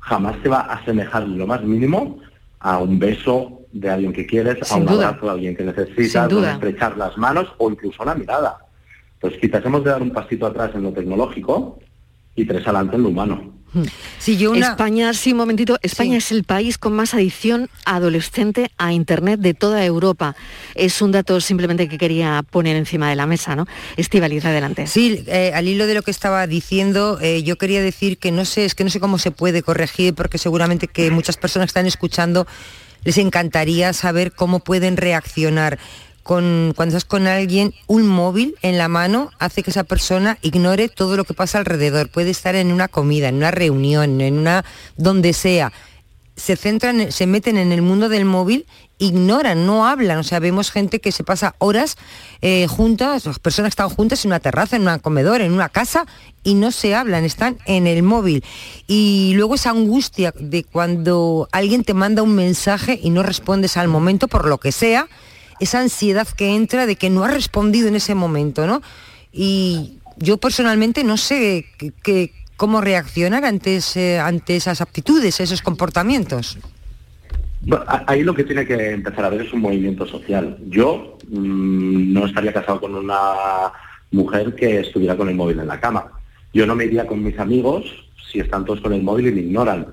jamás 0.00 0.36
se 0.42 0.50
va 0.50 0.60
a 0.60 0.74
asemejar 0.74 1.26
lo 1.26 1.46
más 1.46 1.62
mínimo 1.62 2.18
a 2.66 2.78
un 2.78 2.98
beso 2.98 3.60
de 3.70 3.88
alguien 3.88 4.12
que 4.12 4.26
quieres, 4.26 4.72
a 4.72 4.76
un 4.76 4.86
duda. 4.86 5.10
abrazo 5.10 5.26
de 5.26 5.32
alguien 5.32 5.56
que 5.56 5.62
necesitas, 5.62 6.32
a 6.32 6.52
estrechar 6.54 6.96
las 6.96 7.16
manos 7.16 7.46
o 7.58 7.70
incluso 7.70 8.02
una 8.02 8.16
mirada. 8.16 8.58
Pues 9.20 9.36
quizás 9.40 9.64
hemos 9.64 9.84
de 9.84 9.90
dar 9.90 10.02
un 10.02 10.10
pasito 10.10 10.46
atrás 10.46 10.72
en 10.74 10.82
lo 10.82 10.92
tecnológico 10.92 11.78
y 12.34 12.44
tres 12.44 12.64
adelante 12.66 12.96
en 12.96 13.04
lo 13.04 13.10
humano. 13.10 13.55
España, 14.62 15.12
sí, 15.14 15.32
un 15.32 15.38
momentito, 15.38 15.78
España 15.82 16.18
es 16.18 16.32
el 16.32 16.44
país 16.44 16.78
con 16.78 16.92
más 16.94 17.14
adicción 17.14 17.68
adolescente 17.84 18.70
a 18.78 18.92
Internet 18.92 19.40
de 19.40 19.54
toda 19.54 19.84
Europa. 19.84 20.36
Es 20.74 21.02
un 21.02 21.12
dato 21.12 21.40
simplemente 21.40 21.88
que 21.88 21.98
quería 21.98 22.44
poner 22.50 22.76
encima 22.76 23.08
de 23.08 23.16
la 23.16 23.26
mesa, 23.26 23.56
¿no? 23.56 23.66
Estivaliz, 23.96 24.44
adelante. 24.44 24.86
Sí, 24.86 25.24
eh, 25.26 25.52
al 25.54 25.68
hilo 25.68 25.86
de 25.86 25.94
lo 25.94 26.02
que 26.02 26.10
estaba 26.10 26.46
diciendo, 26.46 27.18
eh, 27.20 27.42
yo 27.42 27.56
quería 27.56 27.82
decir 27.82 28.18
que 28.18 28.32
no 28.32 28.44
sé, 28.44 28.64
es 28.64 28.74
que 28.74 28.84
no 28.84 28.90
sé 28.90 29.00
cómo 29.00 29.18
se 29.18 29.30
puede 29.30 29.62
corregir, 29.62 30.14
porque 30.14 30.38
seguramente 30.38 30.88
que 30.88 31.10
muchas 31.10 31.36
personas 31.36 31.66
que 31.66 31.70
están 31.70 31.86
escuchando 31.86 32.46
les 33.04 33.18
encantaría 33.18 33.92
saber 33.92 34.32
cómo 34.32 34.58
pueden 34.60 34.96
reaccionar. 34.96 35.78
Cuando 36.26 36.72
estás 36.88 37.04
con 37.04 37.28
alguien, 37.28 37.72
un 37.86 38.04
móvil 38.08 38.56
en 38.62 38.78
la 38.78 38.88
mano 38.88 39.30
hace 39.38 39.62
que 39.62 39.70
esa 39.70 39.84
persona 39.84 40.38
ignore 40.42 40.88
todo 40.88 41.16
lo 41.16 41.22
que 41.22 41.34
pasa 41.34 41.58
alrededor. 41.58 42.08
Puede 42.08 42.30
estar 42.30 42.56
en 42.56 42.72
una 42.72 42.88
comida, 42.88 43.28
en 43.28 43.36
una 43.36 43.52
reunión, 43.52 44.20
en 44.20 44.36
una 44.36 44.64
donde 44.96 45.32
sea. 45.32 45.72
Se 46.34 46.56
centran, 46.56 47.12
se 47.12 47.28
meten 47.28 47.56
en 47.56 47.70
el 47.70 47.80
mundo 47.80 48.08
del 48.08 48.24
móvil, 48.24 48.66
ignoran, 48.98 49.66
no 49.66 49.86
hablan. 49.86 50.18
O 50.18 50.24
sea, 50.24 50.40
vemos 50.40 50.72
gente 50.72 51.00
que 51.00 51.12
se 51.12 51.22
pasa 51.22 51.54
horas 51.58 51.96
eh, 52.42 52.66
juntas, 52.66 53.24
las 53.24 53.38
personas 53.38 53.68
que 53.68 53.82
están 53.82 53.88
juntas 53.90 54.24
en 54.24 54.30
una 54.30 54.40
terraza, 54.40 54.74
en 54.74 54.88
un 54.88 54.98
comedor, 54.98 55.42
en 55.42 55.52
una 55.52 55.68
casa 55.68 56.06
y 56.42 56.54
no 56.54 56.72
se 56.72 56.96
hablan, 56.96 57.24
están 57.24 57.58
en 57.66 57.86
el 57.86 58.02
móvil. 58.02 58.42
Y 58.88 59.34
luego 59.36 59.54
esa 59.54 59.70
angustia 59.70 60.34
de 60.36 60.64
cuando 60.64 61.48
alguien 61.52 61.84
te 61.84 61.94
manda 61.94 62.24
un 62.24 62.34
mensaje 62.34 62.98
y 63.00 63.10
no 63.10 63.22
respondes 63.22 63.76
al 63.76 63.86
momento 63.86 64.26
por 64.26 64.48
lo 64.48 64.58
que 64.58 64.72
sea, 64.72 65.06
esa 65.60 65.80
ansiedad 65.80 66.26
que 66.28 66.54
entra 66.54 66.86
de 66.86 66.96
que 66.96 67.10
no 67.10 67.24
has 67.24 67.32
respondido 67.34 67.88
en 67.88 67.96
ese 67.96 68.14
momento, 68.14 68.66
¿no? 68.66 68.82
Y 69.32 69.98
yo 70.18 70.38
personalmente 70.38 71.04
no 71.04 71.16
sé 71.16 71.66
qué- 72.02 72.32
cómo 72.56 72.80
reaccionar 72.80 73.44
ante, 73.44 73.80
ante 74.18 74.56
esas 74.56 74.80
aptitudes, 74.80 75.40
esos 75.40 75.60
comportamientos. 75.62 76.58
Ahí 78.06 78.22
lo 78.22 78.34
que 78.34 78.44
tiene 78.44 78.66
que 78.66 78.92
empezar 78.92 79.24
a 79.24 79.30
ver 79.30 79.42
es 79.42 79.52
un 79.52 79.60
movimiento 79.60 80.06
social. 80.06 80.56
Yo 80.68 81.18
mm, 81.28 82.12
no 82.12 82.26
estaría 82.26 82.52
casado 82.52 82.80
con 82.80 82.94
una 82.94 83.72
mujer 84.12 84.54
que 84.54 84.80
estuviera 84.80 85.16
con 85.16 85.28
el 85.28 85.34
móvil 85.34 85.58
en 85.60 85.66
la 85.66 85.80
cama. 85.80 86.06
Yo 86.54 86.66
no 86.66 86.74
me 86.76 86.84
iría 86.84 87.06
con 87.06 87.22
mis 87.22 87.38
amigos 87.38 87.84
si 88.30 88.38
están 88.40 88.64
todos 88.64 88.80
con 88.80 88.92
el 88.92 89.02
móvil 89.02 89.28
y 89.28 89.32
me 89.32 89.40
ignoran. 89.40 89.86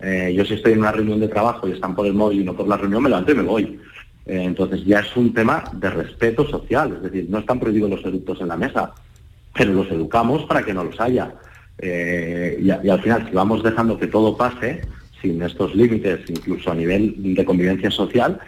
Eh, 0.00 0.32
yo 0.36 0.44
si 0.44 0.54
estoy 0.54 0.72
en 0.72 0.80
una 0.80 0.92
reunión 0.92 1.18
de 1.20 1.28
trabajo 1.28 1.66
y 1.66 1.72
están 1.72 1.94
por 1.96 2.06
el 2.06 2.14
móvil 2.14 2.42
y 2.42 2.44
no 2.44 2.54
por 2.54 2.68
la 2.68 2.76
reunión, 2.76 3.02
me 3.02 3.08
levanto 3.08 3.32
y 3.32 3.34
me 3.34 3.42
voy. 3.42 3.80
Eh, 4.26 4.42
entonces 4.42 4.84
ya 4.84 5.00
es 5.00 5.16
un 5.16 5.32
tema 5.32 5.62
de 5.72 5.88
respeto 5.88 6.46
social, 6.48 6.94
es 6.96 7.02
decir, 7.02 7.26
no 7.28 7.38
están 7.38 7.60
prohibidos 7.60 7.90
los 7.90 8.04
eructos 8.04 8.40
en 8.40 8.48
la 8.48 8.56
mesa, 8.56 8.92
pero 9.54 9.72
los 9.72 9.88
educamos 9.90 10.44
para 10.44 10.64
que 10.64 10.74
no 10.74 10.82
los 10.82 11.00
haya. 11.00 11.32
Eh, 11.78 12.58
y, 12.60 12.70
al 12.70 13.02
final, 13.02 13.26
si 13.28 13.34
vamos 13.34 13.62
dejando 13.62 13.98
que 13.98 14.08
todo 14.08 14.36
pase, 14.36 14.80
sin 15.22 15.40
estos 15.42 15.74
límites, 15.74 16.28
incluso 16.28 16.72
a 16.72 16.74
nivel 16.74 17.34
de 17.34 17.44
convivencia 17.44 17.90
social, 17.90 18.38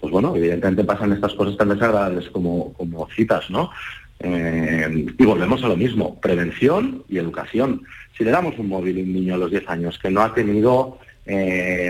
pues 0.00 0.12
bueno, 0.12 0.36
evidentemente 0.36 0.84
pasan 0.84 1.12
estas 1.12 1.32
cosas 1.32 1.56
tan 1.56 1.70
desagradables 1.70 2.28
como, 2.28 2.74
como 2.74 3.08
citas, 3.08 3.48
¿no? 3.50 3.70
Eh, 4.18 5.06
y 5.18 5.24
volvemos 5.24 5.64
a 5.64 5.68
lo 5.68 5.76
mismo, 5.76 6.20
prevención 6.20 7.04
y 7.08 7.18
educación. 7.18 7.82
Si 8.16 8.22
le 8.22 8.30
damos 8.30 8.58
un 8.58 8.68
móvil 8.68 8.98
a 8.98 9.02
un 9.02 9.12
niño 9.12 9.34
a 9.34 9.38
los 9.38 9.50
10 9.50 9.68
años 9.68 9.98
que 9.98 10.10
no 10.10 10.20
ha 10.20 10.34
tenido 10.34 10.98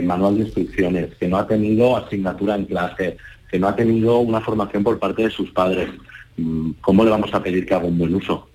manual 0.02 0.36
de 0.36 0.42
instrucciones, 0.42 1.14
que 1.14 1.26
no 1.26 1.38
ha 1.38 1.46
tenido 1.46 1.96
asignatura 1.96 2.54
en 2.54 2.66
clase, 2.66 3.16
que 3.52 3.58
no 3.58 3.68
ha 3.68 3.76
tenido 3.76 4.18
una 4.20 4.40
formación 4.40 4.82
por 4.82 4.98
parte 4.98 5.24
de 5.24 5.30
sus 5.30 5.50
padres, 5.50 5.90
mm, 6.38 6.70
¿cómo 6.80 7.04
le 7.04 7.10
vamos 7.10 7.32
a 7.34 7.42
pedir 7.42 7.66
que 7.66 7.74
haga 7.74 7.84
un 7.84 7.98
buen 7.98 8.14
uso? 8.14 8.48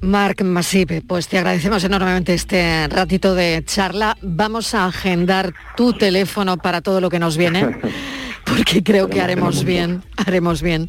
Marc 0.00 0.42
Masip, 0.42 1.06
pues 1.06 1.28
te 1.28 1.36
agradecemos 1.36 1.84
enormemente 1.84 2.32
este 2.32 2.88
ratito 2.88 3.34
de 3.34 3.62
charla. 3.66 4.16
Vamos 4.22 4.74
a 4.74 4.86
agendar 4.86 5.52
tu 5.76 5.92
teléfono 5.92 6.56
para 6.56 6.80
todo 6.80 7.02
lo 7.02 7.10
que 7.10 7.18
nos 7.18 7.36
viene, 7.36 7.76
porque 8.46 8.82
creo 8.82 9.08
que 9.10 9.20
haremos 9.20 9.64
bien, 9.64 10.02
haremos 10.16 10.62
bien 10.62 10.88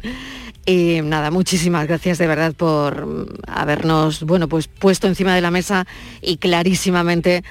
Y 0.64 1.00
nada, 1.02 1.30
muchísimas 1.30 1.86
gracias 1.86 2.16
de 2.16 2.28
verdad 2.28 2.54
por 2.54 3.26
habernos, 3.46 4.22
bueno, 4.22 4.48
pues 4.48 4.68
puesto 4.68 5.06
encima 5.06 5.34
de 5.34 5.42
la 5.42 5.50
mesa 5.50 5.86
y 6.22 6.38
clarísimamente 6.38 7.42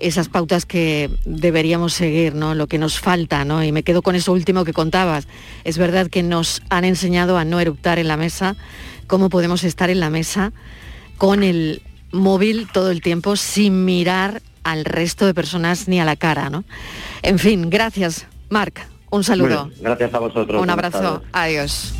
esas 0.00 0.28
pautas 0.28 0.66
que 0.66 1.10
deberíamos 1.24 1.92
seguir, 1.92 2.34
¿no? 2.34 2.54
Lo 2.54 2.66
que 2.66 2.78
nos 2.78 2.98
falta, 2.98 3.44
¿no? 3.44 3.62
Y 3.62 3.72
me 3.72 3.82
quedo 3.82 4.02
con 4.02 4.14
eso 4.14 4.32
último 4.32 4.64
que 4.64 4.72
contabas. 4.72 5.28
Es 5.64 5.78
verdad 5.78 6.08
que 6.08 6.22
nos 6.22 6.62
han 6.70 6.84
enseñado 6.84 7.38
a 7.38 7.44
no 7.44 7.60
eruptar 7.60 7.98
en 7.98 8.08
la 8.08 8.16
mesa, 8.16 8.56
cómo 9.06 9.28
podemos 9.28 9.64
estar 9.64 9.90
en 9.90 10.00
la 10.00 10.10
mesa 10.10 10.52
con 11.18 11.42
el 11.42 11.82
móvil 12.12 12.68
todo 12.72 12.90
el 12.90 13.02
tiempo 13.02 13.36
sin 13.36 13.84
mirar 13.84 14.42
al 14.64 14.84
resto 14.84 15.26
de 15.26 15.34
personas 15.34 15.88
ni 15.88 16.00
a 16.00 16.04
la 16.04 16.16
cara, 16.16 16.50
¿no? 16.50 16.64
En 17.22 17.38
fin, 17.38 17.70
gracias, 17.70 18.26
Marc. 18.48 18.86
Un 19.10 19.24
saludo. 19.24 19.64
Bueno, 19.64 19.80
gracias 19.82 20.14
a 20.14 20.18
vosotros. 20.18 20.62
Un 20.62 20.70
abrazo. 20.70 21.22
Adiós. 21.32 21.94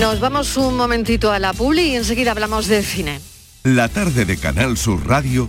Nos 0.00 0.20
vamos 0.20 0.56
un 0.56 0.76
momentito 0.76 1.32
a 1.32 1.38
la 1.38 1.52
publi 1.52 1.90
y 1.90 1.96
enseguida 1.96 2.30
hablamos 2.30 2.66
de 2.66 2.82
cine. 2.82 3.20
La 3.64 3.88
tarde 3.88 4.24
de 4.24 4.36
Canal 4.38 4.76
Sur 4.76 5.06
Radio 5.06 5.48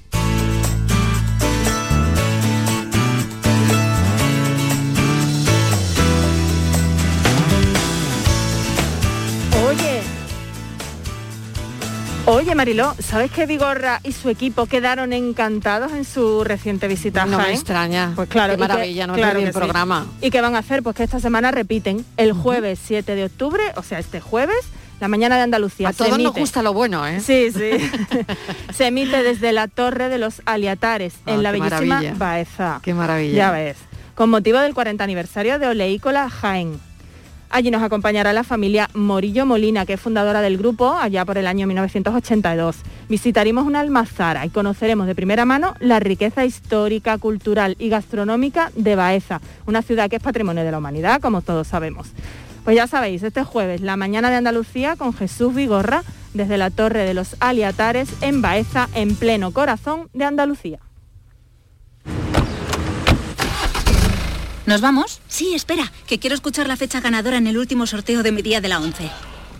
Oye, 12.33 12.55
Mariló, 12.55 12.95
¿sabes 12.99 13.29
que 13.29 13.45
Vigorra 13.45 13.99
y 14.03 14.13
su 14.13 14.29
equipo 14.29 14.65
quedaron 14.65 15.11
encantados 15.11 15.91
en 15.91 16.05
su 16.05 16.45
reciente 16.45 16.87
visita 16.87 17.23
a 17.23 17.25
No 17.25 17.37
me 17.37 17.43
Jaén? 17.43 17.55
extraña. 17.55 18.13
Pues 18.15 18.29
claro, 18.29 18.53
Qué 18.53 18.57
que- 18.57 18.67
maravilla, 18.67 19.05
no 19.07 19.13
me 19.13 19.19
claro 19.19 19.39
que 19.39 19.45
el 19.47 19.53
sí. 19.53 19.59
programa. 19.59 20.05
¿Y 20.21 20.29
qué 20.31 20.39
van 20.39 20.55
a 20.55 20.59
hacer? 20.59 20.81
Pues 20.81 20.95
que 20.95 21.03
esta 21.03 21.19
semana 21.19 21.51
repiten 21.51 22.05
el 22.15 22.31
jueves 22.31 22.79
7 22.81 23.15
de 23.15 23.25
octubre, 23.25 23.61
o 23.75 23.83
sea, 23.83 23.99
este 23.99 24.21
jueves, 24.21 24.55
la 25.01 25.09
mañana 25.09 25.35
de 25.35 25.41
Andalucía. 25.41 25.89
A 25.89 25.91
Se 25.91 25.97
todos 26.05 26.11
nos 26.17 26.19
emite- 26.33 26.39
gusta 26.39 26.63
lo 26.63 26.73
bueno, 26.73 27.05
¿eh? 27.05 27.19
Sí, 27.19 27.51
sí. 27.51 27.71
Se 28.73 28.87
emite 28.87 29.23
desde 29.23 29.51
la 29.51 29.67
Torre 29.67 30.07
de 30.07 30.17
los 30.17 30.41
Aliatares, 30.45 31.15
Ah, 31.25 31.31
en 31.33 31.43
la 31.43 31.51
qué 31.51 31.59
bellísima 31.59 31.95
maravilla. 31.95 32.13
Baeza. 32.17 32.79
Qué 32.81 32.93
maravilla. 32.93 33.35
Ya 33.35 33.51
ves. 33.51 33.75
Con 34.15 34.29
motivo 34.29 34.59
del 34.59 34.73
40 34.73 35.03
aniversario 35.03 35.59
de 35.59 35.67
Oleícola 35.67 36.29
Jaén. 36.29 36.79
Allí 37.53 37.69
nos 37.69 37.83
acompañará 37.83 38.31
la 38.31 38.45
familia 38.45 38.89
Morillo 38.93 39.45
Molina, 39.45 39.85
que 39.85 39.93
es 39.93 39.99
fundadora 39.99 40.39
del 40.39 40.57
grupo 40.57 40.93
allá 40.93 41.25
por 41.25 41.37
el 41.37 41.47
año 41.47 41.67
1982. 41.67 42.77
Visitaremos 43.09 43.67
una 43.67 43.81
almazara 43.81 44.45
y 44.45 44.49
conoceremos 44.49 45.05
de 45.05 45.15
primera 45.15 45.43
mano 45.43 45.75
la 45.81 45.99
riqueza 45.99 46.45
histórica, 46.45 47.17
cultural 47.17 47.75
y 47.77 47.89
gastronómica 47.89 48.71
de 48.77 48.95
Baeza, 48.95 49.41
una 49.65 49.81
ciudad 49.81 50.09
que 50.09 50.15
es 50.15 50.23
patrimonio 50.23 50.63
de 50.63 50.71
la 50.71 50.77
humanidad, 50.77 51.19
como 51.19 51.41
todos 51.41 51.67
sabemos. 51.67 52.13
Pues 52.63 52.77
ya 52.77 52.87
sabéis, 52.87 53.21
este 53.21 53.43
jueves, 53.43 53.81
la 53.81 53.97
mañana 53.97 54.29
de 54.29 54.37
Andalucía 54.37 54.95
con 54.95 55.13
Jesús 55.13 55.53
Vigorra, 55.53 56.03
desde 56.33 56.57
la 56.57 56.69
Torre 56.69 57.03
de 57.03 57.13
los 57.13 57.35
Aliatares 57.41 58.07
en 58.21 58.41
Baeza, 58.41 58.87
en 58.93 59.13
pleno 59.15 59.51
corazón 59.51 60.07
de 60.13 60.23
Andalucía. 60.23 60.79
¿Nos 64.65 64.81
vamos? 64.81 65.19
Sí, 65.27 65.53
espera, 65.55 65.91
que 66.07 66.19
quiero 66.19 66.35
escuchar 66.35 66.67
la 66.67 66.77
fecha 66.77 67.01
ganadora 67.01 67.37
en 67.37 67.47
el 67.47 67.57
último 67.57 67.87
sorteo 67.87 68.23
de 68.23 68.31
mi 68.31 68.41
día 68.41 68.61
de 68.61 68.69
la 68.69 68.79
11. 68.79 69.09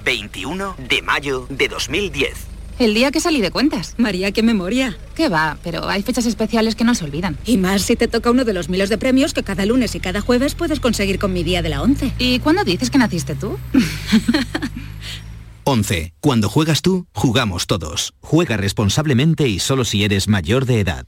21 0.05 0.75
de 0.89 1.01
mayo 1.01 1.47
de 1.49 1.67
2010. 1.67 2.47
El 2.79 2.93
día 2.93 3.11
que 3.11 3.19
salí 3.19 3.41
de 3.41 3.51
cuentas. 3.51 3.93
María, 3.97 4.31
qué 4.31 4.41
memoria. 4.41 4.97
¿Qué 5.15 5.29
va? 5.29 5.57
Pero 5.63 5.87
hay 5.87 6.01
fechas 6.01 6.25
especiales 6.25 6.75
que 6.75 6.83
no 6.83 6.95
se 6.95 7.05
olvidan. 7.05 7.37
Y 7.45 7.57
más 7.57 7.83
si 7.83 7.95
te 7.95 8.07
toca 8.07 8.31
uno 8.31 8.43
de 8.43 8.53
los 8.53 8.69
miles 8.69 8.89
de 8.89 8.97
premios 8.97 9.33
que 9.33 9.43
cada 9.43 9.65
lunes 9.65 9.93
y 9.93 9.99
cada 9.99 10.21
jueves 10.21 10.55
puedes 10.55 10.79
conseguir 10.79 11.19
con 11.19 11.31
mi 11.31 11.43
día 11.43 11.61
de 11.61 11.69
la 11.69 11.81
11. 11.81 12.13
¿Y 12.17 12.39
cuándo 12.39 12.63
dices 12.63 12.89
que 12.89 12.97
naciste 12.97 13.35
tú? 13.35 13.59
11. 15.63 16.13
Cuando 16.19 16.49
juegas 16.49 16.81
tú, 16.81 17.05
jugamos 17.13 17.67
todos. 17.67 18.13
Juega 18.19 18.57
responsablemente 18.57 19.47
y 19.47 19.59
solo 19.59 19.85
si 19.85 20.03
eres 20.03 20.27
mayor 20.27 20.65
de 20.65 20.79
edad. 20.79 21.05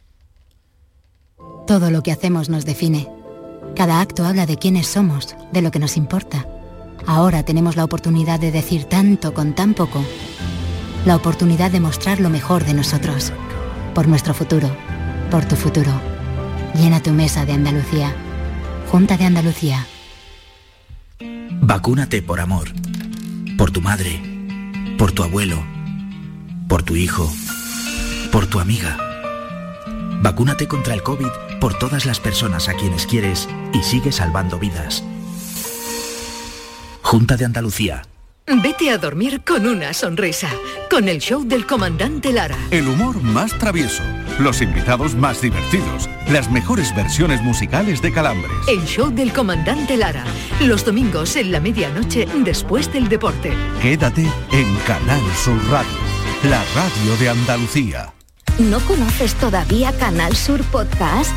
Todo 1.65 1.89
lo 1.89 2.03
que 2.03 2.11
hacemos 2.11 2.49
nos 2.49 2.65
define. 2.65 3.07
Cada 3.75 4.01
acto 4.01 4.25
habla 4.25 4.45
de 4.45 4.57
quiénes 4.57 4.87
somos, 4.87 5.35
de 5.51 5.61
lo 5.61 5.71
que 5.71 5.79
nos 5.79 5.97
importa. 5.97 6.45
Ahora 7.07 7.43
tenemos 7.43 7.75
la 7.75 7.83
oportunidad 7.83 8.39
de 8.39 8.51
decir 8.51 8.85
tanto 8.85 9.33
con 9.33 9.53
tan 9.55 9.73
poco. 9.73 10.03
La 11.05 11.15
oportunidad 11.15 11.71
de 11.71 11.79
mostrar 11.79 12.19
lo 12.19 12.29
mejor 12.29 12.63
de 12.65 12.75
nosotros. 12.75 13.33
Por 13.95 14.07
nuestro 14.07 14.33
futuro. 14.33 14.69
Por 15.31 15.45
tu 15.45 15.55
futuro. 15.55 15.91
Llena 16.75 17.01
tu 17.01 17.11
mesa 17.11 17.45
de 17.45 17.53
Andalucía. 17.53 18.13
Junta 18.91 19.17
de 19.17 19.25
Andalucía. 19.25 19.85
Vacúnate 21.61 22.21
por 22.21 22.39
amor. 22.39 22.69
Por 23.57 23.71
tu 23.71 23.81
madre. 23.81 24.21
Por 24.97 25.11
tu 25.11 25.23
abuelo. 25.23 25.63
Por 26.67 26.83
tu 26.83 26.95
hijo. 26.95 27.29
Por 28.31 28.45
tu 28.45 28.59
amiga. 28.59 28.97
Vacúnate 30.21 30.67
contra 30.67 30.93
el 30.93 31.03
COVID 31.03 31.52
por 31.63 31.79
todas 31.79 32.05
las 32.05 32.19
personas 32.19 32.67
a 32.67 32.73
quienes 32.73 33.07
quieres 33.07 33.47
y 33.71 33.81
sigue 33.83 34.11
salvando 34.11 34.59
vidas. 34.59 35.01
Junta 37.01 37.37
de 37.37 37.45
Andalucía. 37.45 38.01
Vete 38.45 38.89
a 38.89 38.97
dormir 38.97 39.45
con 39.45 39.65
una 39.65 39.93
sonrisa, 39.93 40.49
con 40.91 41.07
el 41.07 41.19
show 41.19 41.45
del 41.45 41.65
comandante 41.65 42.33
Lara. 42.33 42.57
El 42.69 42.89
humor 42.89 43.23
más 43.23 43.57
travieso, 43.59 44.03
los 44.39 44.61
invitados 44.61 45.15
más 45.15 45.39
divertidos, 45.39 46.09
las 46.29 46.51
mejores 46.51 46.93
versiones 46.97 47.41
musicales 47.41 48.01
de 48.01 48.11
Calambres. 48.11 48.67
El 48.67 48.83
show 48.83 49.09
del 49.09 49.31
comandante 49.31 49.95
Lara, 49.95 50.25
los 50.59 50.83
domingos 50.83 51.37
en 51.37 51.53
la 51.53 51.61
medianoche 51.61 52.27
después 52.43 52.91
del 52.91 53.07
deporte. 53.07 53.53
Quédate 53.81 54.29
en 54.51 54.75
Canal 54.85 55.21
Sur 55.41 55.63
Radio, 55.71 55.97
la 56.43 56.61
radio 56.75 57.15
de 57.21 57.29
Andalucía. 57.29 58.13
¿No 58.59 58.79
conoces 58.81 59.33
todavía 59.35 59.91
Canal 59.97 60.35
Sur 60.35 60.63
Podcast? 60.65 61.31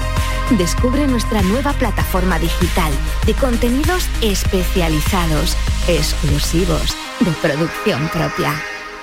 Descubre 0.58 1.06
nuestra 1.06 1.40
nueva 1.40 1.72
plataforma 1.72 2.38
digital 2.38 2.92
de 3.24 3.32
contenidos 3.32 4.06
especializados, 4.20 5.56
exclusivos, 5.88 6.94
de 7.20 7.30
producción 7.40 8.06
propia, 8.10 8.52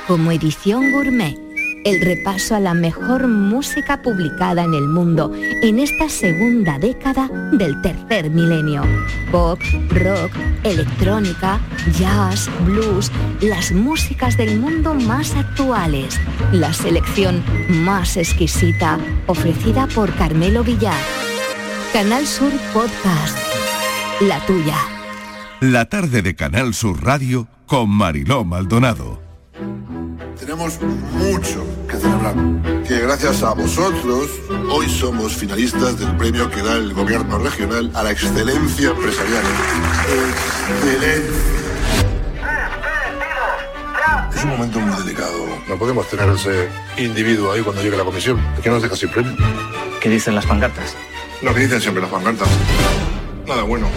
como 0.07 0.32
edición 0.32 0.91
gourmet. 0.91 1.53
El 1.86 2.00
repaso 2.00 2.56
a 2.56 2.62
la 2.62 2.74
mejor 2.74 3.28
música 3.28 4.02
publicada 4.02 4.64
en 4.64 4.74
el 4.74 4.88
mundo 4.88 5.34
en 5.36 5.80
esta 5.80 6.08
segunda 6.08 6.80
década 6.80 7.30
del 7.52 7.82
tercer 7.82 8.30
milenio. 8.30 8.84
Pop, 9.32 9.60
rock, 9.90 10.32
electrónica, 10.64 11.60
jazz, 12.00 12.50
blues, 12.66 13.12
las 13.42 13.74
músicas 13.74 14.38
del 14.38 14.62
mundo 14.62 14.94
más 14.94 15.36
actuales. 15.36 16.18
La 16.54 16.72
selección 16.72 17.44
más 17.68 18.16
exquisita 18.16 18.98
ofrecida 19.28 19.86
por 19.88 20.14
Carmelo 20.16 20.64
Villar. 20.64 21.02
Canal 21.92 22.26
Sur 22.26 22.54
Podcast. 22.72 23.38
La 24.22 24.40
tuya. 24.46 24.78
La 25.60 25.86
tarde 25.90 26.22
de 26.22 26.34
Canal 26.34 26.74
Sur 26.74 27.04
Radio 27.04 27.48
con 27.66 27.90
Mariló 27.90 28.46
Maldonado. 28.46 29.22
Tenemos 30.39 30.80
mucho 30.82 31.66
que 31.89 31.97
celebrar. 31.97 32.36
Que 32.88 32.99
gracias 32.99 33.43
a 33.43 33.53
vosotros, 33.53 34.30
hoy 34.70 34.89
somos 34.89 35.34
finalistas 35.34 35.97
del 35.97 36.16
premio 36.18 36.49
que 36.49 36.61
da 36.61 36.76
el 36.76 36.93
gobierno 36.93 37.38
regional 37.39 37.91
a 37.93 38.03
la 38.03 38.11
excelencia 38.11 38.89
empresarial. 38.89 39.43
Excelencia. 40.70 41.32
Es 44.36 44.43
un 44.43 44.49
momento 44.49 44.80
muy 44.80 45.01
delicado. 45.03 45.47
No 45.68 45.78
podemos 45.78 46.07
tener 46.09 46.30
ese 46.30 46.68
individuo 46.97 47.51
ahí 47.51 47.61
cuando 47.61 47.82
llegue 47.82 47.95
la 47.95 48.03
comisión. 48.03 48.39
¿Por 48.53 48.64
qué 48.64 48.70
nos 48.70 48.82
deja 48.82 48.95
sin 48.95 49.09
premio? 49.09 49.34
¿Qué 50.01 50.09
dicen 50.09 50.36
las 50.36 50.45
pancartas? 50.45 50.95
Lo 51.41 51.53
que 51.53 51.61
dicen 51.61 51.80
siempre 51.80 52.01
las 52.01 52.11
pancartas. 52.11 52.49
Nada 53.47 53.64
bueno. 53.64 53.88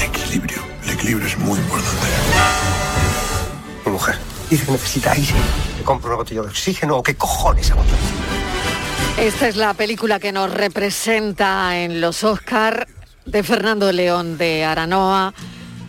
Equilibrio. 0.00 0.58
El 0.84 0.90
equilibrio 0.90 1.26
es 1.26 1.38
muy 1.38 1.58
importante. 1.58 2.06
Mujer 3.86 4.31
dice 4.52 4.66
que 4.66 4.72
necesita. 4.72 5.14
Le 5.14 5.82
compro 5.82 6.10
una 6.10 6.16
botella 6.18 6.42
de 6.42 6.48
oxígeno 6.48 6.98
o 6.98 7.02
qué 7.02 7.14
cojones 7.14 7.70
yo. 7.70 7.76
Esta 9.18 9.48
es 9.48 9.56
la 9.56 9.72
película 9.72 10.20
que 10.20 10.32
nos 10.32 10.52
representa 10.52 11.78
en 11.78 12.00
los 12.00 12.22
Oscar 12.22 12.86
de 13.24 13.42
Fernando 13.42 13.90
León 13.92 14.36
de 14.36 14.64
Aranoa 14.64 15.32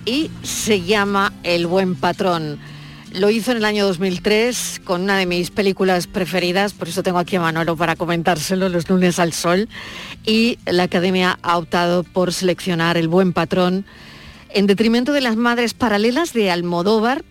y 0.06 0.32
se 0.44 0.82
llama 0.82 1.34
El 1.44 1.68
buen 1.68 1.96
patrón. 1.96 2.60
Lo 3.12 3.30
hizo 3.30 3.52
en 3.52 3.58
el 3.58 3.66
año 3.66 3.86
2003 3.86 4.82
con 4.84 5.02
una 5.02 5.18
de 5.18 5.26
mis 5.26 5.52
películas 5.52 6.08
preferidas, 6.08 6.74
por 6.74 6.88
eso 6.88 7.04
tengo 7.04 7.20
aquí 7.20 7.36
a 7.36 7.42
Manolo 7.42 7.76
para 7.76 7.96
comentárselo 7.96 8.70
los 8.70 8.90
lunes 8.90 9.20
al 9.20 9.34
sol, 9.34 9.70
y 10.26 10.58
la 10.66 10.84
Academia 10.84 11.38
ha 11.44 11.58
optado 11.58 12.04
por 12.04 12.34
seleccionar 12.34 12.98
El 12.98 13.10
buen 13.10 13.34
patrón 13.34 13.86
en 14.50 14.68
detrimento 14.68 15.12
de 15.12 15.22
las 15.22 15.36
madres 15.36 15.74
paralelas 15.74 16.34
de 16.34 16.50
Almodóvar, 16.50 17.24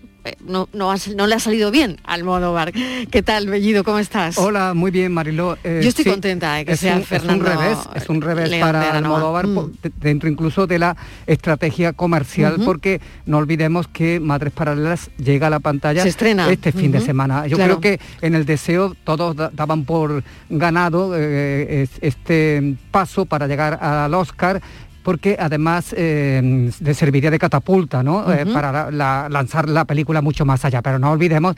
no, 0.44 0.68
no, 0.72 0.94
no 1.16 1.26
le 1.26 1.34
ha 1.34 1.38
salido 1.38 1.70
bien 1.70 1.98
al 2.04 2.20
Almodóvar. 2.22 2.72
¿Qué 2.72 3.22
tal, 3.22 3.48
Bellido? 3.48 3.84
¿Cómo 3.84 3.98
estás? 3.98 4.38
Hola, 4.38 4.74
muy 4.74 4.90
bien, 4.90 5.12
Mariló. 5.12 5.58
Eh, 5.64 5.80
Yo 5.82 5.88
estoy 5.88 6.04
contenta 6.04 6.54
de 6.54 6.64
que 6.64 6.76
sea 6.76 7.00
Fernando. 7.00 7.46
Es 7.46 7.52
un 7.52 7.58
revés, 7.58 7.78
es 7.94 8.08
un 8.08 8.20
revés 8.20 8.60
para 8.60 8.96
Almodóvar, 8.96 9.46
mm. 9.46 9.72
dentro 10.00 10.28
incluso 10.28 10.66
de 10.66 10.78
la 10.78 10.96
estrategia 11.26 11.92
comercial, 11.92 12.60
porque 12.64 13.00
no 13.26 13.38
olvidemos 13.38 13.88
que 13.88 14.20
Madres 14.20 14.52
Paralelas 14.52 15.10
llega 15.16 15.48
a 15.48 15.50
la 15.50 15.60
pantalla 15.60 16.04
este 16.04 16.72
fin 16.72 16.92
de 16.92 17.00
semana. 17.00 17.46
Yo 17.46 17.56
creo 17.56 17.80
que 17.80 18.00
en 18.20 18.34
el 18.34 18.46
deseo 18.46 18.94
todos 19.04 19.36
daban 19.36 19.84
por 19.84 20.22
ganado 20.48 21.12
eh, 21.16 21.88
este 22.00 22.76
paso 22.90 23.26
para 23.26 23.46
llegar 23.46 23.78
al 23.82 24.14
Oscar 24.14 24.62
porque 25.02 25.36
además 25.38 25.94
eh, 25.96 26.70
le 26.80 26.94
serviría 26.94 27.30
de 27.30 27.38
catapulta 27.38 28.02
¿no? 28.02 28.32
Eh, 28.32 28.46
para 28.46 28.90
lanzar 29.28 29.68
la 29.68 29.84
película 29.84 30.22
mucho 30.22 30.44
más 30.44 30.64
allá. 30.64 30.82
Pero 30.82 30.98
no 30.98 31.10
olvidemos 31.10 31.56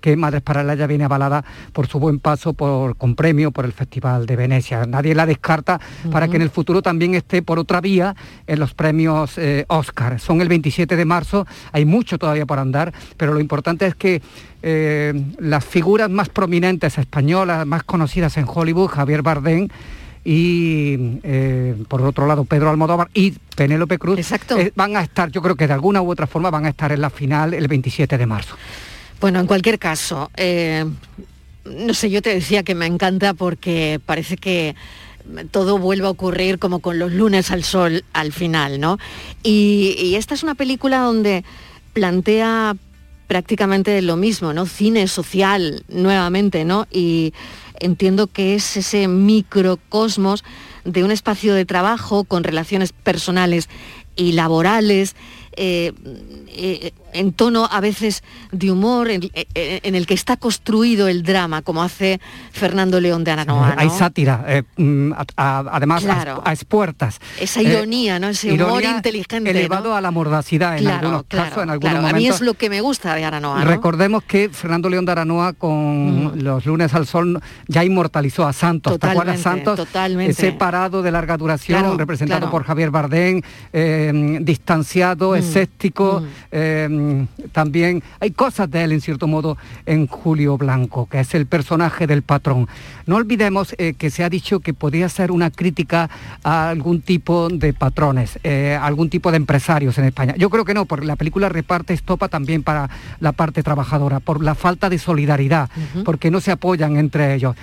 que 0.00 0.16
Madres 0.16 0.42
Paralelas 0.42 0.78
ya 0.78 0.86
viene 0.86 1.04
avalada 1.04 1.44
por 1.72 1.88
su 1.88 1.98
buen 1.98 2.20
paso 2.20 2.52
por, 2.52 2.96
con 2.96 3.16
premio 3.16 3.50
por 3.50 3.64
el 3.64 3.72
Festival 3.72 4.26
de 4.26 4.36
Venecia. 4.36 4.84
Nadie 4.86 5.14
la 5.14 5.26
descarta 5.26 5.80
para 6.12 6.28
que 6.28 6.36
en 6.36 6.42
el 6.42 6.50
futuro 6.50 6.82
también 6.82 7.14
esté 7.14 7.42
por 7.42 7.58
otra 7.58 7.80
vía 7.80 8.14
en 8.46 8.58
los 8.58 8.74
premios 8.74 9.36
eh, 9.38 9.64
Oscar. 9.68 10.20
Son 10.20 10.40
el 10.40 10.48
27 10.48 10.96
de 10.96 11.04
marzo, 11.04 11.46
hay 11.72 11.84
mucho 11.84 12.18
todavía 12.18 12.46
por 12.46 12.58
andar, 12.58 12.92
pero 13.16 13.32
lo 13.32 13.40
importante 13.40 13.86
es 13.86 13.94
que 13.94 14.22
las 15.38 15.64
figuras 15.64 16.10
más 16.10 16.28
prominentes 16.28 16.98
españolas, 16.98 17.64
más 17.66 17.84
conocidas 17.84 18.36
en 18.36 18.46
Hollywood, 18.48 18.88
Javier 18.88 19.22
Bardem, 19.22 19.68
y 20.28 21.20
eh, 21.22 21.76
por 21.86 22.02
otro 22.02 22.26
lado 22.26 22.44
Pedro 22.44 22.68
Almodóvar 22.68 23.08
y 23.14 23.30
Penélope 23.54 23.96
Cruz 23.96 24.18
eh, 24.18 24.72
van 24.74 24.96
a 24.96 25.02
estar, 25.02 25.30
yo 25.30 25.40
creo 25.40 25.54
que 25.54 25.68
de 25.68 25.72
alguna 25.72 26.02
u 26.02 26.10
otra 26.10 26.26
forma 26.26 26.50
van 26.50 26.66
a 26.66 26.70
estar 26.70 26.90
en 26.90 27.00
la 27.00 27.10
final 27.10 27.54
el 27.54 27.68
27 27.68 28.18
de 28.18 28.26
marzo. 28.26 28.56
Bueno, 29.20 29.38
en 29.38 29.46
cualquier 29.46 29.78
caso, 29.78 30.32
eh, 30.36 30.84
no 31.64 31.94
sé, 31.94 32.10
yo 32.10 32.22
te 32.22 32.30
decía 32.30 32.64
que 32.64 32.74
me 32.74 32.86
encanta 32.86 33.34
porque 33.34 34.00
parece 34.04 34.36
que 34.36 34.74
todo 35.52 35.78
vuelve 35.78 36.08
a 36.08 36.10
ocurrir 36.10 36.58
como 36.58 36.80
con 36.80 36.98
los 36.98 37.12
lunes 37.12 37.52
al 37.52 37.62
sol 37.62 38.04
al 38.12 38.32
final, 38.32 38.80
¿no? 38.80 38.98
Y, 39.44 39.94
y 39.96 40.16
esta 40.16 40.34
es 40.34 40.42
una 40.42 40.56
película 40.56 40.98
donde 40.98 41.44
plantea 41.92 42.74
prácticamente 43.28 44.02
lo 44.02 44.16
mismo, 44.16 44.52
¿no? 44.52 44.66
Cine 44.66 45.06
social 45.06 45.84
nuevamente, 45.88 46.64
¿no? 46.64 46.88
Y 46.90 47.32
entiendo 47.80 48.26
que 48.26 48.54
es 48.54 48.76
ese 48.76 49.08
microcosmos 49.08 50.44
de 50.84 51.04
un 51.04 51.10
espacio 51.10 51.54
de 51.54 51.64
trabajo 51.64 52.24
con 52.24 52.44
relaciones 52.44 52.92
personales 52.92 53.68
y 54.14 54.32
laborales 54.32 55.16
eh, 55.56 55.92
eh, 56.48 56.92
en 57.12 57.32
tono 57.32 57.68
a 57.70 57.80
veces 57.80 58.22
de 58.52 58.70
humor, 58.70 59.10
en, 59.10 59.30
eh, 59.34 59.80
el 59.82 60.06
que 60.06 60.14
está 60.14 60.36
construido 60.36 61.08
el 61.08 61.22
drama, 61.22 61.62
como 61.62 61.82
hace 61.82 62.20
Fernando 62.52 63.00
León 63.00 63.24
de 63.24 63.30
Aranoa. 63.30 63.74
Hay 63.76 63.90
sátira, 63.90 64.44
mm, 64.76 65.12
además 65.36 66.04
a, 66.06 66.52
expuertas. 66.52 67.18
Esa 67.40 67.62
ironía, 67.62 68.18
¿no? 68.18 68.28
ese 68.28 68.52
humor 68.52 68.82
inteligente. 68.82 69.50
Elevado 69.50 69.94
a 69.94 70.00
la 70.00 70.10
mordacidad 70.10 70.78
en 70.78 70.88
algunos 70.88 71.24
casos, 71.24 71.62
en 71.62 71.70
algunos 71.70 71.94
momentos. 71.96 72.14
A 72.14 72.16
mí 72.16 72.28
es 72.28 72.40
lo 72.40 72.54
que 72.54 72.70
me 72.70 72.80
gusta 72.80 73.14
de 73.14 73.24
Aranoa. 73.24 73.64
Recordemos 73.64 74.22
que 74.22 74.48
Fernando 74.48 74.88
León 74.88 75.04
de 75.04 75.12
Aranoa 75.12 75.52
con 75.52 76.36
mm. 76.36 76.42
los 76.42 76.66
lunes 76.66 76.94
al 76.94 77.06
sol 77.06 77.40
ya 77.66 77.84
inmortalizó 77.84 78.46
a 78.46 78.52
Santos. 78.52 78.92
Totalmente, 78.94 79.42
Santos? 79.42 79.76
Totalmente. 79.76 80.34
Separado 80.34 81.02
de 81.02 81.10
larga 81.10 81.36
duración, 81.36 81.98
representado 81.98 82.50
por 82.50 82.64
Javier 82.64 82.90
Bardén, 82.90 83.42
distanciado, 84.44 85.34
escéptico, 85.34 86.22
mm. 86.52 86.95
Eh, 87.00 87.48
también 87.52 88.02
hay 88.20 88.30
cosas 88.30 88.70
de 88.70 88.84
él 88.84 88.92
en 88.92 89.00
cierto 89.00 89.26
modo 89.26 89.56
en 89.86 90.06
Julio 90.06 90.56
Blanco, 90.58 91.06
que 91.06 91.20
es 91.20 91.34
el 91.34 91.46
personaje 91.46 92.06
del 92.06 92.22
patrón. 92.22 92.68
No 93.06 93.16
olvidemos 93.16 93.74
eh, 93.78 93.94
que 93.94 94.10
se 94.10 94.24
ha 94.24 94.28
dicho 94.28 94.60
que 94.60 94.74
podría 94.74 95.08
ser 95.08 95.30
una 95.30 95.50
crítica 95.50 96.10
a 96.42 96.68
algún 96.68 97.00
tipo 97.00 97.48
de 97.48 97.72
patrones, 97.72 98.38
eh, 98.42 98.78
algún 98.80 99.10
tipo 99.10 99.30
de 99.30 99.36
empresarios 99.36 99.98
en 99.98 100.04
España. 100.04 100.34
Yo 100.36 100.50
creo 100.50 100.64
que 100.64 100.74
no, 100.74 100.84
porque 100.86 101.06
la 101.06 101.16
película 101.16 101.48
reparte 101.48 101.94
estopa 101.94 102.28
también 102.28 102.62
para 102.62 102.90
la 103.20 103.32
parte 103.32 103.62
trabajadora, 103.62 104.20
por 104.20 104.42
la 104.42 104.54
falta 104.54 104.88
de 104.88 104.98
solidaridad, 104.98 105.70
porque 106.04 106.30
no 106.30 106.40
se 106.40 106.52
apoyan 106.52 106.96
entre 106.96 107.34
ellos. 107.34 107.56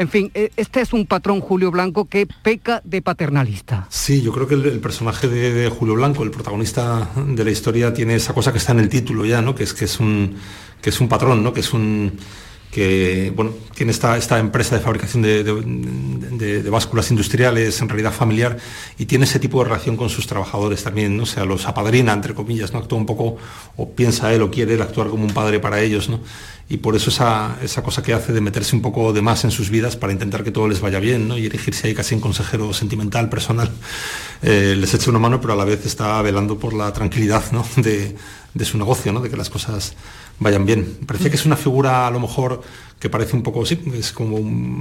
En 0.00 0.08
fin, 0.08 0.30
e, 0.32 0.50
este 0.56 0.80
es 0.80 0.94
un 0.94 1.04
patrón 1.04 1.42
Julio 1.42 1.70
Blanco 1.70 2.06
que 2.06 2.26
peca 2.26 2.80
de 2.84 3.02
paternalista. 3.02 3.86
Sí, 3.90 4.22
yo 4.22 4.32
creo 4.32 4.46
que 4.46 4.54
el, 4.54 4.80
personaje 4.80 5.28
de, 5.28 5.68
Julio 5.68 5.94
Blanco, 5.94 6.22
el 6.22 6.30
protagonista 6.30 7.10
de 7.14 7.44
la 7.44 7.50
historia, 7.50 7.92
tiene 7.92 8.14
esa 8.14 8.32
cosa 8.32 8.50
que 8.50 8.56
está 8.56 8.72
en 8.72 8.78
el 8.80 8.88
título 8.88 9.26
ya, 9.26 9.42
¿no? 9.42 9.54
Que 9.54 9.64
es 9.64 9.74
que 9.74 9.84
es 9.84 10.00
un 10.00 10.36
que 10.80 10.88
es 10.88 10.98
un 11.02 11.08
patrón, 11.10 11.42
¿no? 11.42 11.52
Que 11.52 11.60
es 11.60 11.74
un 11.74 12.12
que 12.70 13.32
bueno, 13.34 13.52
tiene 13.74 13.90
esta, 13.90 14.16
esta 14.16 14.38
empresa 14.38 14.76
de 14.76 14.82
fabricación 14.82 15.22
de, 15.22 16.70
básculas 16.70 17.10
industriales, 17.10 17.80
en 17.80 17.88
realidad 17.88 18.12
familiar, 18.12 18.56
y 18.96 19.06
tiene 19.06 19.24
ese 19.24 19.40
tipo 19.40 19.58
de 19.58 19.64
relación 19.64 19.96
con 19.96 20.08
sus 20.08 20.26
trabajadores 20.26 20.84
también, 20.84 21.16
¿no? 21.16 21.24
o 21.24 21.26
sea, 21.26 21.44
los 21.44 21.66
apadrina, 21.66 22.12
entre 22.12 22.32
comillas, 22.32 22.72
¿no? 22.72 22.78
actúa 22.78 22.98
un 22.98 23.06
poco, 23.06 23.36
o 23.76 23.90
piensa 23.90 24.32
él, 24.32 24.42
o 24.42 24.50
quiere 24.50 24.74
él 24.74 24.82
actuar 24.82 25.08
como 25.08 25.24
un 25.24 25.34
padre 25.34 25.58
para 25.58 25.80
ellos, 25.80 26.08
¿no? 26.08 26.20
y 26.68 26.76
por 26.76 26.94
eso 26.94 27.10
esa, 27.10 27.58
esa 27.62 27.82
cosa 27.82 28.00
que 28.00 28.14
hace 28.14 28.32
de 28.32 28.40
meterse 28.40 28.76
un 28.76 28.82
poco 28.82 29.12
de 29.12 29.20
más 29.20 29.42
en 29.44 29.50
sus 29.50 29.70
vidas 29.70 29.96
para 29.96 30.12
intentar 30.12 30.44
que 30.44 30.52
todo 30.52 30.68
les 30.68 30.80
vaya 30.80 31.00
bien, 31.00 31.26
¿no? 31.26 31.36
y 31.36 31.46
erigirse 31.46 31.88
ahí 31.88 31.94
casi 31.94 32.14
en 32.14 32.20
consejero 32.20 32.72
sentimental, 32.72 33.28
personal, 33.28 33.68
eh, 34.42 34.76
les 34.78 34.94
echa 34.94 35.10
una 35.10 35.18
mano, 35.18 35.40
pero 35.40 35.54
a 35.54 35.56
la 35.56 35.64
vez 35.64 35.84
está 35.84 36.22
velando 36.22 36.58
por 36.58 36.72
la 36.72 36.92
tranquilidad 36.92 37.50
¿no? 37.50 37.66
de, 37.76 38.14
de 38.54 38.64
su 38.64 38.78
negocio, 38.78 39.12
¿no? 39.12 39.20
de 39.20 39.30
que 39.30 39.36
las 39.36 39.50
cosas 39.50 39.94
vayan 40.38 40.66
bien. 40.66 40.98
Parece 41.06 41.30
que 41.30 41.36
es 41.36 41.46
una 41.46 41.56
figura 41.56 42.06
a 42.06 42.10
lo 42.10 42.20
mejor 42.20 42.62
que 42.98 43.08
parece 43.08 43.34
un 43.34 43.42
poco, 43.42 43.64
sí, 43.64 43.80
es 43.94 44.12
como 44.12 44.38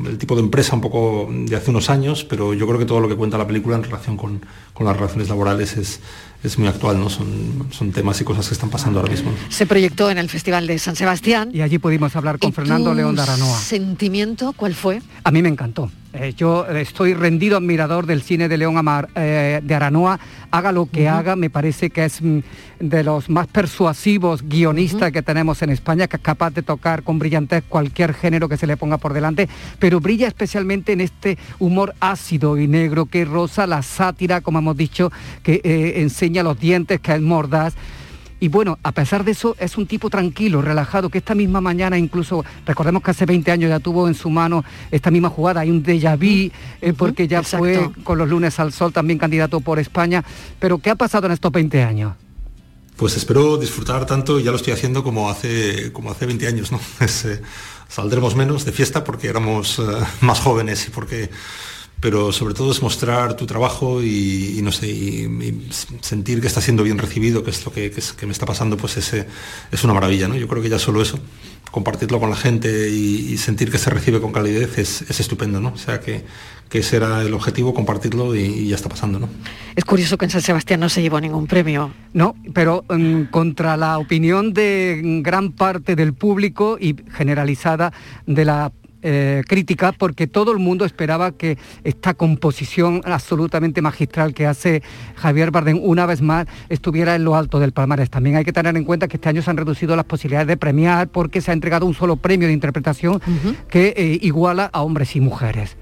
el 0.08 0.18
tipo 0.18 0.36
de 0.36 0.42
empresa 0.42 0.76
un 0.76 0.82
poco 0.82 1.30
de 1.32 1.56
hace 1.56 1.70
unos 1.70 1.90
años, 1.90 2.26
pero 2.26 2.54
yo 2.54 2.68
creo 2.68 2.78
que 2.78 2.86
todo 2.86 3.00
lo 3.00 3.08
que 3.08 3.16
cuenta 3.16 3.38
la 3.38 3.48
película 3.48 3.78
en 3.78 3.84
relación 3.84 4.18
con, 4.18 4.42
con 4.74 4.86
las 4.86 4.96
relaciones 4.96 5.30
laborales 5.30 5.78
es, 5.78 6.02
es 6.44 6.58
muy 6.58 6.68
actual, 6.68 7.00
¿no? 7.00 7.10
Son, 7.10 7.68
son 7.72 7.92
temas 7.92 8.20
y 8.20 8.26
cosas 8.26 8.48
que 8.48 8.54
están 8.54 8.70
pasando 8.70 9.00
ahora 9.00 9.12
mismo. 9.12 9.32
Se 9.50 9.66
proyectó 9.66 10.12
en 10.12 10.18
el 10.18 10.30
Festival 10.30 10.68
de 10.68 10.80
San 10.80 10.98
Sebastián. 10.98 11.52
Y 11.54 11.62
allí 11.62 11.78
pudimos 11.78 12.16
hablar 12.16 12.40
con 12.40 12.52
Fernando 12.52 12.94
León 12.94 13.16
de 13.16 13.22
Aranoa. 13.22 13.58
¿Sentimiento 13.58 14.54
cuál 14.54 14.76
fue? 14.76 15.02
A 15.24 15.32
mí 15.32 15.42
me 15.42 15.50
encantó. 15.50 15.90
Eh, 16.12 16.34
yo 16.36 16.66
estoy 16.66 17.14
rendido 17.14 17.58
admirador 17.58 18.08
del 18.08 18.24
cine 18.24 18.50
de 18.50 18.58
León 18.58 18.78
Amar, 18.78 19.10
eh, 19.14 19.62
de 19.64 19.76
Aranoa. 19.76 20.20
Haga 20.50 20.72
lo 20.72 20.88
que 20.88 21.08
haga, 21.08 21.36
me 21.36 21.52
parece 21.52 21.92
que 21.92 22.06
es 22.06 22.20
mm, 22.20 22.40
de 22.80 23.04
los 23.04 23.30
más 23.30 23.46
persuasivos 23.46 24.42
guionistas 24.42 25.12
que 25.12 25.22
tenemos 25.22 25.62
en 25.62 25.70
España, 25.70 26.08
que 26.08 26.16
es 26.16 26.24
capaz 26.24 26.50
de 26.52 26.64
tocar 26.64 27.04
con 27.04 27.20
brillantez 27.20 27.64
cualquier 27.70 28.16
género 28.16 28.50
que 28.50 28.58
se 28.58 28.66
le 28.66 28.76
ponga 28.76 28.98
por 28.98 29.14
delante, 29.14 29.48
pero 29.78 30.00
brilla 30.00 30.28
especialmente 30.28 30.94
en 30.94 31.02
este 31.02 31.38
humor 31.60 31.94
ácido 32.00 32.58
y 32.58 32.68
negro 32.68 33.06
que 33.06 33.24
rosa 33.24 33.68
la 33.68 33.84
sátira, 33.84 34.42
como 34.42 34.58
hemos 34.58 34.78
dicho, 34.78 35.12
que 35.44 35.62
eh, 35.64 36.02
enseña 36.02 36.42
los 36.42 36.60
dientes, 36.60 37.00
que 37.02 37.14
es 37.14 37.22
mordaz 37.22 37.76
y 38.40 38.48
bueno, 38.48 38.80
a 38.84 38.92
pesar 38.92 39.24
de 39.24 39.32
eso, 39.32 39.56
es 39.60 39.78
un 39.78 39.86
tipo 39.86 40.10
tranquilo, 40.10 40.62
relajado, 40.62 41.10
que 41.10 41.18
esta 41.18 41.36
misma 41.36 41.60
mañana 41.60 41.98
incluso, 41.98 42.46
recordemos 42.66 43.04
que 43.04 43.12
hace 43.12 43.26
20 43.26 43.52
años 43.52 43.70
ya 43.70 43.80
tuvo 43.80 44.08
en 44.08 44.16
su 44.16 44.30
mano 44.30 44.64
esta 44.92 45.12
misma 45.12 45.30
jugada, 45.30 45.62
hay 45.62 45.70
un 45.70 45.84
déjà 45.84 46.16
vu, 46.16 46.52
eh, 46.82 46.94
porque 46.94 47.28
ya 47.28 47.44
fue 47.44 47.92
con 48.04 48.18
los 48.18 48.30
lunes 48.30 48.60
al 48.60 48.72
sol 48.72 48.94
también 48.94 49.20
candidato 49.20 49.60
por 49.60 49.80
España. 49.80 50.24
Pero 50.60 50.78
¿qué 50.78 50.90
ha 50.90 50.96
pasado 50.96 51.28
en 51.28 51.34
estos 51.34 51.52
20 51.52 51.84
años? 51.84 52.14
Pues 52.96 53.16
espero 53.18 53.58
disfrutar 53.58 54.06
tanto, 54.06 54.40
y 54.40 54.44
ya 54.44 54.52
lo 54.52 54.58
estoy 54.58 54.74
haciendo 54.74 55.04
como 55.04 55.30
hace, 55.30 55.92
como 55.92 56.12
hace 56.12 56.26
20 56.26 56.48
años, 56.48 56.72
¿no? 56.72 56.80
Eh, 57.26 57.42
saldremos 57.90 58.36
menos 58.36 58.66
de 58.66 58.72
fiesta 58.72 59.04
porque 59.04 59.28
éramos 59.28 59.80
eh, 59.80 59.84
más 60.22 60.40
jóvenes 60.40 60.88
y 60.88 60.92
porque 60.92 61.30
pero 62.02 62.32
sobre 62.32 62.54
todo 62.54 62.72
es 62.72 62.82
mostrar 62.82 63.36
tu 63.36 63.46
trabajo 63.46 64.02
y, 64.02 64.60
no 64.64 64.72
sé, 64.72 64.88
y, 64.88 65.70
sentir 66.02 66.40
que 66.42 66.48
está 66.48 66.62
siendo 66.62 66.84
bien 66.84 66.98
recibido, 66.98 67.44
que 67.44 67.52
es 67.52 67.66
lo 67.66 67.72
que, 67.72 67.92
me 68.26 68.32
está 68.32 68.46
pasando, 68.46 68.78
pues 68.78 68.98
ese, 68.98 69.28
es 69.72 69.84
una 69.84 69.94
maravilla, 69.94 70.28
¿no? 70.28 70.36
Yo 70.36 70.48
creo 70.48 70.62
que 70.62 70.70
ya 70.70 70.80
solo 70.80 71.02
eso, 71.02 71.20
compartirlo 71.72 72.20
con 72.20 72.30
la 72.30 72.36
gente 72.36 72.90
y, 72.90 73.38
sentir 73.38 73.72
que 73.72 73.78
se 73.78 73.90
recibe 73.90 74.22
con 74.22 74.32
calidez 74.32 74.78
es, 74.78 75.20
estupendo, 75.20 75.60
¿no? 75.60 75.70
O 75.70 75.78
sea 75.78 76.00
que, 76.00 76.24
que 76.70 76.80
ese 76.80 76.98
era 76.98 77.22
el 77.22 77.34
objetivo, 77.34 77.74
compartirlo 77.74 78.34
y, 78.34 78.68
ya 78.68 78.76
está 78.76 78.88
pasando, 78.88 79.20
¿no? 79.20 79.30
Es 79.76 79.84
curioso 79.84 80.18
que 80.18 80.26
en 80.26 80.32
San 80.32 80.42
Sebastián 80.42 80.80
no 80.80 80.88
se 80.88 81.02
llevó 81.02 81.20
ningún 81.20 81.48
premio. 81.48 81.92
No, 82.14 82.36
pero 82.54 82.86
mm, 82.90 83.24
contra 83.26 83.76
la 83.76 83.98
opinión 83.98 84.54
de 84.54 85.02
gran 85.22 85.52
parte 85.52 85.96
del 85.96 86.14
público 86.14 86.78
y 86.80 86.96
generalizada 87.12 87.92
de 88.26 88.46
la 88.46 88.72
eh, 89.02 89.44
crítica 89.48 89.92
porque 89.92 90.28
todo 90.28 90.52
el 90.52 90.60
mundo 90.60 90.86
esperaba 90.86 91.32
que 91.32 91.58
esta 91.84 92.14
composición 92.14 93.02
absolutamente 93.06 93.82
magistral 93.82 94.34
que 94.34 94.46
hace 94.46 94.84
Javier 95.16 95.52
Bardem 95.52 95.80
una 95.82 96.06
vez 96.06 96.22
más 96.22 96.48
estuviera 96.70 97.16
en 97.16 97.24
lo 97.24 97.36
alto 97.36 97.60
del 97.60 97.72
palmarés. 97.72 98.10
También 98.10 98.36
hay 98.36 98.44
que 98.44 98.54
tener 98.54 98.76
en 98.76 98.84
cuenta 98.84 99.08
que 99.08 99.18
este 99.18 99.30
año 99.30 99.42
se 99.42 99.50
han 99.50 99.58
reducido 99.58 99.96
las 99.96 100.06
posibilidades 100.06 100.48
de 100.48 100.58
premiar 100.58 101.08
porque 101.08 101.42
se 101.42 101.52
ha 101.52 101.54
entregado 101.54 101.86
un 101.86 101.94
solo 101.94 102.18
premio 102.18 102.48
de 102.48 102.54
interpretación 102.54 103.22
que 103.70 103.94
eh, 103.96 104.20
iguala 104.22 104.70
a 104.72 104.82
hombres 104.82 105.16
y 105.16 105.22
mujeres. 105.22 105.78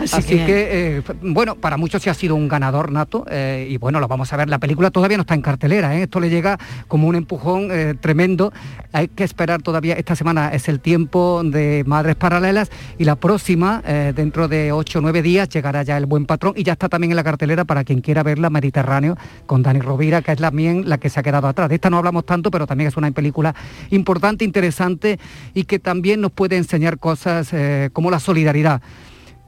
Así, 0.00 0.36
que, 0.36 0.96
eh, 0.98 1.02
bueno, 1.22 1.56
para 1.56 1.76
muchos 1.76 2.02
sí 2.02 2.08
ha 2.08 2.14
sido 2.14 2.34
un 2.34 2.48
ganador 2.48 2.90
nato 2.90 3.26
eh, 3.30 3.68
y 3.70 3.76
bueno, 3.76 4.00
lo 4.00 4.08
vamos 4.08 4.32
a 4.32 4.36
ver. 4.36 4.48
La 4.48 4.58
película 4.58 4.90
todavía 4.90 5.16
no 5.16 5.22
está 5.22 5.34
en 5.34 5.42
cartelera, 5.42 5.96
¿eh? 5.96 6.04
esto 6.04 6.20
le 6.20 6.30
llega 6.30 6.58
como 6.88 7.06
un 7.06 7.16
empujón 7.16 7.68
tremendo. 8.00 8.52
Hay 8.92 9.08
que 9.08 9.24
esperar 9.24 9.62
todavía, 9.62 9.94
esta 9.94 10.16
semana 10.16 10.52
es 10.52 10.68
el 10.68 10.80
tiempo 10.80 11.42
de 11.44 11.84
Madres 11.86 12.16
Paralelas 12.16 12.70
y 12.98 13.04
la 13.04 13.16
próxima, 13.16 13.82
dentro 14.14 14.48
de 14.48 14.72
8 14.72 14.98
o 14.98 15.02
9 15.02 15.22
días, 15.22 15.48
llegará 15.48 15.82
ya 15.82 15.96
El 15.96 16.06
Buen 16.06 16.26
Patrón 16.26 16.54
y 16.56 16.62
ya 16.62 16.72
está 16.72 16.88
también 16.88 17.12
en 17.12 17.16
la 17.16 17.24
cartelera 17.24 17.64
para 17.64 17.84
quien 17.84 18.00
quiera 18.00 18.22
verla, 18.22 18.50
Mediterráneo, 18.50 19.16
con 19.46 19.62
Dani 19.62 19.80
Rovira, 19.80 20.22
que 20.22 20.32
es 20.32 20.40
la, 20.40 20.50
la 20.50 20.98
que 20.98 21.10
se 21.10 21.20
ha 21.20 21.22
quedado 21.22 21.46
atrás. 21.46 21.68
De 21.68 21.76
esta 21.76 21.90
no 21.90 21.98
hablamos 21.98 22.24
tanto, 22.24 22.50
pero 22.50 22.66
también 22.66 22.88
es 22.88 22.96
una 22.96 23.10
película 23.10 23.54
importante, 23.90 24.44
interesante 24.44 25.18
y 25.54 25.64
que 25.64 25.78
también 25.78 26.20
nos 26.20 26.32
puede 26.32 26.56
enseñar 26.56 26.98
cosas 26.98 27.52
como 27.92 28.10
la 28.10 28.18
solidaridad 28.18 28.82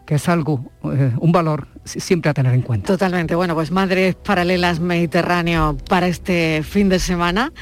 que 0.06 0.16
es 0.16 0.28
algo, 0.28 0.70
eh, 0.84 1.12
un 1.18 1.32
valor 1.32 1.68
siempre 1.84 2.30
a 2.30 2.34
tener 2.34 2.54
en 2.54 2.62
cuenta. 2.62 2.86
Totalmente. 2.86 3.34
Bueno, 3.34 3.54
pues 3.54 3.70
Madres 3.70 4.14
Paralelas 4.14 4.80
Mediterráneo 4.80 5.76
para 5.88 6.08
este 6.08 6.62
fin 6.62 6.88
de 6.88 6.98
semana 6.98 7.52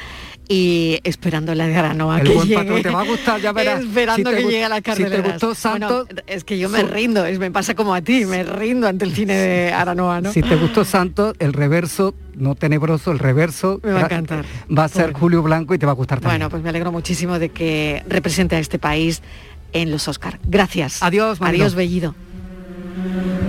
y 0.47 0.99
esperando 1.05 1.55
la 1.55 1.65
de 1.65 1.75
Aranoa 1.77 2.19
el 2.19 2.29
buen 2.29 2.53
Patrón 2.53 2.81
te 2.81 2.89
va 2.89 3.01
a 3.01 3.05
gustar, 3.05 3.39
ya 3.39 3.53
verás. 3.53 3.81
Esperando 3.81 4.31
que 4.31 4.43
llegue 4.43 4.65
a 4.65 4.69
la 4.69 4.81
carretera. 4.81 5.15
Si 5.15 5.21
te 5.21 5.29
gustó 5.29 5.55
Santos... 5.55 6.07
es 6.27 6.43
que 6.43 6.59
yo 6.59 6.67
me 6.67 6.83
rindo, 6.83 7.25
es, 7.25 7.39
me 7.39 7.51
pasa 7.51 7.73
como 7.73 7.95
a 7.95 8.01
ti, 8.01 8.25
me 8.25 8.43
rindo 8.43 8.87
ante 8.87 9.05
el 9.05 9.13
cine 9.13 9.33
de 9.33 9.71
Aranoa, 9.71 10.19
¿no? 10.19 10.33
Si 10.33 10.41
te 10.41 10.57
gustó 10.57 10.83
Santos, 10.83 11.35
el 11.39 11.53
reverso, 11.53 12.13
no 12.35 12.55
tenebroso, 12.55 13.11
el 13.11 13.19
reverso... 13.19 13.79
Me 13.81 13.93
va 13.93 14.01
a 14.01 14.03
encantar. 14.03 14.45
Va 14.77 14.83
a 14.83 14.89
ser 14.89 15.13
Julio 15.13 15.41
Blanco 15.41 15.73
y 15.73 15.77
te 15.77 15.85
va 15.85 15.93
a 15.93 15.95
gustar 15.95 16.19
también. 16.19 16.39
Bueno, 16.39 16.49
pues 16.49 16.61
me 16.61 16.69
alegro 16.69 16.91
muchísimo 16.91 17.39
de 17.39 17.47
que 17.47 18.03
represente 18.09 18.57
a 18.57 18.59
este 18.59 18.77
país 18.77 19.21
en 19.71 19.89
los 19.89 20.09
Oscar. 20.09 20.37
Gracias. 20.43 21.01
Adiós, 21.01 21.37
Adiós, 21.41 21.75
Bellido. 21.75 22.13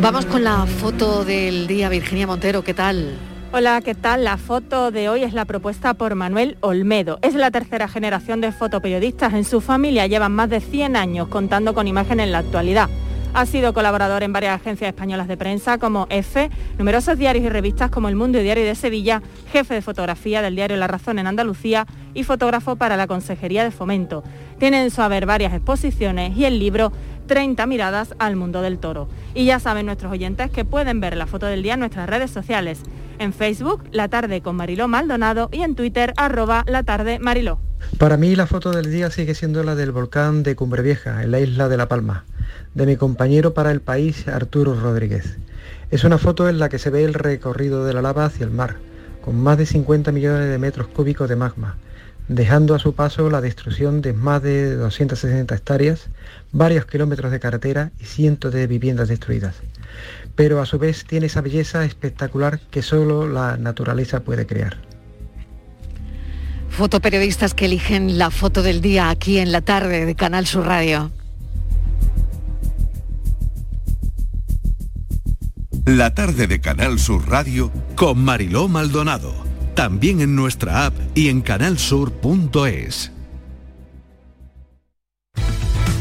Vamos 0.01 0.27
con 0.27 0.45
la 0.45 0.67
foto 0.67 1.25
del 1.25 1.67
día, 1.67 1.89
Virginia 1.89 2.27
Montero, 2.27 2.63
¿qué 2.63 2.75
tal? 2.75 3.19
Hola, 3.53 3.81
¿qué 3.83 3.95
tal? 3.95 4.25
La 4.25 4.37
foto 4.37 4.91
de 4.91 5.09
hoy 5.09 5.25
es 5.25 5.33
la 5.33 5.45
propuesta 5.45 5.95
por 5.95 6.15
Manuel 6.15 6.57
Olmedo. 6.61 7.19
Es 7.23 7.35
la 7.35 7.51
tercera 7.51 7.89
generación 7.89 8.41
de 8.41 8.53
fotoperiodistas 8.53 9.35
en 9.35 9.45
su 9.45 9.61
familia. 9.61 10.07
Llevan 10.07 10.33
más 10.33 10.49
de 10.49 10.61
100 10.61 10.97
años 10.97 11.29
contando 11.29 11.75
con 11.75 11.89
imagen 11.89 12.21
en 12.21 12.33
la 12.33 12.39
actualidad. 12.39 12.89
Ha 13.35 13.47
sido 13.47 13.73
colaborador 13.73 14.23
en 14.23 14.33
varias 14.33 14.61
agencias 14.61 14.89
españolas 14.89 15.27
de 15.27 15.39
prensa 15.39 15.79
como 15.79 16.07
EFE, 16.11 16.51
numerosos 16.79 17.17
diarios 17.17 17.47
y 17.47 17.49
revistas 17.49 17.91
como 17.91 18.09
El 18.09 18.15
Mundo 18.15 18.39
y 18.39 18.43
Diario 18.43 18.65
de 18.65 18.75
Sevilla, 18.75 19.23
jefe 19.51 19.73
de 19.73 19.81
fotografía 19.81 20.43
del 20.43 20.55
diario 20.55 20.77
La 20.77 20.87
Razón 20.87 21.19
en 21.19 21.27
Andalucía 21.27 21.87
y 22.13 22.25
fotógrafo 22.25 22.77
para 22.77 22.99
la 22.99 23.07
Consejería 23.07 23.65
de 23.65 23.71
Fomento. 23.71 24.23
Tiene 24.59 24.83
en 24.83 24.91
su 24.91 25.01
haber 25.01 25.25
varias 25.25 25.55
exposiciones 25.55 26.37
y 26.37 26.45
el 26.45 26.59
libro 26.59 26.93
30 27.27 27.67
miradas 27.67 28.15
al 28.19 28.37
mundo 28.37 28.63
del 28.63 28.79
toro. 28.79 29.09
Y 29.35 29.45
ya 29.45 29.61
saben 29.61 29.87
nuestros 29.87 30.13
oyentes 30.13 30.51
que 30.51 30.65
pueden 30.65 31.01
ver 31.01 31.17
la 31.17 31.27
foto 31.27 31.47
del 31.47 31.63
día 31.63 31.75
en 31.75 31.81
nuestras 31.81 32.09
redes 32.09 32.31
sociales. 32.31 32.81
En 33.19 33.33
Facebook, 33.33 33.85
La 33.93 34.09
Tarde 34.09 34.41
con 34.41 34.57
Mariló 34.57 34.89
Maldonado 34.89 35.49
y 35.53 35.63
en 35.63 35.75
Twitter, 35.75 36.13
arroba 36.17 36.65
La 36.67 36.83
Tarde 36.83 37.19
Mariló. 37.19 37.59
Para 37.99 38.17
mí 38.17 38.35
la 38.37 38.47
foto 38.47 38.71
del 38.71 38.91
día 38.91 39.11
sigue 39.11 39.35
siendo 39.35 39.63
la 39.63 39.75
del 39.75 39.93
volcán 39.93 40.43
de 40.43 40.57
Cumbre 40.57 40.83
Vieja, 40.83 41.23
en 41.23 41.31
la 41.31 41.41
isla 41.41 41.69
de 41.69 41.77
La 41.77 41.89
Palma 41.89 42.25
de 42.75 42.87
mi 42.87 42.97
compañero 42.97 43.55
para 43.55 43.71
el 43.71 43.81
país 43.81 44.29
Arturo 44.29 44.75
Rodríguez. 44.75 45.37
Es 45.91 46.05
una 46.05 46.19
foto 46.19 46.49
en 46.49 46.59
la 46.59 46.69
que 46.69 46.79
se 46.79 46.91
ve 46.91 47.05
el 47.05 47.15
recorrido 47.15 47.85
de 47.85 47.93
la 47.93 48.03
lava 48.03 48.25
hacia 48.25 48.45
el 48.45 48.51
mar, 48.51 48.77
con 49.23 49.37
más 49.37 49.59
de 49.59 49.67
50 49.67 50.11
millones 50.11 50.49
de 50.49 50.59
metros 50.59 50.87
cúbicos 50.89 51.29
de 51.29 51.37
magma, 51.37 51.77
dejando 52.35 52.75
a 52.75 52.79
su 52.79 52.95
paso 52.95 53.31
la 53.31 53.41
destrucción 53.41 54.03
de 54.03 54.13
más 54.13 54.43
de 54.43 54.77
260 54.77 55.55
hectáreas, 55.55 56.09
varios 56.53 56.87
kilómetros 56.87 57.33
de 57.33 57.41
carretera 57.41 57.93
y 58.01 58.05
cientos 58.05 58.53
de 58.53 58.67
viviendas 58.67 59.09
destruidas. 59.09 59.57
Pero 60.35 60.61
a 60.61 60.67
su 60.67 60.79
vez 60.79 61.05
tiene 61.05 61.27
esa 61.27 61.41
belleza 61.41 61.85
espectacular 61.85 62.61
que 62.71 62.83
solo 62.83 63.29
la 63.29 63.57
naturaleza 63.57 64.21
puede 64.21 64.47
crear. 64.47 64.79
Fotoperiodistas 66.71 67.53
que 67.53 67.67
eligen 67.67 68.17
la 68.19 68.31
foto 68.31 68.63
del 68.63 68.81
día 68.81 69.11
aquí 69.11 69.39
en 69.39 69.53
la 69.53 69.61
tarde 69.61 70.07
de 70.07 70.15
Canal 70.15 70.47
Sur 70.47 70.67
Radio. 70.67 71.11
La 75.85 76.15
tarde 76.15 76.47
de 76.47 76.61
Canal 76.61 76.99
Sur 76.99 77.29
Radio 77.29 77.71
con 77.97 78.25
Mariló 78.25 78.69
Maldonado. 78.69 79.52
También 79.75 80.21
en 80.21 80.37
nuestra 80.37 80.87
app 80.87 80.95
y 81.15 81.29
en 81.29 81.41
canalsur.es. 81.41 83.13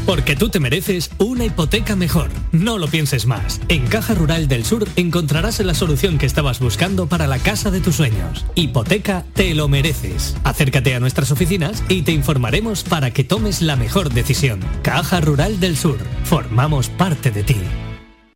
Porque 0.06 0.36
tú 0.36 0.48
te 0.48 0.60
mereces 0.60 1.10
una 1.18 1.44
hipoteca 1.44 1.96
mejor. 1.96 2.28
No 2.50 2.76
lo 2.76 2.88
pienses 2.88 3.26
más. 3.26 3.60
En 3.68 3.86
Caja 3.86 4.14
Rural 4.14 4.48
del 4.48 4.64
Sur 4.64 4.86
encontrarás 4.96 5.60
la 5.60 5.74
solución 5.74 6.18
que 6.18 6.26
estabas 6.26 6.60
buscando 6.60 7.06
para 7.06 7.26
la 7.26 7.38
casa 7.38 7.70
de 7.70 7.80
tus 7.80 7.96
sueños. 7.96 8.44
Hipoteca 8.54 9.24
te 9.32 9.54
lo 9.54 9.68
mereces. 9.68 10.36
Acércate 10.44 10.94
a 10.94 11.00
nuestras 11.00 11.30
oficinas 11.30 11.82
y 11.88 12.02
te 12.02 12.12
informaremos 12.12 12.82
para 12.82 13.12
que 13.12 13.24
tomes 13.24 13.62
la 13.62 13.76
mejor 13.76 14.12
decisión. 14.12 14.60
Caja 14.82 15.20
Rural 15.20 15.60
del 15.60 15.76
Sur. 15.76 15.98
Formamos 16.24 16.88
parte 16.88 17.30
de 17.30 17.44
ti. 17.44 17.56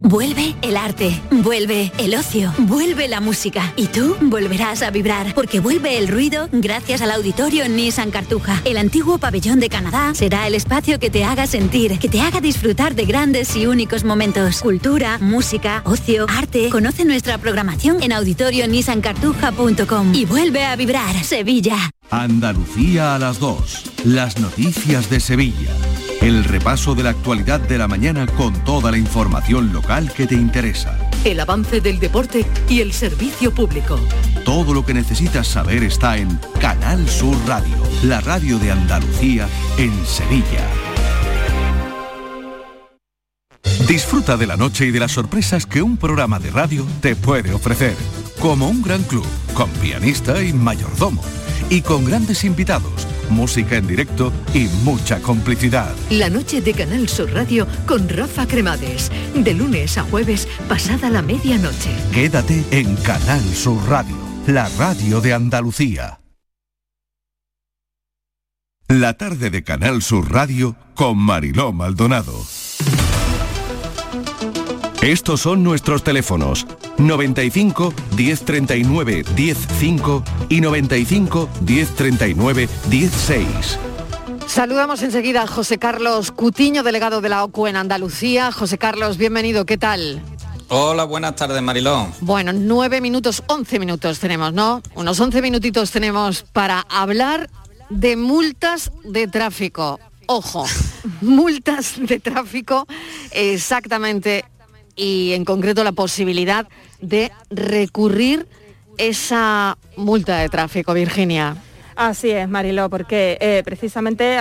Vuelve 0.00 0.54
el 0.62 0.76
arte, 0.76 1.20
vuelve 1.32 1.90
el 1.98 2.14
ocio, 2.14 2.54
vuelve 2.56 3.08
la 3.08 3.20
música 3.20 3.72
y 3.74 3.88
tú 3.88 4.14
volverás 4.20 4.82
a 4.82 4.92
vibrar 4.92 5.34
porque 5.34 5.58
vuelve 5.58 5.98
el 5.98 6.06
ruido 6.06 6.48
gracias 6.52 7.02
al 7.02 7.10
auditorio 7.10 7.68
Nissan 7.68 8.12
Cartuja. 8.12 8.62
El 8.64 8.78
antiguo 8.78 9.18
pabellón 9.18 9.58
de 9.58 9.68
Canadá 9.68 10.14
será 10.14 10.46
el 10.46 10.54
espacio 10.54 11.00
que 11.00 11.10
te 11.10 11.24
haga 11.24 11.48
sentir, 11.48 11.98
que 11.98 12.08
te 12.08 12.20
haga 12.20 12.40
disfrutar 12.40 12.94
de 12.94 13.06
grandes 13.06 13.56
y 13.56 13.66
únicos 13.66 14.04
momentos. 14.04 14.60
Cultura, 14.60 15.18
música, 15.18 15.82
ocio, 15.84 16.26
arte. 16.28 16.70
Conoce 16.70 17.04
nuestra 17.04 17.36
programación 17.38 18.00
en 18.00 18.12
auditorionissancartuja.com 18.12 20.14
y 20.14 20.26
vuelve 20.26 20.64
a 20.64 20.76
vibrar 20.76 21.24
Sevilla. 21.24 21.90
Andalucía 22.08 23.16
a 23.16 23.18
las 23.18 23.40
2. 23.40 24.04
Las 24.04 24.38
noticias 24.38 25.10
de 25.10 25.18
Sevilla. 25.18 25.72
El 26.20 26.42
repaso 26.42 26.96
de 26.96 27.04
la 27.04 27.10
actualidad 27.10 27.60
de 27.60 27.78
la 27.78 27.86
mañana 27.86 28.26
con 28.26 28.52
toda 28.64 28.90
la 28.90 28.98
información 28.98 29.72
local 29.72 30.12
que 30.12 30.26
te 30.26 30.34
interesa. 30.34 30.98
El 31.24 31.38
avance 31.38 31.80
del 31.80 32.00
deporte 32.00 32.44
y 32.68 32.80
el 32.80 32.92
servicio 32.92 33.54
público. 33.54 34.00
Todo 34.44 34.74
lo 34.74 34.84
que 34.84 34.94
necesitas 34.94 35.46
saber 35.46 35.84
está 35.84 36.16
en 36.16 36.40
Canal 36.60 37.08
Sur 37.08 37.36
Radio, 37.46 37.76
la 38.02 38.20
radio 38.20 38.58
de 38.58 38.72
Andalucía 38.72 39.48
en 39.78 39.92
Sevilla. 40.04 40.66
Disfruta 43.86 44.36
de 44.36 44.46
la 44.48 44.56
noche 44.56 44.86
y 44.86 44.90
de 44.90 45.00
las 45.00 45.12
sorpresas 45.12 45.66
que 45.66 45.82
un 45.82 45.96
programa 45.96 46.40
de 46.40 46.50
radio 46.50 46.84
te 47.00 47.14
puede 47.14 47.54
ofrecer, 47.54 47.94
como 48.40 48.68
un 48.68 48.82
gran 48.82 49.04
club, 49.04 49.26
con 49.54 49.70
pianista 49.70 50.42
y 50.42 50.52
mayordomo, 50.52 51.22
y 51.70 51.80
con 51.80 52.04
grandes 52.04 52.42
invitados 52.44 53.06
música 53.30 53.76
en 53.76 53.86
directo 53.86 54.32
y 54.54 54.68
mucha 54.84 55.20
complicidad. 55.20 55.94
La 56.10 56.30
noche 56.30 56.60
de 56.60 56.72
Canal 56.74 57.08
Sur 57.08 57.32
Radio 57.32 57.66
con 57.86 58.08
Rafa 58.08 58.46
Cremades, 58.46 59.10
de 59.34 59.54
lunes 59.54 59.98
a 59.98 60.02
jueves 60.02 60.48
pasada 60.68 61.10
la 61.10 61.22
medianoche. 61.22 61.90
Quédate 62.12 62.64
en 62.70 62.96
Canal 62.96 63.42
Sur 63.54 63.88
Radio, 63.88 64.16
la 64.46 64.68
radio 64.78 65.20
de 65.20 65.34
Andalucía. 65.34 66.20
La 68.88 69.18
tarde 69.18 69.50
de 69.50 69.62
Canal 69.62 70.00
Sur 70.00 70.32
Radio 70.32 70.74
con 70.94 71.18
Mariló 71.18 71.74
Maldonado. 71.74 72.32
Estos 75.02 75.42
son 75.42 75.62
nuestros 75.62 76.02
teléfonos 76.02 76.66
95 76.98 77.94
1039 78.16 79.24
105 79.36 80.24
y 80.48 80.60
95 80.60 81.48
1039 81.60 82.68
16. 82.88 83.78
Saludamos 84.48 85.02
enseguida 85.02 85.42
a 85.42 85.46
José 85.46 85.78
Carlos 85.78 86.32
Cutiño, 86.32 86.82
delegado 86.82 87.20
de 87.20 87.28
la 87.28 87.44
OCU 87.44 87.68
en 87.68 87.76
Andalucía. 87.76 88.50
José 88.50 88.76
Carlos, 88.76 89.18
bienvenido, 89.18 89.66
¿qué 89.66 89.78
tal? 89.78 90.20
Hola, 90.66 91.04
buenas 91.04 91.36
tardes, 91.36 91.62
Marilón. 91.62 92.12
Bueno, 92.20 92.52
nueve 92.52 93.00
minutos, 93.00 93.44
once 93.46 93.78
minutos 93.78 94.18
tenemos, 94.18 94.52
¿no? 94.52 94.82
Unos 94.96 95.20
once 95.20 95.40
minutitos 95.40 95.92
tenemos 95.92 96.42
para 96.42 96.80
hablar 96.90 97.48
de 97.88 98.16
multas 98.16 98.90
de 99.04 99.28
tráfico. 99.28 100.00
Ojo, 100.26 100.66
multas 101.20 101.94
de 101.98 102.18
tráfico 102.18 102.88
exactamente 103.30 104.44
y 104.98 105.32
en 105.32 105.46
concreto 105.46 105.84
la 105.84 105.92
posibilidad 105.92 106.66
de 107.00 107.32
recurrir 107.48 108.46
esa 108.98 109.78
multa 109.96 110.38
de 110.38 110.48
tráfico, 110.48 110.92
Virginia. 110.92 111.56
Así 111.94 112.30
es, 112.30 112.48
Mariló, 112.48 112.90
porque 112.90 113.38
eh, 113.40 113.62
precisamente 113.64 114.36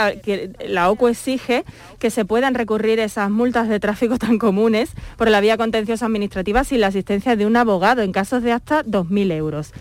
la 0.68 0.92
OCU 0.92 1.08
exige 1.08 1.64
que 1.98 2.12
se 2.12 2.24
puedan 2.24 2.54
recurrir 2.54 3.00
esas 3.00 3.32
multas 3.32 3.68
de 3.68 3.80
tráfico 3.80 4.18
tan 4.20 4.38
comunes 4.38 4.92
por 5.16 5.30
la 5.30 5.42
vía 5.42 5.58
contenciosa 5.58 6.06
administrativa 6.06 6.64
sin 6.64 6.82
la 6.82 6.88
asistencia 6.88 7.36
de 7.36 7.46
un 7.46 7.56
abogado 7.56 8.02
en 8.02 8.12
casos 8.12 8.44
de 8.44 8.52
hasta 8.52 8.84
2.000 8.84 9.32
euros. 9.32 9.72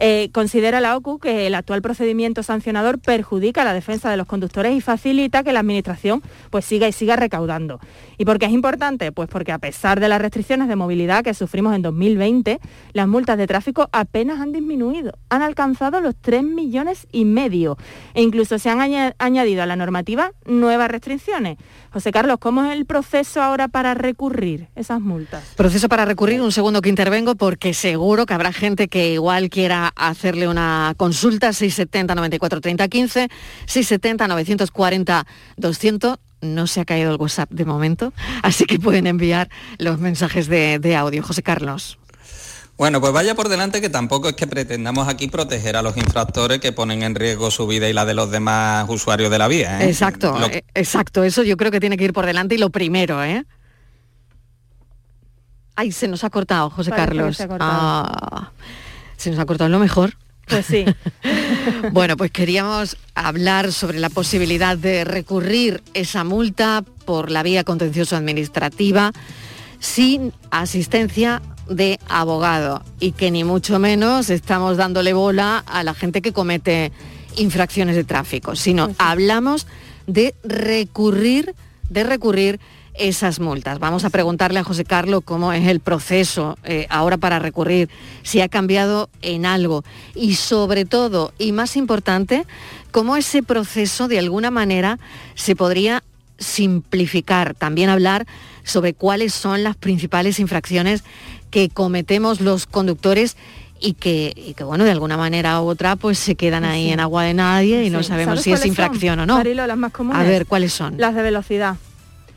Eh, 0.00 0.30
considera 0.32 0.80
la 0.80 0.96
OCU 0.96 1.18
que 1.18 1.46
el 1.46 1.54
actual 1.54 1.82
procedimiento 1.82 2.42
sancionador 2.42 3.00
perjudica 3.00 3.64
la 3.64 3.74
defensa 3.74 4.10
de 4.10 4.16
los 4.16 4.26
conductores 4.26 4.74
y 4.74 4.80
facilita 4.80 5.42
que 5.42 5.52
la 5.52 5.60
Administración 5.60 6.22
pues, 6.50 6.64
siga 6.64 6.88
y 6.88 6.92
siga 6.92 7.16
recaudando. 7.16 7.80
¿Y 8.16 8.24
por 8.24 8.38
qué 8.38 8.46
es 8.46 8.52
importante? 8.52 9.12
Pues 9.12 9.28
porque 9.28 9.52
a 9.52 9.58
pesar 9.58 10.00
de 10.00 10.08
las 10.08 10.20
restricciones 10.20 10.68
de 10.68 10.76
movilidad 10.76 11.24
que 11.24 11.34
sufrimos 11.34 11.74
en 11.74 11.82
2020, 11.82 12.60
las 12.92 13.08
multas 13.08 13.38
de 13.38 13.46
tráfico 13.46 13.88
apenas 13.92 14.40
han 14.40 14.52
disminuido, 14.52 15.12
han 15.28 15.42
alcanzado 15.42 16.00
los 16.00 16.16
3 16.16 16.42
millones 16.42 17.06
y 17.12 17.24
medio 17.24 17.76
e 18.14 18.22
incluso 18.22 18.58
se 18.58 18.70
han 18.70 18.80
añadido 19.18 19.62
a 19.62 19.66
la 19.66 19.76
normativa 19.76 20.32
nuevas 20.46 20.90
restricciones. 20.90 21.58
José 21.92 22.12
Carlos, 22.12 22.38
¿cómo 22.38 22.64
es 22.64 22.72
el 22.72 22.86
proceso 22.86 23.42
ahora 23.42 23.68
para 23.68 23.94
recurrir 23.94 24.68
esas 24.76 25.00
multas? 25.00 25.42
Proceso 25.56 25.88
para 25.88 26.04
recurrir, 26.04 26.40
un 26.40 26.52
segundo 26.52 26.82
que 26.82 26.88
intervengo 26.88 27.34
porque 27.34 27.74
seguro 27.74 28.26
que 28.26 28.34
habrá 28.34 28.52
gente 28.52 28.88
que 28.88 29.12
igual 29.12 29.48
quiera 29.48 29.87
hacerle 29.96 30.48
una 30.48 30.94
consulta, 30.96 31.52
670 31.52 32.14
94 32.14 32.60
30 32.60 32.88
15, 32.88 33.28
670 33.66 34.28
940 34.28 35.26
200 35.56 36.18
no 36.40 36.66
se 36.66 36.80
ha 36.80 36.84
caído 36.84 37.10
el 37.10 37.16
WhatsApp 37.16 37.50
de 37.50 37.64
momento, 37.64 38.12
así 38.42 38.64
que 38.64 38.78
pueden 38.78 39.06
enviar 39.06 39.48
los 39.78 39.98
mensajes 39.98 40.48
de, 40.48 40.96
audio. 40.96 41.22
José 41.22 41.42
Carlos. 41.42 41.98
Bueno, 42.76 43.00
pues 43.00 43.12
vaya 43.12 43.34
por 43.34 43.48
delante 43.48 43.80
que 43.80 43.90
tampoco 43.90 44.28
es 44.28 44.34
que 44.36 44.46
pretendamos 44.46 45.08
aquí 45.08 45.26
proteger 45.26 45.76
a 45.76 45.82
los 45.82 45.96
infractores 45.96 46.60
que 46.60 46.70
ponen 46.70 47.02
en 47.02 47.16
riesgo 47.16 47.50
su 47.50 47.66
vida 47.66 47.88
y 47.88 47.92
la 47.92 48.04
de 48.04 48.14
los 48.14 48.30
demás 48.30 48.86
usuarios 48.88 49.32
de 49.32 49.38
la 49.38 49.48
vía. 49.48 49.82
¿eh? 49.82 49.88
Exacto, 49.88 50.38
eh, 50.48 50.64
exacto. 50.74 51.24
Eso 51.24 51.42
yo 51.42 51.56
creo 51.56 51.72
que 51.72 51.80
tiene 51.80 51.96
que 51.96 52.04
ir 52.04 52.12
por 52.12 52.24
delante 52.24 52.54
y 52.54 52.58
lo 52.58 52.70
primero, 52.70 53.22
¿eh? 53.24 53.44
Ay, 55.74 55.90
se 55.92 56.06
nos 56.08 56.22
ha 56.22 56.30
cortado, 56.30 56.70
José 56.70 56.90
Carlos. 56.90 57.38
Se, 59.18 59.30
nos 59.30 59.38
ha 59.38 59.44
cortado 59.44 59.68
lo 59.68 59.78
mejor. 59.78 60.14
Pues 60.46 60.64
sí. 60.64 60.86
bueno, 61.92 62.16
pues 62.16 62.30
queríamos 62.30 62.96
hablar 63.14 63.72
sobre 63.72 63.98
la 63.98 64.08
posibilidad 64.08 64.78
de 64.78 65.04
recurrir 65.04 65.82
esa 65.92 66.24
multa 66.24 66.82
por 67.04 67.30
la 67.30 67.42
vía 67.42 67.64
contencioso 67.64 68.16
administrativa 68.16 69.12
sin 69.78 70.32
asistencia 70.50 71.42
de 71.68 72.00
abogado 72.08 72.82
y 72.98 73.12
que 73.12 73.30
ni 73.30 73.44
mucho 73.44 73.78
menos 73.78 74.30
estamos 74.30 74.76
dándole 74.78 75.12
bola 75.12 75.62
a 75.66 75.84
la 75.84 75.92
gente 75.92 76.22
que 76.22 76.32
comete 76.32 76.92
infracciones 77.36 77.94
de 77.94 78.04
tráfico, 78.04 78.56
sino 78.56 78.86
pues 78.86 78.96
hablamos 78.98 79.66
de 80.06 80.34
recurrir, 80.42 81.54
de 81.90 82.04
recurrir 82.04 82.60
esas 82.98 83.40
multas. 83.40 83.78
Vamos 83.78 84.04
a 84.04 84.10
preguntarle 84.10 84.60
a 84.60 84.64
José 84.64 84.84
Carlos 84.84 85.22
cómo 85.24 85.52
es 85.52 85.66
el 85.66 85.80
proceso 85.80 86.58
eh, 86.64 86.86
ahora 86.90 87.16
para 87.16 87.38
recurrir, 87.38 87.88
si 88.22 88.40
ha 88.40 88.48
cambiado 88.48 89.08
en 89.22 89.46
algo 89.46 89.84
y 90.14 90.34
sobre 90.34 90.84
todo, 90.84 91.32
y 91.38 91.52
más 91.52 91.76
importante, 91.76 92.44
cómo 92.90 93.16
ese 93.16 93.42
proceso 93.42 94.08
de 94.08 94.18
alguna 94.18 94.50
manera 94.50 94.98
se 95.34 95.56
podría 95.56 96.02
simplificar, 96.38 97.54
también 97.54 97.88
hablar 97.88 98.26
sobre 98.62 98.94
cuáles 98.94 99.34
son 99.34 99.64
las 99.64 99.76
principales 99.76 100.38
infracciones 100.38 101.02
que 101.50 101.68
cometemos 101.68 102.40
los 102.40 102.66
conductores 102.66 103.36
y 103.80 103.94
que, 103.94 104.54
que, 104.56 104.64
bueno, 104.64 104.84
de 104.84 104.90
alguna 104.90 105.16
manera 105.16 105.60
u 105.60 105.66
otra 105.66 105.96
pues 105.96 106.18
se 106.18 106.34
quedan 106.34 106.64
ahí 106.64 106.90
en 106.90 107.00
agua 107.00 107.22
de 107.24 107.34
nadie 107.34 107.84
y 107.84 107.90
no 107.90 108.02
sabemos 108.02 108.42
si 108.42 108.52
es 108.52 108.66
infracción 108.66 109.20
o 109.20 109.26
no. 109.26 109.42
las 109.42 109.78
más 109.78 109.92
comunes. 109.92 110.20
A 110.20 110.24
ver, 110.24 110.46
¿cuáles 110.46 110.72
son? 110.72 110.98
Las 110.98 111.14
de 111.14 111.22
velocidad. 111.22 111.76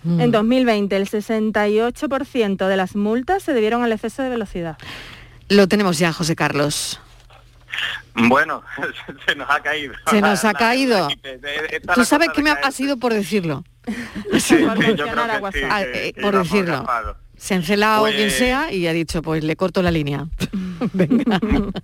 En 0.03 0.31
2020 0.31 0.95
mm. 0.95 1.01
el 1.01 1.09
68% 1.09 2.67
de 2.67 2.77
las 2.77 2.95
multas 2.95 3.43
se 3.43 3.53
debieron 3.53 3.83
al 3.83 3.91
exceso 3.91 4.23
de 4.23 4.29
velocidad. 4.29 4.77
Lo 5.49 5.67
tenemos 5.67 5.99
ya, 5.99 6.11
José 6.13 6.35
Carlos. 6.35 6.99
Bueno, 8.15 8.63
se 9.27 9.35
nos 9.35 9.49
ha 9.49 9.59
caído. 9.61 9.93
Se 10.09 10.21
nos 10.21 10.43
ha 10.45 10.53
caído. 10.53 11.07
Tú 11.93 12.05
sabes 12.05 12.29
que 12.29 12.41
me 12.41 12.51
ha 12.51 12.71
sido 12.71 12.97
por 12.97 13.13
decirlo. 13.13 13.63
por 16.21 16.37
decirlo. 16.37 16.85
Se 17.37 17.55
ha 17.55 17.57
encelado 17.57 18.05
quien 18.05 18.27
pues 18.27 18.37
sea 18.37 18.71
y 18.71 18.85
ha 18.85 18.93
dicho, 18.93 19.23
pues 19.23 19.43
le 19.43 19.55
corto 19.55 19.81
la 19.81 19.91
línea. 19.91 20.27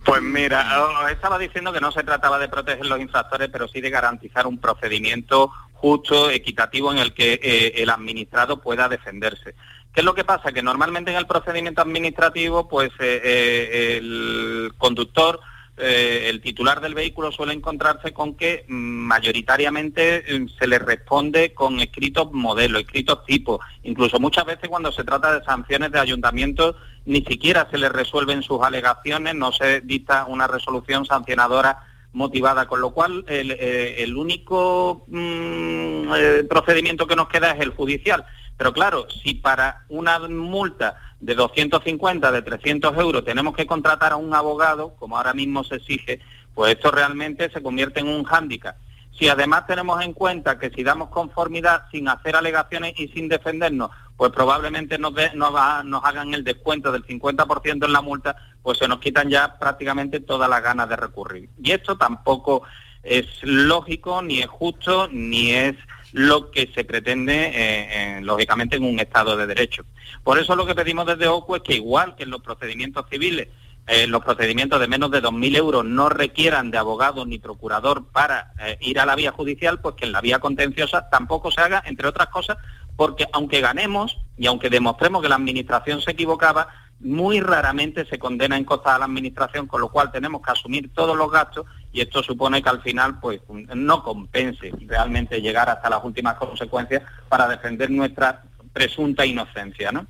Pues 0.05 0.21
mira, 0.23 0.81
os 0.81 1.11
estaba 1.11 1.37
diciendo 1.37 1.71
que 1.71 1.79
no 1.79 1.91
se 1.91 2.01
trataba 2.01 2.39
de 2.39 2.49
proteger 2.49 2.87
los 2.87 2.99
infractores, 2.99 3.49
pero 3.51 3.67
sí 3.67 3.79
de 3.79 3.91
garantizar 3.91 4.47
un 4.47 4.57
procedimiento 4.57 5.51
justo, 5.79 6.29
equitativo, 6.29 6.91
en 6.91 6.99
el 6.99 7.13
que 7.13 7.39
eh, 7.41 7.73
el 7.77 7.89
administrado 7.89 8.61
pueda 8.61 8.89
defenderse. 8.89 9.55
¿Qué 9.93 10.01
es 10.01 10.05
lo 10.05 10.13
que 10.13 10.23
pasa? 10.23 10.51
Que 10.51 10.61
normalmente 10.61 11.11
en 11.11 11.17
el 11.17 11.27
procedimiento 11.27 11.81
administrativo, 11.81 12.67
pues 12.67 12.89
eh, 12.99 13.21
eh, 13.23 13.97
el 13.97 14.73
conductor 14.77 15.39
el 15.79 16.41
titular 16.41 16.81
del 16.81 16.95
vehículo 16.95 17.31
suele 17.31 17.53
encontrarse 17.53 18.11
con 18.11 18.33
que 18.33 18.65
mm, 18.67 18.73
mayoritariamente 18.73 20.25
se 20.57 20.65
le 20.65 20.79
responde 20.79 21.53
con 21.53 21.79
escritos 21.79 22.31
modelos, 22.31 22.81
escritos 22.81 23.23
tipos. 23.27 23.59
Incluso 23.83 24.19
muchas 24.19 24.45
veces 24.45 24.69
cuando 24.69 24.91
se 24.91 25.03
trata 25.03 25.37
de 25.37 25.45
sanciones 25.45 25.91
de 25.91 25.99
ayuntamientos 25.99 26.77
ni 27.05 27.21
siquiera 27.21 27.67
se 27.69 27.77
le 27.77 27.89
resuelven 27.89 28.41
sus 28.41 28.63
alegaciones, 28.63 29.35
no 29.35 29.51
se 29.51 29.81
dicta 29.81 30.25
una 30.25 30.47
resolución 30.47 31.05
sancionadora 31.05 31.86
motivada, 32.13 32.67
con 32.67 32.81
lo 32.81 32.91
cual 32.91 33.23
el, 33.27 33.55
eh, 33.59 34.11
único 34.15 35.05
mm, 35.07 36.13
eh, 36.15 36.43
procedimiento 36.49 37.07
que 37.07 37.15
nos 37.15 37.27
queda 37.27 37.51
es 37.51 37.61
el 37.61 37.71
judicial. 37.71 38.25
Pero 38.57 38.73
claro, 38.73 39.07
si 39.23 39.35
para 39.35 39.85
una 39.89 40.19
multa 40.27 40.97
de 41.19 41.35
250, 41.35 42.31
de 42.31 42.41
300 42.41 42.97
euros 42.97 43.23
tenemos 43.23 43.55
que 43.55 43.67
contratar 43.67 44.13
a 44.13 44.17
un 44.17 44.33
abogado, 44.33 44.95
como 44.95 45.17
ahora 45.17 45.33
mismo 45.33 45.63
se 45.63 45.75
exige, 45.75 46.19
pues 46.55 46.75
esto 46.75 46.89
realmente 46.89 47.51
se 47.51 47.61
convierte 47.61 47.99
en 47.99 48.07
un 48.07 48.23
hándicap. 48.23 48.75
Si 49.17 49.29
además 49.29 49.65
tenemos 49.65 50.03
en 50.03 50.13
cuenta 50.13 50.59
que 50.59 50.69
si 50.69 50.83
damos 50.83 51.09
conformidad 51.09 51.85
sin 51.91 52.07
hacer 52.07 52.35
alegaciones 52.35 52.93
y 52.97 53.07
sin 53.09 53.27
defendernos, 53.27 53.89
pues 54.15 54.31
probablemente 54.31 54.97
nos, 54.97 55.13
nos, 55.33 55.85
nos 55.85 56.03
hagan 56.03 56.33
el 56.33 56.43
descuento 56.43 56.91
del 56.91 57.05
50% 57.05 57.85
en 57.85 57.93
la 57.93 58.01
multa, 58.01 58.35
pues 58.67 58.79
se 58.79 58.87
nos 58.89 58.99
quitan 58.99 59.29
ya 59.29 59.57
prácticamente 59.57 60.19
todas 60.19 60.49
las 60.49 60.61
ganas 60.61 60.89
de 60.89 60.97
recurrir. 60.97 61.47
Y 61.63 61.71
esto 61.71 61.97
tampoco 61.97 62.63
es 63.01 63.25
lógico, 63.41 64.21
ni 64.21 64.39
es 64.39 64.47
justo, 64.47 65.07
ni 65.09 65.51
es 65.51 65.75
lo 66.11 66.51
que 66.51 66.69
se 66.75 66.83
pretende, 66.83 67.51
eh, 67.55 68.19
lógicamente, 68.23 68.75
en 68.75 68.83
un 68.83 68.99
Estado 68.99 69.37
de 69.37 69.47
Derecho. 69.47 69.85
Por 70.21 70.37
eso 70.37 70.53
lo 70.53 70.65
que 70.65 70.75
pedimos 70.75 71.05
desde 71.05 71.29
OCU 71.29 71.55
es 71.55 71.61
que 71.61 71.75
igual 71.75 72.17
que 72.17 72.23
en 72.23 72.29
los 72.29 72.41
procedimientos 72.41 73.05
civiles 73.09 73.47
eh, 73.87 74.05
los 74.05 74.21
procedimientos 74.21 74.81
de 74.81 74.89
menos 74.89 75.11
de 75.11 75.23
2.000 75.23 75.55
euros 75.55 75.85
no 75.85 76.09
requieran 76.09 76.69
de 76.69 76.77
abogado 76.77 77.25
ni 77.25 77.39
procurador 77.39 78.07
para 78.11 78.51
eh, 78.59 78.77
ir 78.81 78.99
a 78.99 79.05
la 79.05 79.15
vía 79.15 79.31
judicial, 79.31 79.79
pues 79.79 79.95
que 79.95 80.05
en 80.05 80.11
la 80.11 80.19
vía 80.19 80.39
contenciosa 80.39 81.07
tampoco 81.09 81.51
se 81.51 81.61
haga, 81.61 81.81
entre 81.85 82.09
otras 82.09 82.27
cosas, 82.27 82.57
porque 82.97 83.27
aunque 83.31 83.61
ganemos 83.61 84.17
y 84.37 84.47
aunque 84.47 84.69
demostremos 84.69 85.21
que 85.21 85.29
la 85.29 85.35
Administración 85.35 86.01
se 86.01 86.11
equivocaba, 86.11 86.67
muy 86.99 87.39
raramente 87.39 88.05
se 88.05 88.17
condena 88.17 88.57
en 88.57 88.63
costa 88.63 88.95
a 88.95 88.99
la 88.99 89.05
Administración, 89.05 89.67
con 89.67 89.81
lo 89.81 89.89
cual 89.89 90.11
tenemos 90.11 90.41
que 90.41 90.51
asumir 90.51 90.91
todos 90.93 91.15
los 91.15 91.31
gastos 91.31 91.65
y 91.91 92.01
esto 92.01 92.23
supone 92.23 92.61
que 92.61 92.69
al 92.69 92.81
final 92.81 93.19
pues 93.19 93.41
no 93.47 94.03
compense 94.03 94.71
realmente 94.85 95.41
llegar 95.41 95.69
hasta 95.69 95.89
las 95.89 96.03
últimas 96.03 96.35
consecuencias 96.35 97.03
para 97.29 97.47
defender 97.47 97.91
nuestra 97.91 98.43
presunta 98.73 99.25
inocencia, 99.25 99.91
¿no? 99.91 100.05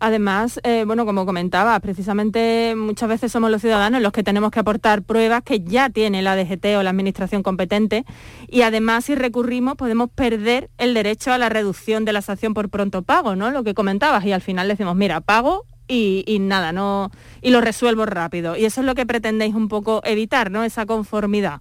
Además, 0.00 0.60
eh, 0.64 0.84
bueno, 0.86 1.06
como 1.06 1.24
comentaba, 1.24 1.78
precisamente 1.80 2.74
muchas 2.76 3.08
veces 3.08 3.32
somos 3.32 3.50
los 3.50 3.60
ciudadanos 3.60 4.02
los 4.02 4.12
que 4.12 4.22
tenemos 4.22 4.50
que 4.50 4.60
aportar 4.60 5.02
pruebas 5.02 5.42
que 5.42 5.60
ya 5.60 5.88
tiene 5.88 6.22
la 6.22 6.36
DGT 6.36 6.76
o 6.76 6.82
la 6.82 6.90
administración 6.90 7.42
competente 7.42 8.04
y 8.48 8.62
además 8.62 9.06
si 9.06 9.14
recurrimos 9.14 9.76
podemos 9.76 10.10
perder 10.10 10.70
el 10.78 10.94
derecho 10.94 11.32
a 11.32 11.38
la 11.38 11.48
reducción 11.48 12.04
de 12.04 12.12
la 12.12 12.22
sanción 12.22 12.54
por 12.54 12.68
pronto 12.68 13.02
pago, 13.02 13.36
¿no? 13.36 13.50
Lo 13.50 13.64
que 13.64 13.74
comentabas 13.74 14.24
y 14.24 14.32
al 14.32 14.42
final 14.42 14.68
decimos, 14.68 14.96
mira, 14.96 15.20
pago 15.20 15.64
y, 15.88 16.38
nada, 16.40 16.72
no 16.72 17.10
y 17.40 17.50
lo 17.50 17.60
resuelvo 17.60 18.06
rápido. 18.06 18.56
Y 18.56 18.64
eso 18.64 18.80
es 18.80 18.86
lo 18.86 18.94
que 18.94 19.06
pretendéis 19.06 19.54
un 19.54 19.68
poco 19.68 20.00
evitar, 20.04 20.50
¿no? 20.50 20.64
Esa 20.64 20.86
conformidad. 20.86 21.60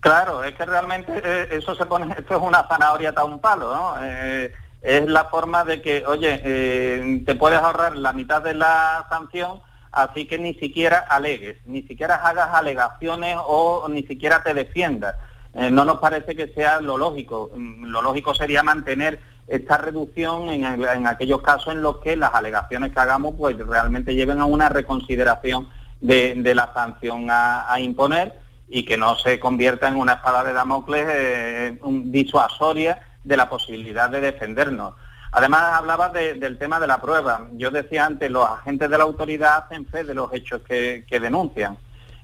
Claro, 0.00 0.44
es 0.44 0.54
que 0.54 0.64
realmente 0.64 1.12
eh, 1.24 1.48
eso 1.50 1.74
se 1.74 1.84
pone, 1.84 2.14
esto 2.16 2.36
es 2.36 2.42
una 2.42 2.66
zanahoria 2.68 3.12
a 3.16 3.24
un 3.24 3.40
palo, 3.40 3.74
¿no? 3.74 3.94
Eh, 4.02 4.52
es 4.82 5.06
la 5.06 5.24
forma 5.24 5.64
de 5.64 5.82
que, 5.82 6.04
oye, 6.06 6.40
eh, 6.44 7.22
te 7.26 7.34
puedes 7.34 7.58
ahorrar 7.58 7.96
la 7.96 8.12
mitad 8.12 8.42
de 8.42 8.54
la 8.54 9.06
sanción, 9.08 9.60
así 9.92 10.26
que 10.26 10.38
ni 10.38 10.54
siquiera 10.54 10.98
alegues, 11.08 11.58
ni 11.66 11.82
siquiera 11.82 12.16
hagas 12.16 12.50
alegaciones 12.54 13.36
o 13.44 13.86
ni 13.88 14.02
siquiera 14.04 14.42
te 14.42 14.54
defiendas. 14.54 15.16
Eh, 15.54 15.70
no 15.70 15.84
nos 15.84 15.98
parece 15.98 16.36
que 16.36 16.48
sea 16.48 16.80
lo 16.80 16.96
lógico. 16.96 17.50
Mm, 17.54 17.86
lo 17.86 18.02
lógico 18.02 18.34
sería 18.34 18.62
mantener 18.62 19.18
esta 19.46 19.78
reducción 19.78 20.50
en, 20.50 21.06
aquellos 21.06 21.40
casos 21.40 21.72
en 21.74 21.82
los 21.82 21.98
que 21.98 22.16
las 22.16 22.34
alegaciones 22.34 22.92
que 22.92 23.00
hagamos 23.00 23.34
pues 23.38 23.56
realmente 23.56 24.14
lleven 24.14 24.40
a 24.40 24.44
una 24.44 24.68
reconsideración 24.68 25.70
de, 26.02 26.34
la 26.54 26.70
sanción 26.74 27.28
a 27.30 27.74
imponer 27.80 28.34
y 28.68 28.84
que 28.84 28.96
no 28.96 29.16
se 29.16 29.40
convierta 29.40 29.88
en 29.88 29.96
una 29.96 30.14
espada 30.14 30.44
de 30.44 30.52
Damocles 30.52 31.06
eh, 31.08 31.78
un 31.82 32.12
disuasoria 32.12 33.00
de 33.24 33.36
la 33.36 33.48
posibilidad 33.48 34.08
de 34.10 34.20
defendernos. 34.20 34.94
Además, 35.32 35.74
hablaba 35.74 36.08
del 36.08 36.58
tema 36.58 36.80
de 36.80 36.86
la 36.86 37.00
prueba. 37.00 37.48
Yo 37.52 37.70
decía 37.70 38.06
antes, 38.06 38.30
los 38.30 38.48
agentes 38.48 38.88
de 38.88 38.98
la 38.98 39.04
autoridad 39.04 39.64
hacen 39.64 39.86
fe 39.86 40.04
de 40.04 40.14
los 40.14 40.32
hechos 40.32 40.62
que, 40.62 41.04
denuncian. 41.10 41.76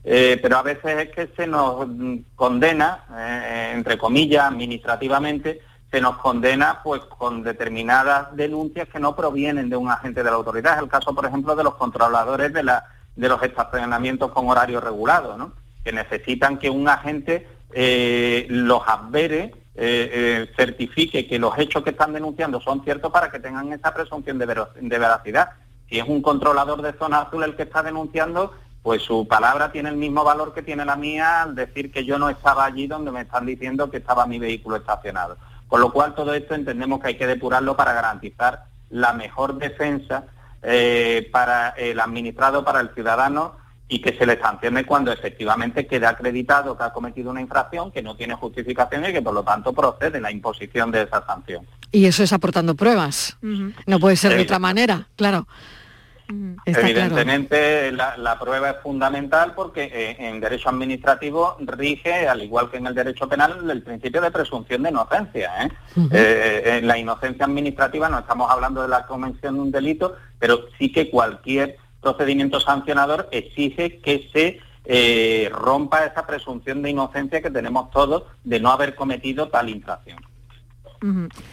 Eh, 0.02 0.38
pero 0.40 0.58
a 0.58 0.62
veces 0.62 1.08
es 1.08 1.10
que 1.10 1.28
se 1.34 1.46
nos 1.46 1.86
condena, 2.34 3.04
eh, 3.16 3.72
entre 3.74 3.98
comillas, 3.98 4.44
administrativamente, 4.44 5.60
se 5.90 6.00
nos 6.00 6.16
condena 6.16 6.80
pues 6.82 7.02
con 7.02 7.42
determinadas 7.42 8.34
denuncias 8.34 8.88
que 8.88 8.98
no 8.98 9.14
provienen 9.14 9.70
de 9.70 9.76
un 9.76 9.90
agente 9.90 10.22
de 10.22 10.30
la 10.30 10.36
autoridad. 10.36 10.76
Es 10.76 10.82
el 10.82 10.88
caso, 10.88 11.14
por 11.14 11.24
ejemplo, 11.26 11.54
de 11.54 11.64
los 11.64 11.76
controladores 11.76 12.52
de, 12.52 12.64
la, 12.64 12.84
de 13.14 13.28
los 13.28 13.42
estacionamientos 13.42 14.32
con 14.32 14.48
horario 14.48 14.80
regulado, 14.80 15.38
¿no? 15.38 15.52
que 15.84 15.92
necesitan 15.92 16.58
que 16.58 16.70
un 16.70 16.88
agente 16.88 17.46
eh, 17.72 18.46
los 18.48 18.82
advere 18.86 19.54
eh, 19.76 20.10
eh, 20.12 20.52
certifique 20.56 21.26
que 21.26 21.38
los 21.38 21.58
hechos 21.58 21.82
que 21.82 21.90
están 21.90 22.12
denunciando 22.12 22.60
son 22.60 22.84
ciertos 22.84 23.10
para 23.10 23.30
que 23.30 23.40
tengan 23.40 23.72
esa 23.72 23.92
presunción 23.92 24.38
de, 24.38 24.46
veracidad. 24.46 25.50
Si 25.88 25.98
es 25.98 26.06
un 26.06 26.22
controlador 26.22 26.80
de 26.80 26.92
zona 26.92 27.22
azul 27.22 27.42
el 27.42 27.56
que 27.56 27.64
está 27.64 27.82
denunciando, 27.82 28.54
pues 28.82 29.02
su 29.02 29.26
palabra 29.26 29.72
tiene 29.72 29.88
el 29.88 29.96
mismo 29.96 30.22
valor 30.22 30.54
que 30.54 30.62
tiene 30.62 30.84
la 30.84 30.94
mía 30.94 31.42
al 31.42 31.56
decir 31.56 31.90
que 31.90 32.04
yo 32.04 32.18
no 32.18 32.28
estaba 32.28 32.64
allí 32.64 32.86
donde 32.86 33.10
me 33.10 33.22
están 33.22 33.46
diciendo 33.46 33.90
que 33.90 33.96
estaba 33.96 34.26
mi 34.26 34.38
vehículo 34.38 34.76
estacionado. 34.76 35.38
Con 35.66 35.80
lo 35.80 35.90
cual 35.90 36.14
todo 36.14 36.34
esto 36.34 36.54
entendemos 36.54 37.00
que 37.00 37.08
hay 37.08 37.16
que 37.16 37.26
depurarlo 37.26 37.76
para 37.76 37.94
garantizar 37.94 38.66
la 38.90 39.12
mejor 39.12 39.58
defensa 39.58 40.26
eh, 40.62 41.28
para 41.32 41.70
el 41.70 41.98
administrado, 41.98 42.64
para 42.64 42.80
el 42.80 42.90
ciudadano 42.90 43.56
y 43.88 44.00
que 44.00 44.16
se 44.16 44.26
le 44.26 44.40
sancione 44.40 44.84
cuando 44.84 45.12
efectivamente 45.12 45.86
quede 45.86 46.06
acreditado 46.06 46.76
que 46.76 46.84
ha 46.84 46.92
cometido 46.92 47.30
una 47.30 47.40
infracción 47.40 47.92
que 47.92 48.02
no 48.02 48.16
tiene 48.16 48.34
justificación 48.34 49.04
y 49.04 49.12
que 49.12 49.22
por 49.22 49.34
lo 49.34 49.42
tanto 49.42 49.72
procede 49.72 50.20
la 50.20 50.30
imposición 50.30 50.90
de 50.90 51.02
esa 51.02 51.24
sanción. 51.26 51.66
Y 51.92 52.06
eso 52.06 52.22
es 52.22 52.32
aportando 52.32 52.74
pruebas. 52.74 53.36
No 53.86 54.00
puede 54.00 54.16
ser 54.16 54.34
de 54.34 54.42
otra 54.42 54.58
manera, 54.58 55.08
claro. 55.16 55.46
Evidentemente 56.64 57.92
la, 57.92 58.38
prueba 58.40 58.70
es 58.70 58.76
fundamental 58.82 59.52
porque 59.54 59.84
eh, 59.84 60.16
en 60.18 60.40
derecho 60.40 60.70
administrativo 60.70 61.56
rige, 61.60 62.26
al 62.26 62.42
igual 62.42 62.70
que 62.70 62.78
en 62.78 62.86
el 62.86 62.94
derecho 62.94 63.28
penal, 63.28 63.70
el 63.70 63.82
principio 63.82 64.22
de 64.22 64.30
presunción 64.30 64.82
de 64.82 64.90
inocencia. 64.90 65.50
¿eh? 65.64 65.68
Eh, 66.12 66.78
en 66.78 66.86
la 66.86 66.96
inocencia 66.96 67.44
administrativa 67.44 68.08
no 68.08 68.20
estamos 68.20 68.50
hablando 68.50 68.80
de 68.80 68.88
la 68.88 69.06
comisión 69.06 69.56
de 69.56 69.60
un 69.60 69.70
delito, 69.70 70.16
pero 70.38 70.60
sí 70.78 70.90
que 70.90 71.10
cualquier 71.10 71.76
procedimiento 72.04 72.60
sancionador 72.60 73.28
exige 73.32 73.98
que 73.98 74.30
se 74.32 74.60
eh, 74.84 75.50
rompa 75.50 76.04
esa 76.04 76.24
presunción 76.26 76.82
de 76.82 76.90
inocencia 76.90 77.42
que 77.42 77.50
tenemos 77.50 77.90
todos 77.90 78.24
de 78.44 78.60
no 78.60 78.70
haber 78.70 78.94
cometido 78.94 79.48
tal 79.48 79.68
infracción. 79.68 80.18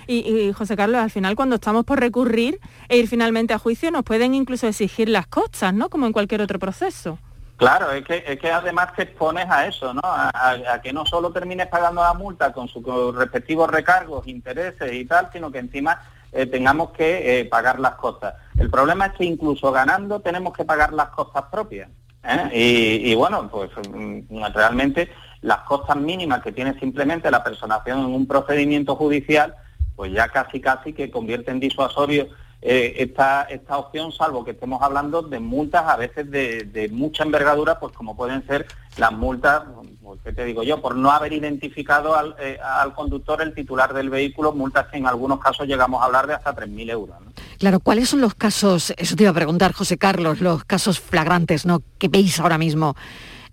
y, 0.07 0.53
José 0.53 0.77
Carlos, 0.77 1.01
al 1.01 1.09
final 1.09 1.35
cuando 1.35 1.55
estamos 1.55 1.83
por 1.83 1.99
recurrir 1.99 2.59
e 2.87 2.97
ir 2.97 3.07
finalmente 3.07 3.53
a 3.53 3.57
juicio 3.57 3.89
nos 3.89 4.03
pueden 4.03 4.33
incluso 4.33 4.67
exigir 4.67 5.09
las 5.09 5.27
costas, 5.27 5.73
¿no? 5.73 5.89
Como 5.89 6.05
en 6.05 6.13
cualquier 6.13 6.41
otro 6.41 6.59
proceso. 6.59 7.17
Claro, 7.61 7.91
es 7.91 8.03
que, 8.03 8.23
es 8.25 8.39
que 8.39 8.51
además 8.51 8.87
te 8.95 9.03
expones 9.03 9.45
a 9.47 9.67
eso, 9.67 9.93
¿no? 9.93 10.01
A, 10.03 10.81
que 10.81 10.91
no 10.91 11.05
solo 11.05 11.31
termines 11.31 11.67
pagando 11.67 12.01
la 12.01 12.15
multa 12.15 12.51
con 12.51 12.67
sus 12.67 12.83
respectivos 13.15 13.69
recargos, 13.69 14.27
intereses 14.27 14.91
y 14.91 15.05
tal, 15.05 15.29
sino 15.31 15.51
que 15.51 15.59
encima 15.59 16.01
eh, 16.33 16.45
tengamos 16.45 16.91
que 16.91 17.41
eh, 17.41 17.45
pagar 17.45 17.79
las 17.79 17.95
costas. 17.95 18.35
El 18.57 18.69
problema 18.69 19.07
es 19.07 19.13
que 19.13 19.25
incluso 19.25 19.71
ganando 19.71 20.21
tenemos 20.21 20.53
que 20.53 20.63
pagar 20.63 20.93
las 20.93 21.09
costas 21.09 21.43
propias. 21.51 21.89
¿eh? 22.23 23.03
Y, 23.03 23.15
bueno, 23.15 23.49
pues 23.51 23.69
mm, 23.89 24.45
realmente 24.53 25.09
las 25.41 25.59
costas 25.59 25.97
mínimas 25.97 26.41
que 26.41 26.53
tiene 26.53 26.79
simplemente 26.79 27.29
la 27.31 27.43
personación 27.43 27.99
en 27.99 28.13
un 28.13 28.27
procedimiento 28.27 28.95
judicial, 28.95 29.55
pues 29.95 30.13
ya 30.13 30.29
casi 30.29 30.61
casi 30.61 30.93
que 30.93 31.11
convierte 31.11 31.51
en 31.51 31.59
disuasorio 31.59 32.27
esta, 32.63 33.41
esta 33.49 33.79
opción, 33.79 34.11
salvo 34.11 34.45
que 34.45 34.51
estemos 34.51 34.83
hablando 34.83 35.23
de 35.23 35.39
multas 35.39 35.83
a 35.87 35.97
veces 35.97 36.29
de, 36.29 36.89
mucha 36.93 37.23
envergadura, 37.23 37.79
pues 37.79 37.91
como 37.91 38.15
pueden 38.15 38.45
ser 38.45 38.67
las 38.97 39.11
multas, 39.11 39.63
pues, 40.11 40.23
¿qué 40.25 40.33
te 40.33 40.43
digo 40.43 40.61
yo? 40.61 40.81
Por 40.81 40.97
no 40.97 41.09
haber 41.09 41.31
identificado 41.31 42.17
al, 42.17 42.35
eh, 42.37 42.59
conductor, 42.93 43.41
el 43.41 43.53
titular 43.53 43.93
del 43.93 44.09
vehículo, 44.09 44.51
multas 44.51 44.87
que 44.87 44.97
en 44.97 45.07
algunos 45.07 45.39
casos 45.39 45.65
llegamos 45.65 46.01
a 46.01 46.05
hablar 46.05 46.27
de 46.27 46.33
hasta 46.33 46.53
3.000 46.53 46.91
euros. 46.91 47.15
Claro, 47.59 47.79
¿cuáles 47.79 48.09
son 48.09 48.19
los 48.19 48.35
casos, 48.35 48.93
eso 48.97 49.15
te 49.15 49.23
iba 49.23 49.31
a 49.31 49.35
preguntar, 49.35 49.71
José 49.71 49.97
Carlos, 49.97 50.41
los 50.41 50.65
casos 50.65 50.99
flagrantes 50.99 51.65
¿no? 51.65 51.81
que 51.97 52.09
veis 52.09 52.41
ahora 52.41 52.57
mismo 52.57 52.97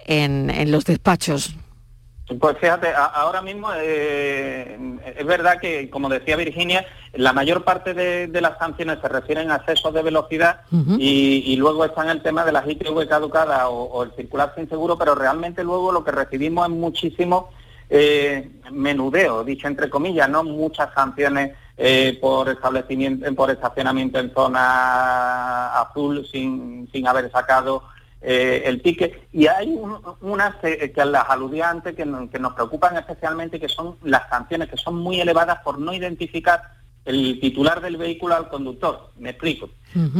en, 0.01 0.51
en 0.51 0.73
los 0.73 0.85
despachos? 0.85 1.55
Pues 2.37 2.59
fíjate, 2.59 2.89
ahora 2.93 3.41
mismo 3.41 3.71
eh, 3.75 4.79
es 5.17 5.27
verdad 5.27 5.59
que, 5.59 5.89
como 5.89 6.11
decía 6.11 6.37
Virginia, 6.37 6.85
la 7.15 7.33
mayor 7.33 7.65
parte 7.65 7.95
de, 7.95 8.41
las 8.41 8.59
sanciones 8.59 8.99
se 9.01 9.09
refieren 9.09 9.51
a 9.51 9.57
excesos 9.57 9.95
de 9.95 10.03
velocidad 10.03 10.61
y, 10.99 11.57
luego 11.57 11.87
está 11.87 12.03
en 12.05 12.11
el 12.11 12.23
tema 12.23 12.45
de 12.45 12.53
las 12.53 12.69
ITV 12.69 13.09
caducadas 13.09 13.65
o, 13.71 14.03
el 14.03 14.13
circular 14.13 14.53
sin 14.55 14.69
seguro, 14.69 14.99
pero 14.99 15.15
realmente 15.15 15.65
luego 15.65 15.91
lo 15.91 16.05
que 16.05 16.11
recibimos 16.11 16.67
es 16.69 16.75
muchísimo 16.75 17.49
eh, 17.89 18.51
menudeo, 18.73 19.43
dicho 19.43 19.67
entre 19.67 19.89
comillas, 19.89 20.29
no 20.29 20.45
muchas 20.45 20.93
sanciones 20.93 21.57
eh, 21.79 22.19
por 22.21 22.51
establecimiento, 22.51 23.35
por 23.35 23.51
estacionamiento 23.51 24.19
en 24.19 24.35
zona 24.35 25.81
azul 25.81 26.27
sin, 26.31 26.91
sin 26.93 27.07
haber 27.07 27.31
sacado 27.31 27.85
eh, 28.21 28.63
el 28.67 28.83
ticket. 28.83 29.29
Y 29.33 29.47
hay 29.47 29.79
unas 30.21 30.57
que 30.57 30.93
las 31.05 31.29
aludía 31.29 31.71
antes 31.71 31.95
que, 31.95 32.05
nos 32.05 32.55
preocupan 32.55 32.97
especialmente, 32.97 33.61
que 33.61 33.69
son 33.69 33.97
las 34.03 34.29
sanciones, 34.29 34.69
que 34.69 34.77
son 34.77 34.97
muy 34.97 35.21
elevadas 35.21 35.61
por 35.63 35.79
no 35.79 35.93
identificar 35.93 36.63
el 37.05 37.39
titular 37.41 37.81
del 37.81 37.97
vehículo 37.97 38.35
al 38.35 38.49
conductor. 38.49 39.11
Me 39.17 39.31
explico. 39.31 39.71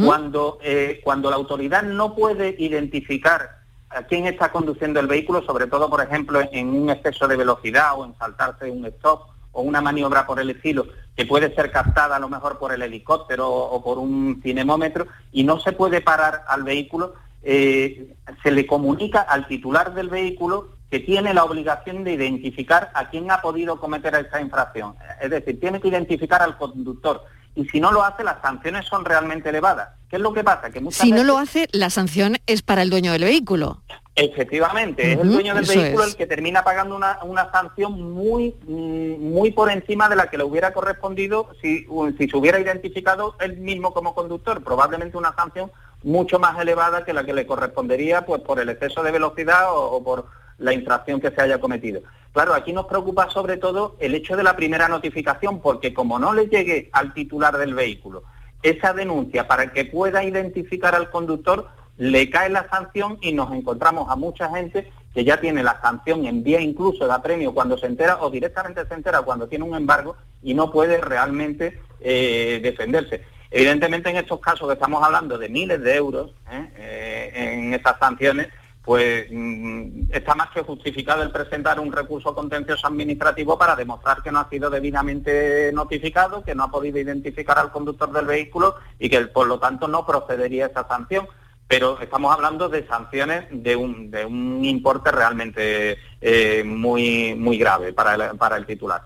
cuando, 0.03 0.57
eh, 0.63 1.01
cuando 1.03 1.29
la 1.29 1.35
autoridad 1.35 1.83
no 1.83 2.15
puede 2.15 2.55
identificar 2.57 3.59
a 3.89 4.03
quién 4.03 4.27
está 4.27 4.51
conduciendo 4.51 4.99
el 4.99 5.07
vehículo, 5.07 5.43
sobre 5.43 5.67
todo, 5.67 5.89
por 5.89 6.01
ejemplo, 6.01 6.41
en 6.51 6.69
un 6.69 6.89
exceso 6.89 7.27
de 7.27 7.35
velocidad 7.35 7.91
o 7.97 8.05
en 8.05 8.15
saltarse 8.17 8.69
un 8.69 8.85
stop 8.85 9.23
o 9.51 9.61
una 9.61 9.81
maniobra 9.81 10.25
por 10.25 10.39
el 10.39 10.51
estilo, 10.51 10.87
que 11.15 11.25
puede 11.25 11.53
ser 11.55 11.71
captada 11.71 12.15
a 12.15 12.19
lo 12.19 12.29
mejor 12.29 12.59
por 12.59 12.71
el 12.71 12.81
helicóptero 12.81 13.49
o 13.49 13.83
por 13.83 13.97
un 13.97 14.39
cinemómetro, 14.43 15.07
y 15.31 15.43
no 15.43 15.59
se 15.59 15.71
puede 15.71 16.01
parar 16.01 16.43
al 16.47 16.63
vehículo, 16.63 17.15
eh, 17.43 18.15
se 18.43 18.51
le 18.51 18.67
comunica 18.67 19.21
al 19.21 19.47
titular 19.47 19.93
del 19.93 20.09
vehículo 20.09 20.79
que 20.89 20.99
tiene 20.99 21.33
la 21.33 21.43
obligación 21.43 22.03
de 22.03 22.13
identificar 22.13 22.91
a 22.93 23.09
quién 23.09 23.29
ha 23.31 23.41
podido 23.41 23.79
cometer 23.79 24.15
esta 24.15 24.41
infracción. 24.41 24.95
Es 25.21 25.29
decir, 25.29 25.59
tiene 25.59 25.79
que 25.79 25.87
identificar 25.87 26.41
al 26.41 26.57
conductor. 26.57 27.23
Y 27.55 27.65
si 27.65 27.79
no 27.79 27.91
lo 27.91 28.03
hace, 28.03 28.23
las 28.23 28.41
sanciones 28.41 28.85
son 28.85 29.05
realmente 29.05 29.49
elevadas. 29.49 29.89
¿Qué 30.09 30.15
es 30.15 30.21
lo 30.21 30.33
que 30.33 30.43
pasa? 30.43 30.71
Que 30.71 30.81
si 30.91 31.11
no 31.11 31.23
lo 31.23 31.37
hace, 31.37 31.67
la 31.71 31.89
sanción 31.89 32.37
es 32.47 32.61
para 32.63 32.81
el 32.81 32.89
dueño 32.89 33.11
del 33.11 33.23
vehículo. 33.23 33.83
Efectivamente, 34.15 35.13
es 35.13 35.19
el 35.19 35.31
dueño 35.31 35.53
del 35.53 35.65
vehículo 35.65 36.03
el 36.03 36.15
que 36.15 36.25
termina 36.25 36.63
pagando 36.63 36.95
una, 36.95 37.19
una, 37.23 37.51
sanción 37.51 38.13
muy, 38.13 38.55
mm, 38.67 39.31
muy 39.31 39.51
por 39.51 39.71
encima 39.71 40.09
de 40.09 40.15
la 40.15 40.29
que 40.29 40.37
le 40.37 40.43
hubiera 40.43 40.73
correspondido 40.73 41.49
si, 41.61 41.85
si 42.17 42.27
se 42.27 42.37
hubiera 42.37 42.59
identificado 42.59 43.35
él 43.39 43.57
mismo 43.57 43.93
como 43.93 44.15
conductor. 44.15 44.63
Probablemente 44.63 45.17
una 45.17 45.33
sanción 45.35 45.71
mucho 46.03 46.39
más 46.39 46.59
elevada 46.59 47.03
que 47.03 47.13
la 47.13 47.23
que 47.23 47.33
le 47.33 47.45
correspondería 47.45 48.25
pues 48.25 48.41
por 48.41 48.59
el 48.59 48.69
exceso 48.69 49.03
de 49.03 49.11
velocidad 49.11 49.65
o, 49.69 50.01
por 50.03 50.27
la 50.57 50.73
infracción 50.73 51.19
que 51.19 51.31
se 51.31 51.41
haya 51.41 51.59
cometido. 51.59 52.01
Claro, 52.33 52.53
aquí 52.53 52.73
nos 52.73 52.85
preocupa 52.85 53.29
sobre 53.29 53.57
todo 53.57 53.95
el 53.99 54.13
hecho 54.13 54.37
de 54.37 54.43
la 54.43 54.55
primera 54.55 54.87
notificación, 54.87 55.61
porque 55.61 55.93
como 55.93 56.19
no 56.19 56.33
le 56.33 56.47
llegue 56.47 56.89
al 56.91 57.13
titular 57.13 57.57
del 57.57 57.73
vehículo 57.73 58.23
esa 58.61 58.93
denuncia 58.93 59.47
para 59.47 59.71
que 59.71 59.85
pueda 59.85 60.23
identificar 60.23 60.95
al 60.95 61.09
conductor, 61.09 61.69
le 61.97 62.29
cae 62.29 62.49
la 62.49 62.67
sanción 62.69 63.17
y 63.21 63.33
nos 63.33 63.51
encontramos 63.53 64.09
a 64.09 64.15
mucha 64.15 64.49
gente 64.49 64.91
que 65.13 65.23
ya 65.23 65.39
tiene 65.39 65.63
la 65.63 65.81
sanción 65.81 66.25
en 66.25 66.43
vía 66.43 66.61
incluso 66.61 67.07
de 67.07 67.19
premio 67.19 67.53
cuando 67.53 67.77
se 67.77 67.87
entera 67.87 68.19
o 68.21 68.29
directamente 68.29 68.85
se 68.85 68.93
entera 68.93 69.21
cuando 69.21 69.47
tiene 69.47 69.65
un 69.65 69.75
embargo 69.75 70.15
y 70.41 70.53
no 70.53 70.71
puede 70.71 71.01
realmente 71.01 71.79
eh, 71.99 72.59
defenderse. 72.61 73.23
Evidentemente 73.51 74.09
en 74.09 74.17
estos 74.17 74.39
casos 74.39 74.67
que 74.67 74.73
estamos 74.73 75.03
hablando 75.03 75.37
de 75.37 75.49
miles 75.49 75.81
de 75.81 75.95
euros 75.95 76.31
¿eh? 76.51 76.69
Eh, 76.77 77.53
en 77.53 77.73
estas 77.73 77.97
sanciones, 77.97 78.49
pues 78.83 79.27
mm, 79.31 80.11
está 80.11 80.35
más 80.35 80.49
que 80.51 80.61
justificado 80.61 81.23
el 81.23 81.31
presentar 81.31 81.79
un 81.79 81.91
recurso 81.91 82.35
contencioso 82.35 82.87
administrativo 82.87 83.57
para 83.57 83.75
demostrar 83.75 84.21
que 84.21 84.31
no 84.31 84.39
ha 84.39 84.49
sido 84.49 84.69
debidamente 84.69 85.71
notificado, 85.73 86.43
que 86.43 86.53
no 86.53 86.63
ha 86.63 86.71
podido 86.71 86.99
identificar 86.99 87.57
al 87.57 87.71
conductor 87.71 88.11
del 88.11 88.25
vehículo 88.25 88.75
y 88.99 89.09
que 89.09 89.21
por 89.27 89.47
lo 89.47 89.59
tanto 89.59 89.87
no 89.87 90.05
procedería 90.05 90.67
esa 90.67 90.87
sanción. 90.87 91.27
Pero 91.67 91.99
estamos 92.01 92.33
hablando 92.33 92.67
de 92.67 92.87
sanciones 92.87 93.45
de 93.51 93.75
un, 93.75 94.65
importe 94.65 95.11
realmente 95.11 95.97
eh, 96.19 96.63
muy, 96.63 97.35
muy 97.35 97.59
grave 97.59 97.93
para 97.93 98.33
para 98.33 98.57
el 98.57 98.65
titular. 98.65 99.03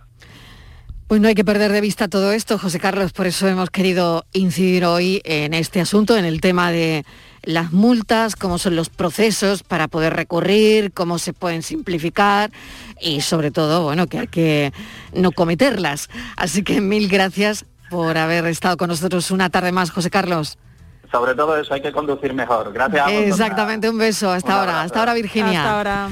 Pues 1.14 1.22
no 1.22 1.28
hay 1.28 1.36
que 1.36 1.45
perder 1.45 1.72
de 1.72 1.80
vista 1.80 2.07
todo 2.07 2.32
esto, 2.32 2.57
José 2.57 2.80
Carlos, 2.80 3.14
por 3.14 3.28
eso 3.28 3.47
hemos 3.47 3.70
querido 3.70 4.26
incidir 4.34 4.84
hoy 4.84 5.22
en 5.26 5.53
este 5.53 5.80
asunto, 5.80 6.18
en 6.18 6.26
el 6.26 6.41
tema 6.41 6.72
de 6.72 7.05
las 7.43 7.72
multas, 7.72 8.36
cómo 8.36 8.57
son 8.57 8.76
los 8.76 8.89
procesos 8.89 9.61
para 9.61 9.88
poder 9.88 10.16
recurrir, 10.16 10.91
cómo 10.91 11.20
se 11.20 11.32
pueden 11.32 11.61
simplificar 11.61 12.49
y 12.99 13.22
sobre 13.22 13.51
todo, 13.51 13.84
bueno, 13.84 14.07
que 14.07 14.22
hay 14.22 14.28
que 14.28 14.74
no 15.14 15.32
cometerlas. 15.32 16.09
Así 16.36 16.64
que 16.64 16.82
mil 16.82 17.07
gracias 17.09 17.68
por 17.91 18.18
haber 18.18 18.47
estado 18.47 18.76
con 18.76 18.88
nosotros 18.88 19.30
una 19.30 19.51
tarde 19.51 19.72
más, 19.72 19.91
José 19.91 20.09
Carlos. 20.09 20.57
Sobre 21.11 21.36
todo 21.36 21.55
eso, 21.57 21.76
hay 21.76 21.84
que 21.84 21.91
conducir 21.91 22.34
mejor. 22.34 22.74
Gracias. 22.74 23.11
Exactamente, 23.11 23.88
un 23.88 23.99
beso. 23.99 24.32
Hasta 24.32 24.59
ahora. 24.59 24.82
Hasta 24.82 24.97
ahora, 24.97 25.14
Virginia. 25.14 25.59
Hasta 25.59 25.78
ahora. 25.78 26.09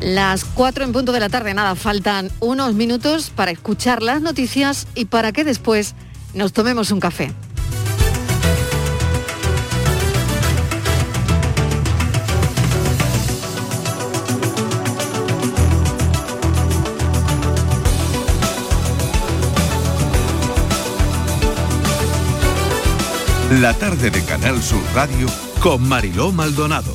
Las 0.00 0.46
cuatro 0.46 0.82
en 0.84 0.92
punto 0.92 1.12
de 1.12 1.20
la 1.20 1.28
tarde, 1.28 1.52
nada, 1.52 1.74
faltan 1.74 2.30
unos 2.40 2.72
minutos 2.72 3.30
para 3.30 3.50
escuchar 3.50 4.02
las 4.02 4.22
noticias 4.22 4.86
y 4.94 5.04
para 5.04 5.30
que 5.30 5.44
después 5.44 5.94
nos 6.32 6.54
tomemos 6.54 6.90
un 6.90 7.00
café. 7.00 7.34
La 23.60 23.74
tarde 23.74 24.10
de 24.10 24.24
Canal 24.24 24.62
Sur 24.62 24.80
Radio 24.94 25.26
con 25.60 25.86
Mariló 25.86 26.32
Maldonado. 26.32 26.94